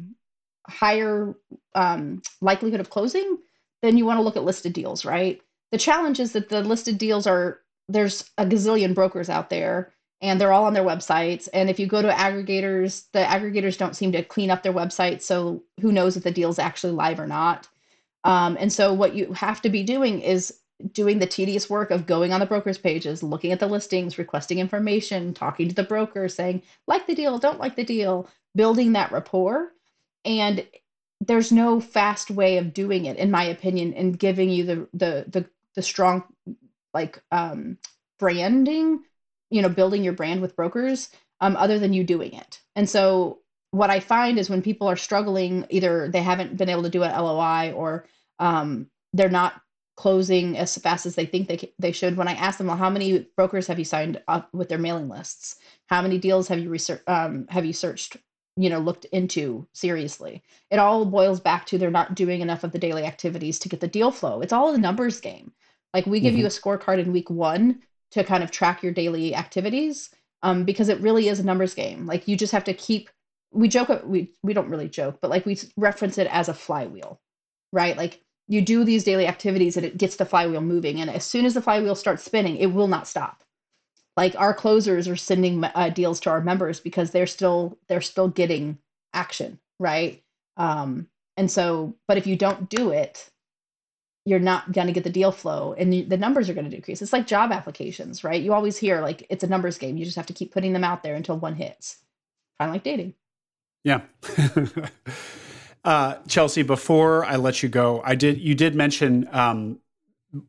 higher 0.66 1.34
um, 1.74 2.22
likelihood 2.40 2.80
of 2.80 2.88
closing, 2.88 3.36
then 3.82 3.98
you 3.98 4.06
want 4.06 4.18
to 4.18 4.22
look 4.22 4.38
at 4.38 4.44
listed 4.44 4.72
deals, 4.72 5.04
right? 5.04 5.38
The 5.70 5.76
challenge 5.76 6.18
is 6.18 6.32
that 6.32 6.48
the 6.48 6.62
listed 6.62 6.96
deals 6.96 7.26
are 7.26 7.60
there's 7.90 8.30
a 8.38 8.46
gazillion 8.46 8.94
brokers 8.94 9.28
out 9.28 9.50
there 9.50 9.92
and 10.22 10.40
they're 10.40 10.52
all 10.52 10.64
on 10.64 10.72
their 10.72 10.82
websites. 10.82 11.46
And 11.52 11.68
if 11.68 11.78
you 11.78 11.86
go 11.86 12.00
to 12.00 12.08
aggregators, 12.08 13.04
the 13.12 13.18
aggregators 13.18 13.76
don't 13.76 13.94
seem 13.94 14.10
to 14.12 14.24
clean 14.24 14.50
up 14.50 14.62
their 14.62 14.72
website. 14.72 15.20
So 15.20 15.62
who 15.82 15.92
knows 15.92 16.16
if 16.16 16.24
the 16.24 16.30
deal's 16.30 16.58
actually 16.58 16.94
live 16.94 17.20
or 17.20 17.26
not. 17.26 17.68
Um, 18.24 18.56
and 18.58 18.72
so 18.72 18.94
what 18.94 19.14
you 19.14 19.34
have 19.34 19.60
to 19.60 19.68
be 19.68 19.82
doing 19.82 20.22
is 20.22 20.58
doing 20.92 21.18
the 21.18 21.26
tedious 21.26 21.70
work 21.70 21.90
of 21.90 22.06
going 22.06 22.32
on 22.32 22.40
the 22.40 22.46
brokers 22.46 22.78
pages, 22.78 23.22
looking 23.22 23.52
at 23.52 23.60
the 23.60 23.66
listings, 23.66 24.18
requesting 24.18 24.58
information, 24.58 25.32
talking 25.32 25.68
to 25.68 25.74
the 25.74 25.82
broker, 25.82 26.28
saying, 26.28 26.62
like 26.86 27.06
the 27.06 27.14
deal, 27.14 27.38
don't 27.38 27.60
like 27.60 27.76
the 27.76 27.84
deal, 27.84 28.28
building 28.54 28.92
that 28.92 29.12
rapport. 29.12 29.72
And 30.24 30.66
there's 31.20 31.52
no 31.52 31.80
fast 31.80 32.30
way 32.30 32.58
of 32.58 32.74
doing 32.74 33.06
it, 33.06 33.16
in 33.16 33.30
my 33.30 33.44
opinion, 33.44 33.94
and 33.94 34.18
giving 34.18 34.50
you 34.50 34.64
the 34.64 34.88
the 34.92 35.24
the, 35.28 35.46
the 35.74 35.82
strong 35.82 36.24
like 36.92 37.22
um, 37.30 37.78
branding, 38.18 39.02
you 39.50 39.62
know, 39.62 39.68
building 39.68 40.04
your 40.04 40.12
brand 40.12 40.40
with 40.40 40.56
brokers, 40.56 41.10
um, 41.40 41.56
other 41.56 41.78
than 41.78 41.92
you 41.92 42.04
doing 42.04 42.32
it. 42.32 42.60
And 42.74 42.88
so 42.88 43.40
what 43.70 43.90
I 43.90 44.00
find 44.00 44.38
is 44.38 44.48
when 44.48 44.62
people 44.62 44.88
are 44.88 44.96
struggling, 44.96 45.66
either 45.70 46.08
they 46.08 46.22
haven't 46.22 46.56
been 46.56 46.68
able 46.68 46.84
to 46.84 46.90
do 46.90 47.02
an 47.02 47.12
LOI 47.12 47.72
or 47.72 48.06
um, 48.38 48.88
they're 49.12 49.28
not 49.28 49.60
closing 49.96 50.56
as 50.56 50.76
fast 50.76 51.06
as 51.06 51.14
they 51.14 51.26
think 51.26 51.48
they 51.48 51.72
they 51.78 51.92
should. 51.92 52.16
When 52.16 52.28
I 52.28 52.34
ask 52.34 52.58
them, 52.58 52.68
well, 52.68 52.76
how 52.76 52.90
many 52.90 53.26
brokers 53.36 53.66
have 53.66 53.78
you 53.78 53.84
signed 53.84 54.22
up 54.28 54.52
with 54.52 54.68
their 54.68 54.78
mailing 54.78 55.08
lists? 55.08 55.56
How 55.86 56.02
many 56.02 56.18
deals 56.18 56.48
have 56.48 56.58
you 56.58 56.70
research 56.70 57.02
um, 57.06 57.46
have 57.48 57.64
you 57.64 57.72
searched? 57.72 58.16
You 58.58 58.70
know, 58.70 58.78
looked 58.78 59.04
into 59.06 59.68
seriously. 59.74 60.42
It 60.70 60.78
all 60.78 61.04
boils 61.04 61.40
back 61.40 61.66
to 61.66 61.76
they're 61.76 61.90
not 61.90 62.14
doing 62.14 62.40
enough 62.40 62.64
of 62.64 62.72
the 62.72 62.78
daily 62.78 63.04
activities 63.04 63.58
to 63.58 63.68
get 63.68 63.80
the 63.80 63.88
deal 63.88 64.10
flow. 64.10 64.40
It's 64.40 64.52
all 64.52 64.72
a 64.72 64.78
numbers 64.78 65.20
game. 65.20 65.52
Like 65.92 66.06
we 66.06 66.20
give 66.20 66.32
mm-hmm. 66.32 66.40
you 66.40 66.46
a 66.46 66.48
scorecard 66.50 66.98
in 66.98 67.12
week 67.12 67.28
one 67.28 67.80
to 68.12 68.24
kind 68.24 68.42
of 68.42 68.50
track 68.50 68.82
your 68.82 68.92
daily 68.92 69.34
activities 69.34 70.10
um, 70.42 70.64
because 70.64 70.88
it 70.88 71.00
really 71.00 71.28
is 71.28 71.38
a 71.38 71.44
numbers 71.44 71.74
game. 71.74 72.06
Like 72.06 72.28
you 72.28 72.36
just 72.36 72.52
have 72.52 72.64
to 72.64 72.74
keep. 72.74 73.10
We 73.52 73.68
joke. 73.68 74.02
We 74.04 74.32
we 74.42 74.52
don't 74.54 74.68
really 74.68 74.88
joke, 74.88 75.18
but 75.20 75.30
like 75.30 75.46
we 75.46 75.58
reference 75.76 76.18
it 76.18 76.28
as 76.30 76.48
a 76.48 76.54
flywheel, 76.54 77.20
right? 77.72 77.96
Like 77.96 78.20
you 78.48 78.62
do 78.62 78.84
these 78.84 79.04
daily 79.04 79.26
activities 79.26 79.76
and 79.76 79.84
it 79.84 79.98
gets 79.98 80.16
the 80.16 80.24
flywheel 80.24 80.60
moving. 80.60 81.00
And 81.00 81.10
as 81.10 81.24
soon 81.24 81.44
as 81.44 81.54
the 81.54 81.62
flywheel 81.62 81.94
starts 81.94 82.24
spinning 82.24 82.56
it 82.56 82.72
will 82.72 82.88
not 82.88 83.08
stop. 83.08 83.42
Like 84.16 84.34
our 84.36 84.54
closers 84.54 85.08
are 85.08 85.16
sending 85.16 85.62
uh, 85.62 85.90
deals 85.90 86.20
to 86.20 86.30
our 86.30 86.40
members 86.40 86.80
because 86.80 87.10
they're 87.10 87.26
still 87.26 87.78
they're 87.88 88.00
still 88.00 88.28
getting 88.28 88.78
action 89.12 89.58
right? 89.78 90.22
Um 90.56 91.08
and 91.36 91.50
so 91.50 91.94
but 92.08 92.16
if 92.16 92.26
you 92.26 92.36
don't 92.36 92.68
do 92.68 92.90
it 92.90 93.30
you're 94.24 94.40
not 94.40 94.72
going 94.72 94.88
to 94.88 94.92
get 94.92 95.04
the 95.04 95.10
deal 95.10 95.30
flow 95.30 95.72
and 95.78 95.92
the 95.92 96.16
numbers 96.16 96.50
are 96.50 96.54
going 96.54 96.68
to 96.68 96.76
decrease. 96.76 97.00
It's 97.00 97.12
like 97.12 97.28
job 97.28 97.52
applications 97.52 98.24
right? 98.24 98.42
You 98.42 98.52
always 98.52 98.76
hear 98.76 99.00
like 99.00 99.26
it's 99.28 99.44
a 99.44 99.48
numbers 99.48 99.78
game. 99.78 99.96
You 99.96 100.04
just 100.04 100.16
have 100.16 100.26
to 100.26 100.32
keep 100.32 100.52
putting 100.52 100.72
them 100.72 100.84
out 100.84 101.02
there 101.02 101.14
until 101.14 101.38
one 101.38 101.54
hits. 101.54 101.98
Kind 102.58 102.70
of 102.70 102.74
like 102.74 102.84
dating. 102.84 103.14
Yeah 103.84 104.00
Uh, 105.86 106.18
Chelsea, 106.26 106.64
before 106.64 107.24
I 107.24 107.36
let 107.36 107.62
you 107.62 107.68
go, 107.68 108.02
I 108.04 108.16
did 108.16 108.40
you 108.40 108.56
did 108.56 108.74
mention 108.74 109.28
um, 109.30 109.78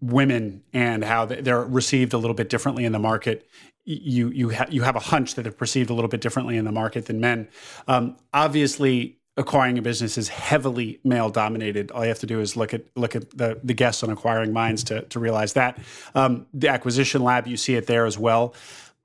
women 0.01 0.63
and 0.73 1.03
how 1.03 1.25
they're 1.25 1.63
received 1.63 2.13
a 2.13 2.17
little 2.17 2.33
bit 2.33 2.49
differently 2.49 2.85
in 2.85 2.91
the 2.91 2.99
market. 2.99 3.47
You 3.85 4.29
you 4.29 4.49
ha- 4.49 4.65
you 4.71 4.81
have 4.81 4.95
a 4.95 4.99
hunch 4.99 5.35
that 5.35 5.43
they're 5.43 5.51
perceived 5.51 5.91
a 5.91 5.93
little 5.93 6.09
bit 6.09 6.21
differently 6.21 6.57
in 6.57 6.65
the 6.65 6.71
market 6.71 7.05
than 7.05 7.21
men. 7.21 7.49
Um, 7.87 8.17
obviously, 8.33 9.19
acquiring 9.37 9.77
a 9.77 9.81
business 9.83 10.17
is 10.17 10.27
heavily 10.27 10.99
male 11.03 11.29
dominated. 11.29 11.91
All 11.91 12.01
you 12.01 12.09
have 12.09 12.19
to 12.19 12.25
do 12.25 12.39
is 12.39 12.57
look 12.57 12.73
at 12.73 12.85
look 12.95 13.15
at 13.15 13.29
the 13.37 13.59
the 13.63 13.75
guests 13.75 14.01
on 14.01 14.09
Acquiring 14.09 14.53
Minds 14.53 14.83
to 14.85 15.03
to 15.03 15.19
realize 15.19 15.53
that. 15.53 15.77
Um, 16.15 16.47
the 16.51 16.69
acquisition 16.69 17.21
lab, 17.21 17.45
you 17.45 17.57
see 17.57 17.75
it 17.75 17.85
there 17.85 18.07
as 18.07 18.17
well. 18.17 18.55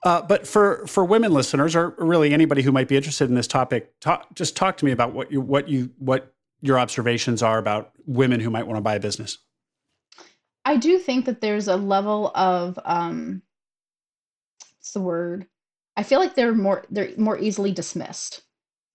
Uh, 0.05 0.21
but 0.21 0.47
for 0.47 0.85
for 0.87 1.05
women 1.05 1.33
listeners, 1.33 1.77
or 1.77 1.95
really 1.99 2.35
anybody 2.35 2.63
who 2.63 2.73
might 2.73 2.89
be 2.89 2.97
interested 2.97 3.29
in 3.29 3.37
this 3.37 3.47
topic, 3.47 3.99
talk, 4.01 4.35
just 4.35 4.57
talk 4.57 4.77
to 4.77 4.85
me 4.85 4.91
about 4.91 5.13
what 5.13 5.31
you 5.31 5.41
what 5.41 5.69
you 5.69 5.91
what 5.99 6.35
your 6.61 6.79
observations 6.79 7.43
are 7.43 7.59
about 7.59 7.93
women 8.07 8.41
who 8.41 8.51
might 8.51 8.67
want 8.67 8.77
to 8.77 8.83
buy 8.83 8.95
a 8.95 9.01
business. 9.01 9.39
I 10.65 10.77
do 10.77 10.99
think 10.99 11.25
that 11.27 11.41
there's 11.41 11.69
a 11.69 11.77
level 11.77 12.33
of 12.35 12.79
um, 12.85 13.43
what's 14.79 14.93
the 14.93 15.01
word? 15.01 15.47
I 15.97 16.03
feel 16.03 16.19
like 16.19 16.35
they're 16.35 16.55
more 16.55 16.85
they're 16.91 17.11
more 17.17 17.39
easily 17.39 17.71
dismissed 17.73 18.43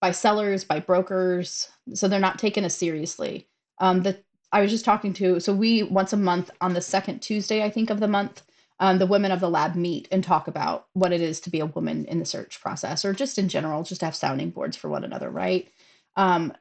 by 0.00 0.10
sellers, 0.12 0.64
by 0.64 0.80
brokers, 0.80 1.68
so 1.94 2.06
they're 2.06 2.20
not 2.20 2.38
taken 2.38 2.64
as 2.64 2.74
seriously. 2.74 3.46
Um, 3.78 4.02
the 4.02 4.18
I 4.52 4.60
was 4.60 4.70
just 4.70 4.84
talking 4.84 5.12
to 5.14 5.40
so 5.40 5.54
we 5.54 5.84
once 5.84 6.12
a 6.12 6.18
month 6.18 6.50
on 6.60 6.74
the 6.74 6.80
second 6.80 7.20
Tuesday 7.20 7.62
I 7.62 7.70
think 7.70 7.90
of 7.90 8.00
the 8.00 8.08
month 8.08 8.42
um, 8.80 8.98
the 8.98 9.06
women 9.06 9.32
of 9.32 9.40
the 9.40 9.50
lab 9.50 9.74
meet 9.74 10.08
and 10.12 10.22
talk 10.22 10.48
about 10.48 10.86
what 10.92 11.12
it 11.12 11.20
is 11.20 11.40
to 11.40 11.50
be 11.50 11.60
a 11.60 11.66
woman 11.66 12.04
in 12.06 12.18
the 12.18 12.24
search 12.24 12.60
process 12.60 13.04
or 13.04 13.12
just 13.12 13.38
in 13.38 13.48
general 13.48 13.82
just 13.82 14.02
have 14.02 14.14
sounding 14.14 14.50
boards 14.50 14.76
for 14.76 14.88
one 14.88 15.04
another 15.04 15.30
right? 15.30 15.68
Um, 16.16 16.52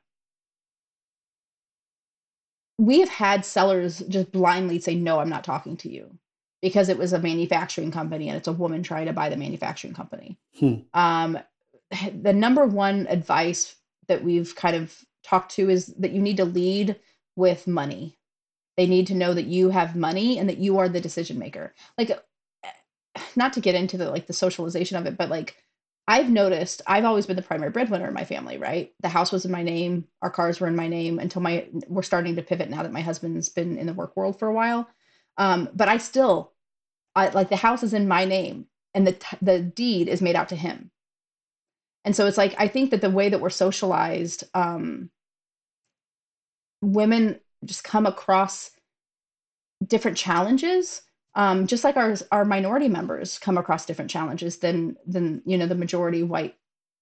we 2.77 2.99
have 2.99 3.09
had 3.09 3.43
sellers 3.45 3.99
just 4.07 4.31
blindly 4.31 4.79
say 4.79 4.95
no 4.95 5.19
i'm 5.19 5.29
not 5.29 5.43
talking 5.43 5.77
to 5.77 5.89
you 5.89 6.17
because 6.61 6.89
it 6.89 6.97
was 6.97 7.13
a 7.13 7.19
manufacturing 7.19 7.91
company 7.91 8.29
and 8.29 8.37
it's 8.37 8.47
a 8.47 8.53
woman 8.53 8.83
trying 8.83 9.05
to 9.05 9.13
buy 9.13 9.29
the 9.29 9.37
manufacturing 9.37 9.93
company. 9.93 10.37
Hmm. 10.59 10.75
um, 10.93 11.39
the 12.21 12.33
number 12.33 12.65
one 12.65 13.07
advice 13.09 13.75
that 14.07 14.23
we've 14.23 14.55
kind 14.55 14.75
of 14.75 15.05
talked 15.23 15.53
to 15.53 15.69
is 15.69 15.87
that 15.99 16.11
you 16.11 16.21
need 16.21 16.37
to 16.37 16.45
lead 16.45 16.99
with 17.35 17.67
money 17.67 18.16
they 18.77 18.85
need 18.87 19.07
to 19.07 19.15
know 19.15 19.33
that 19.33 19.47
you 19.47 19.71
have 19.71 19.95
money 19.95 20.37
and 20.37 20.47
that 20.47 20.59
you 20.59 20.77
are 20.77 20.87
the 20.87 21.01
decision 21.01 21.39
maker. 21.39 21.73
Like 21.97 22.11
not 23.35 23.53
to 23.53 23.59
get 23.59 23.75
into 23.75 23.97
the 23.97 24.09
like 24.09 24.27
the 24.27 24.33
socialization 24.33 24.97
of 24.97 25.05
it, 25.05 25.17
but 25.17 25.29
like 25.29 25.55
I've 26.07 26.29
noticed 26.29 26.81
I've 26.87 27.03
always 27.03 27.25
been 27.25 27.35
the 27.35 27.41
primary 27.41 27.71
breadwinner 27.71 28.07
in 28.07 28.13
my 28.13 28.23
family, 28.23 28.57
right? 28.57 28.93
The 29.01 29.09
house 29.09 29.31
was 29.31 29.43
in 29.43 29.51
my 29.51 29.63
name, 29.63 30.07
our 30.21 30.29
cars 30.29 30.59
were 30.59 30.67
in 30.67 30.75
my 30.75 30.87
name 30.87 31.19
until 31.19 31.41
my 31.41 31.67
we're 31.87 32.03
starting 32.03 32.35
to 32.35 32.43
pivot 32.43 32.69
now 32.69 32.83
that 32.83 32.93
my 32.93 33.01
husband's 33.01 33.49
been 33.49 33.77
in 33.77 33.87
the 33.87 33.93
work 33.93 34.15
world 34.15 34.39
for 34.39 34.47
a 34.47 34.53
while. 34.53 34.87
Um, 35.37 35.69
but 35.73 35.89
I 35.89 35.97
still 35.97 36.53
I 37.15 37.29
like 37.29 37.49
the 37.49 37.55
house 37.55 37.83
is 37.83 37.93
in 37.93 38.07
my 38.07 38.25
name 38.25 38.67
and 38.93 39.07
the 39.07 39.17
the 39.41 39.59
deed 39.59 40.07
is 40.07 40.21
made 40.21 40.35
out 40.35 40.49
to 40.49 40.55
him. 40.55 40.91
And 42.05 42.15
so 42.15 42.27
it's 42.27 42.37
like 42.37 42.55
I 42.57 42.67
think 42.67 42.91
that 42.91 43.01
the 43.01 43.09
way 43.09 43.29
that 43.29 43.41
we're 43.41 43.49
socialized 43.49 44.43
um 44.53 45.09
women 46.81 47.39
just 47.65 47.83
come 47.83 48.05
across 48.05 48.71
different 49.85 50.17
challenges 50.17 51.01
um, 51.37 51.67
just 51.67 51.83
like 51.83 51.97
our 51.97 52.15
our 52.31 52.43
minority 52.43 52.89
members 52.89 53.37
come 53.37 53.59
across 53.59 53.85
different 53.85 54.09
challenges 54.09 54.57
than 54.57 54.97
than 55.05 55.43
you 55.45 55.57
know 55.57 55.67
the 55.67 55.75
majority 55.75 56.23
white 56.23 56.55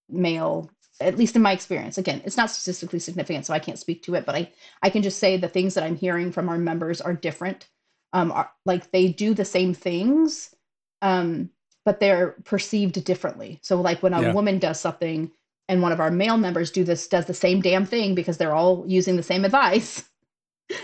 male 0.10 0.70
at 1.01 1.18
least 1.18 1.36
in 1.38 1.41
my 1.41 1.53
experience. 1.53 1.97
Again 1.97 2.22
it's 2.26 2.36
not 2.36 2.51
statistically 2.51 2.99
significant 2.99 3.45
so 3.45 3.53
i 3.53 3.60
can't 3.60 3.80
speak 3.80 4.03
to 4.03 4.14
it 4.14 4.26
but 4.26 4.36
i 4.36 4.51
i 4.84 4.89
can 4.89 5.01
just 5.01 5.20
say 5.20 5.38
the 5.38 5.47
things 5.47 5.74
that 5.74 5.84
i'm 5.86 5.95
hearing 5.95 6.32
from 6.32 6.49
our 6.49 6.58
members 6.58 7.01
are 7.01 7.14
different. 7.14 7.70
Um 8.12 8.32
are, 8.32 8.51
like 8.66 8.91
they 8.91 9.08
do 9.08 9.34
the 9.34 9.45
same 9.45 9.74
things 9.74 10.53
um 11.01 11.49
but 11.86 12.01
they're 12.01 12.36
perceived 12.43 13.03
differently. 13.06 13.60
So 13.62 13.80
like 13.80 14.03
when 14.03 14.14
a 14.14 14.22
yeah. 14.22 14.34
woman 14.34 14.60
does 14.60 14.82
something 14.82 15.32
and 15.70 15.82
one 15.82 15.93
of 15.93 16.01
our 16.01 16.12
male 16.12 16.38
members 16.38 16.72
do 16.72 16.84
this 16.84 17.08
does 17.08 17.26
the 17.26 17.34
same 17.34 17.62
damn 17.62 17.86
thing 17.86 18.16
because 18.16 18.38
they're 18.38 18.56
all 18.56 18.84
using 18.86 19.16
the 19.16 19.24
same 19.24 19.45
advice 19.45 20.03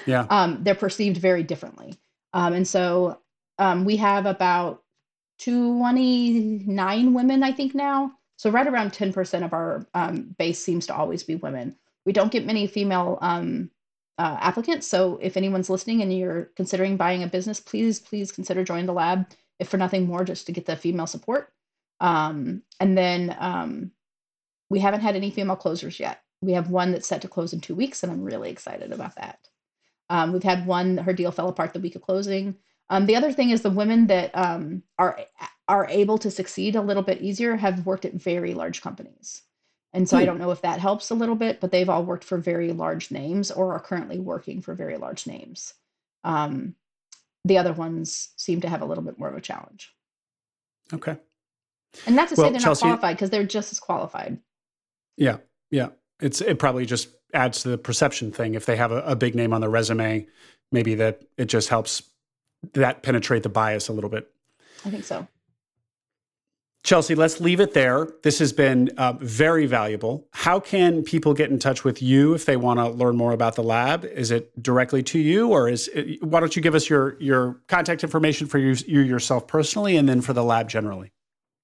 yeah. 0.05 0.25
Um, 0.29 0.59
they're 0.63 0.75
perceived 0.75 1.17
very 1.17 1.43
differently. 1.43 1.99
Um, 2.33 2.53
and 2.53 2.67
so 2.67 3.19
um, 3.57 3.85
we 3.85 3.97
have 3.97 4.25
about 4.25 4.83
29 5.43 7.13
women 7.13 7.43
i 7.43 7.51
think 7.51 7.73
now. 7.73 8.11
So 8.37 8.49
right 8.49 8.65
around 8.65 8.91
10% 8.91 9.45
of 9.45 9.53
our 9.53 9.85
um, 9.93 10.35
base 10.37 10.63
seems 10.63 10.87
to 10.87 10.95
always 10.95 11.23
be 11.23 11.35
women. 11.35 11.75
We 12.05 12.13
don't 12.13 12.31
get 12.31 12.45
many 12.45 12.65
female 12.65 13.19
um, 13.21 13.69
uh, 14.17 14.37
applicants. 14.39 14.87
So 14.87 15.19
if 15.21 15.37
anyone's 15.37 15.69
listening 15.69 16.01
and 16.01 16.15
you're 16.15 16.45
considering 16.55 16.97
buying 16.97 17.23
a 17.23 17.27
business 17.27 17.59
please 17.59 17.99
please 17.99 18.31
consider 18.31 18.63
joining 18.63 18.85
the 18.85 18.93
lab 18.93 19.27
if 19.59 19.67
for 19.67 19.77
nothing 19.77 20.07
more 20.07 20.23
just 20.23 20.47
to 20.47 20.51
get 20.51 20.65
the 20.65 20.75
female 20.75 21.07
support. 21.07 21.51
Um, 21.99 22.63
and 22.79 22.97
then 22.97 23.91
we 24.69 24.79
haven't 24.79 25.01
had 25.01 25.15
any 25.15 25.29
female 25.29 25.55
closers 25.55 25.99
yet. 25.99 26.21
We 26.41 26.53
have 26.53 26.71
one 26.71 26.91
that's 26.91 27.07
set 27.07 27.21
to 27.21 27.27
close 27.27 27.53
in 27.53 27.61
two 27.61 27.75
weeks 27.75 28.01
and 28.01 28.11
i'm 28.11 28.23
really 28.23 28.49
excited 28.49 28.91
about 28.91 29.15
that 29.17 29.37
um, 30.11 30.33
we've 30.33 30.43
had 30.43 30.67
one, 30.67 30.97
her 30.97 31.13
deal 31.13 31.31
fell 31.31 31.47
apart 31.47 31.73
the 31.73 31.79
week 31.79 31.95
of 31.95 32.01
closing. 32.01 32.55
Um, 32.89 33.05
the 33.05 33.15
other 33.15 33.31
thing 33.31 33.51
is 33.51 33.61
the 33.61 33.69
women 33.69 34.07
that 34.07 34.29
um, 34.37 34.83
are 34.99 35.21
are 35.69 35.87
able 35.87 36.17
to 36.17 36.29
succeed 36.29 36.75
a 36.75 36.81
little 36.81 37.01
bit 37.01 37.21
easier 37.21 37.55
have 37.55 37.85
worked 37.85 38.03
at 38.03 38.13
very 38.13 38.53
large 38.53 38.81
companies, 38.81 39.43
And 39.93 40.09
so 40.09 40.17
I 40.17 40.25
don't 40.25 40.37
know 40.37 40.51
if 40.51 40.61
that 40.63 40.81
helps 40.81 41.09
a 41.09 41.15
little 41.15 41.35
bit, 41.35 41.61
but 41.61 41.71
they've 41.71 41.87
all 41.87 42.03
worked 42.03 42.25
for 42.25 42.37
very 42.37 42.73
large 42.73 43.09
names 43.09 43.51
or 43.51 43.73
are 43.73 43.79
currently 43.79 44.19
working 44.19 44.61
for 44.61 44.75
very 44.75 44.97
large 44.97 45.25
names. 45.25 45.73
Um, 46.25 46.75
the 47.45 47.57
other 47.57 47.71
ones 47.71 48.33
seem 48.35 48.59
to 48.61 48.69
have 48.69 48.81
a 48.81 48.85
little 48.85 49.03
bit 49.03 49.17
more 49.17 49.29
of 49.29 49.37
a 49.37 49.41
challenge. 49.41 49.95
Okay. 50.93 51.17
And 52.05 52.17
not 52.17 52.27
to 52.29 52.35
well, 52.35 52.47
say 52.47 52.51
they're 52.51 52.61
Chelsea, 52.61 52.85
not 52.85 52.99
qualified 52.99 53.15
because 53.15 53.29
they're 53.29 53.45
just 53.45 53.71
as 53.71 53.79
qualified. 53.79 54.39
Yeah. 55.15 55.37
Yeah. 55.69 55.89
It's 56.21 56.41
it 56.41 56.59
probably 56.59 56.85
just 56.85 57.09
adds 57.33 57.63
to 57.63 57.69
the 57.69 57.77
perception 57.77 58.31
thing. 58.31 58.55
If 58.55 58.65
they 58.65 58.75
have 58.75 58.91
a, 58.91 59.01
a 59.01 59.15
big 59.15 59.35
name 59.35 59.53
on 59.53 59.61
their 59.61 59.69
resume, 59.69 60.27
maybe 60.71 60.95
that 60.95 61.23
it 61.37 61.45
just 61.45 61.69
helps 61.69 62.03
that 62.73 63.03
penetrate 63.03 63.43
the 63.43 63.49
bias 63.49 63.89
a 63.89 63.93
little 63.93 64.09
bit. 64.09 64.29
I 64.85 64.89
think 64.89 65.03
so. 65.03 65.27
Chelsea, 66.83 67.13
let's 67.13 67.39
leave 67.39 67.59
it 67.59 67.73
there. 67.73 68.07
This 68.23 68.39
has 68.39 68.51
been 68.51 68.89
uh, 68.97 69.13
very 69.19 69.67
valuable. 69.67 70.27
How 70.31 70.59
can 70.59 71.03
people 71.03 71.35
get 71.35 71.51
in 71.51 71.59
touch 71.59 71.83
with 71.83 72.01
you 72.01 72.33
if 72.33 72.45
they 72.45 72.57
want 72.57 72.79
to 72.79 72.89
learn 72.89 73.15
more 73.15 73.33
about 73.33 73.55
the 73.55 73.61
lab? 73.61 74.03
Is 74.03 74.31
it 74.31 74.61
directly 74.61 75.03
to 75.03 75.19
you, 75.19 75.49
or 75.49 75.69
is 75.69 75.89
it, 75.89 76.23
why 76.23 76.39
don't 76.39 76.55
you 76.55 76.61
give 76.61 76.73
us 76.73 76.89
your 76.89 77.17
your 77.19 77.61
contact 77.67 78.03
information 78.03 78.47
for 78.47 78.57
you, 78.57 78.75
you 78.87 79.01
yourself 79.01 79.47
personally, 79.47 79.95
and 79.95 80.09
then 80.09 80.21
for 80.21 80.33
the 80.33 80.43
lab 80.43 80.69
generally? 80.69 81.11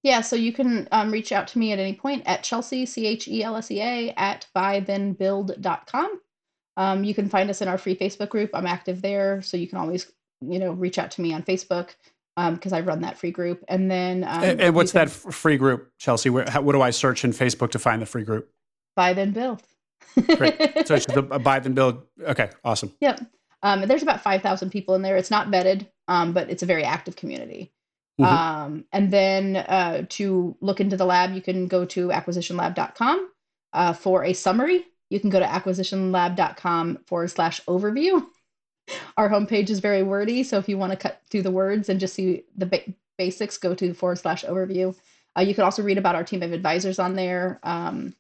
Yeah, 0.08 0.22
so 0.22 0.38
you 0.38 0.54
can 0.54 0.88
um, 0.94 1.12
reach 1.12 1.34
out 1.34 1.50
to 1.50 1.60
me 1.60 1.74
at 1.74 1.80
any 1.80 1.94
point 1.94 2.24
at 2.26 2.42
Chelsea 2.42 2.86
C 2.86 3.06
H 3.06 3.28
E 3.28 3.44
L 3.44 3.58
S 3.58 3.70
E 3.70 3.82
A 3.82 4.14
at 4.16 4.48
buythenbuild.com. 4.56 6.22
Um, 6.78 7.04
you 7.04 7.14
can 7.14 7.28
find 7.28 7.50
us 7.50 7.62
in 7.62 7.68
our 7.68 7.78
free 7.78 7.94
Facebook 7.94 8.30
group. 8.30 8.52
I'm 8.54 8.66
active 8.66 9.02
there, 9.02 9.42
so 9.42 9.58
you 9.58 9.68
can 9.68 9.80
always 9.80 10.10
you 10.40 10.60
know 10.60 10.72
reach 10.72 10.98
out 10.98 11.12
to 11.12 11.22
me 11.22 11.34
on 11.34 11.44
Facebook 11.44 11.90
because 12.38 12.72
um, 12.72 12.78
I 12.78 12.80
run 12.80 13.02
that 13.02 13.18
free 13.18 13.32
group. 13.32 13.66
And 13.68 13.92
then, 13.92 14.24
um, 14.24 14.44
and, 14.44 14.62
and, 14.62 14.76
what's 14.76 14.94
can, 14.94 15.08
that 15.08 15.10
free 15.10 15.58
group, 15.58 15.92
Chelsea? 15.98 16.30
Where, 16.30 16.50
how, 16.50 16.62
what 16.62 16.72
do 16.72 16.82
I 16.82 16.92
search 16.92 17.26
in 17.26 17.32
Facebook 17.32 17.72
to 17.72 17.80
find 17.80 18.02
the 18.02 18.06
free 18.06 18.24
group? 18.24 18.50
Buy 18.96 19.12
then 19.12 19.32
build. 19.32 19.62
Great. 20.38 20.88
So 20.88 20.96
the 21.00 21.22
buy 21.44 21.60
then 21.60 21.74
build. 21.74 22.02
Okay, 22.22 22.50
awesome. 22.64 22.94
Yep. 23.02 23.26
Um, 23.62 23.82
there's 23.82 24.04
about 24.04 24.24
five 24.24 24.42
thousand 24.42 24.70
people 24.70 24.96
in 24.96 25.02
there. 25.02 25.18
It's 25.18 25.32
not 25.32 25.52
vetted, 25.52 25.86
um, 26.08 26.32
but 26.32 26.50
it's 26.50 26.64
a 26.64 26.66
very 26.66 26.86
active 26.86 27.18
community. 27.18 27.74
Mm-hmm. 28.20 28.24
Um, 28.24 28.86
and 28.92 29.12
then 29.12 29.58
uh, 29.58 30.06
to 30.10 30.56
look 30.62 30.80
into 30.80 30.98
the 30.98 31.06
lab, 31.06 31.34
you 31.34 31.42
can 31.42 31.68
go 31.68 31.86
to 31.86 32.08
acquisitionlab.com 32.10 33.30
uh, 33.74 33.94
for 33.94 34.24
a 34.24 34.34
summary. 34.34 34.86
You 35.10 35.20
can 35.20 35.30
go 35.30 35.40
to 35.40 35.46
acquisitionlab.com 35.46 37.00
forward 37.06 37.30
slash 37.30 37.64
overview 37.66 38.26
our 39.18 39.30
homepage 39.30 39.70
is 39.70 39.80
very 39.80 40.04
wordy. 40.04 40.44
So 40.44 40.58
if 40.58 40.70
you 40.70 40.78
want 40.78 40.92
to 40.92 40.98
cut 40.98 41.22
through 41.30 41.44
the 41.44 41.52
words 41.52 41.90
and 41.90 42.00
just 42.00 42.14
see 42.14 42.44
the 42.56 42.66
ba- 42.66 42.94
basics, 43.18 43.58
go 43.58 43.76
to 43.76 43.94
forward 43.94 44.18
slash 44.18 44.44
overview. 44.44 44.96
Uh, 45.38 45.42
you 45.42 45.54
can 45.54 45.64
also 45.64 45.84
read 45.84 45.98
about 45.98 46.16
our 46.16 46.24
team 46.24 46.42
of 46.42 46.52
advisors 46.52 47.00
on 47.00 47.16
there, 47.16 47.60
um, 47.64 48.16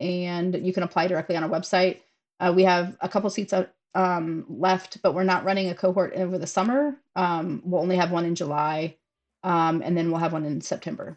and 0.00 0.66
you 0.66 0.72
can 0.72 0.82
apply 0.82 1.06
directly 1.06 1.36
on 1.36 1.44
our 1.44 1.50
website. 1.50 2.00
Uh, 2.40 2.52
we 2.54 2.64
have 2.64 2.96
a 3.00 3.08
couple 3.08 3.28
seats 3.28 3.52
um, 3.94 4.46
left, 4.48 5.02
but 5.02 5.14
we're 5.14 5.22
not 5.22 5.44
running 5.44 5.68
a 5.68 5.74
cohort 5.74 6.14
over 6.14 6.38
the 6.38 6.46
summer. 6.46 6.96
Um, 7.14 7.60
we'll 7.64 7.82
only 7.82 7.96
have 7.96 8.10
one 8.10 8.24
in 8.24 8.34
July, 8.34 8.96
um, 9.44 9.82
and 9.82 9.96
then 9.96 10.10
we'll 10.10 10.20
have 10.20 10.32
one 10.32 10.44
in 10.44 10.60
September. 10.60 11.16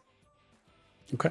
Okay. 1.13 1.29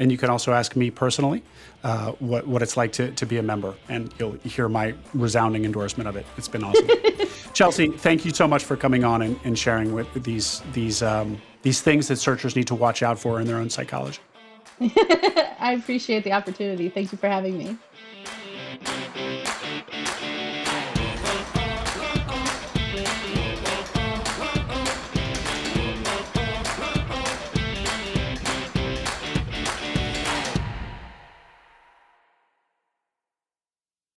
And 0.00 0.12
you 0.12 0.18
can 0.18 0.30
also 0.30 0.52
ask 0.52 0.76
me 0.76 0.90
personally 0.90 1.42
uh, 1.82 2.12
what, 2.12 2.46
what 2.46 2.62
it's 2.62 2.76
like 2.76 2.92
to, 2.92 3.10
to 3.12 3.26
be 3.26 3.38
a 3.38 3.42
member, 3.42 3.74
and 3.88 4.12
you'll 4.18 4.32
hear 4.44 4.68
my 4.68 4.94
resounding 5.12 5.64
endorsement 5.64 6.08
of 6.08 6.16
it. 6.16 6.24
It's 6.36 6.48
been 6.48 6.62
awesome. 6.62 6.88
Chelsea, 7.52 7.88
thank 7.88 8.24
you 8.24 8.30
so 8.30 8.46
much 8.46 8.62
for 8.62 8.76
coming 8.76 9.02
on 9.02 9.22
and, 9.22 9.38
and 9.42 9.58
sharing 9.58 9.92
with 9.92 10.12
these 10.22 10.62
these 10.72 11.02
um, 11.02 11.40
these 11.62 11.80
things 11.80 12.06
that 12.08 12.16
searchers 12.16 12.54
need 12.54 12.68
to 12.68 12.74
watch 12.76 13.02
out 13.02 13.18
for 13.18 13.40
in 13.40 13.46
their 13.46 13.56
own 13.56 13.70
psychology. 13.70 14.20
I 14.80 15.76
appreciate 15.76 16.22
the 16.22 16.32
opportunity. 16.32 16.88
Thank 16.88 17.10
you 17.10 17.18
for 17.18 17.28
having 17.28 17.58
me. 17.58 17.76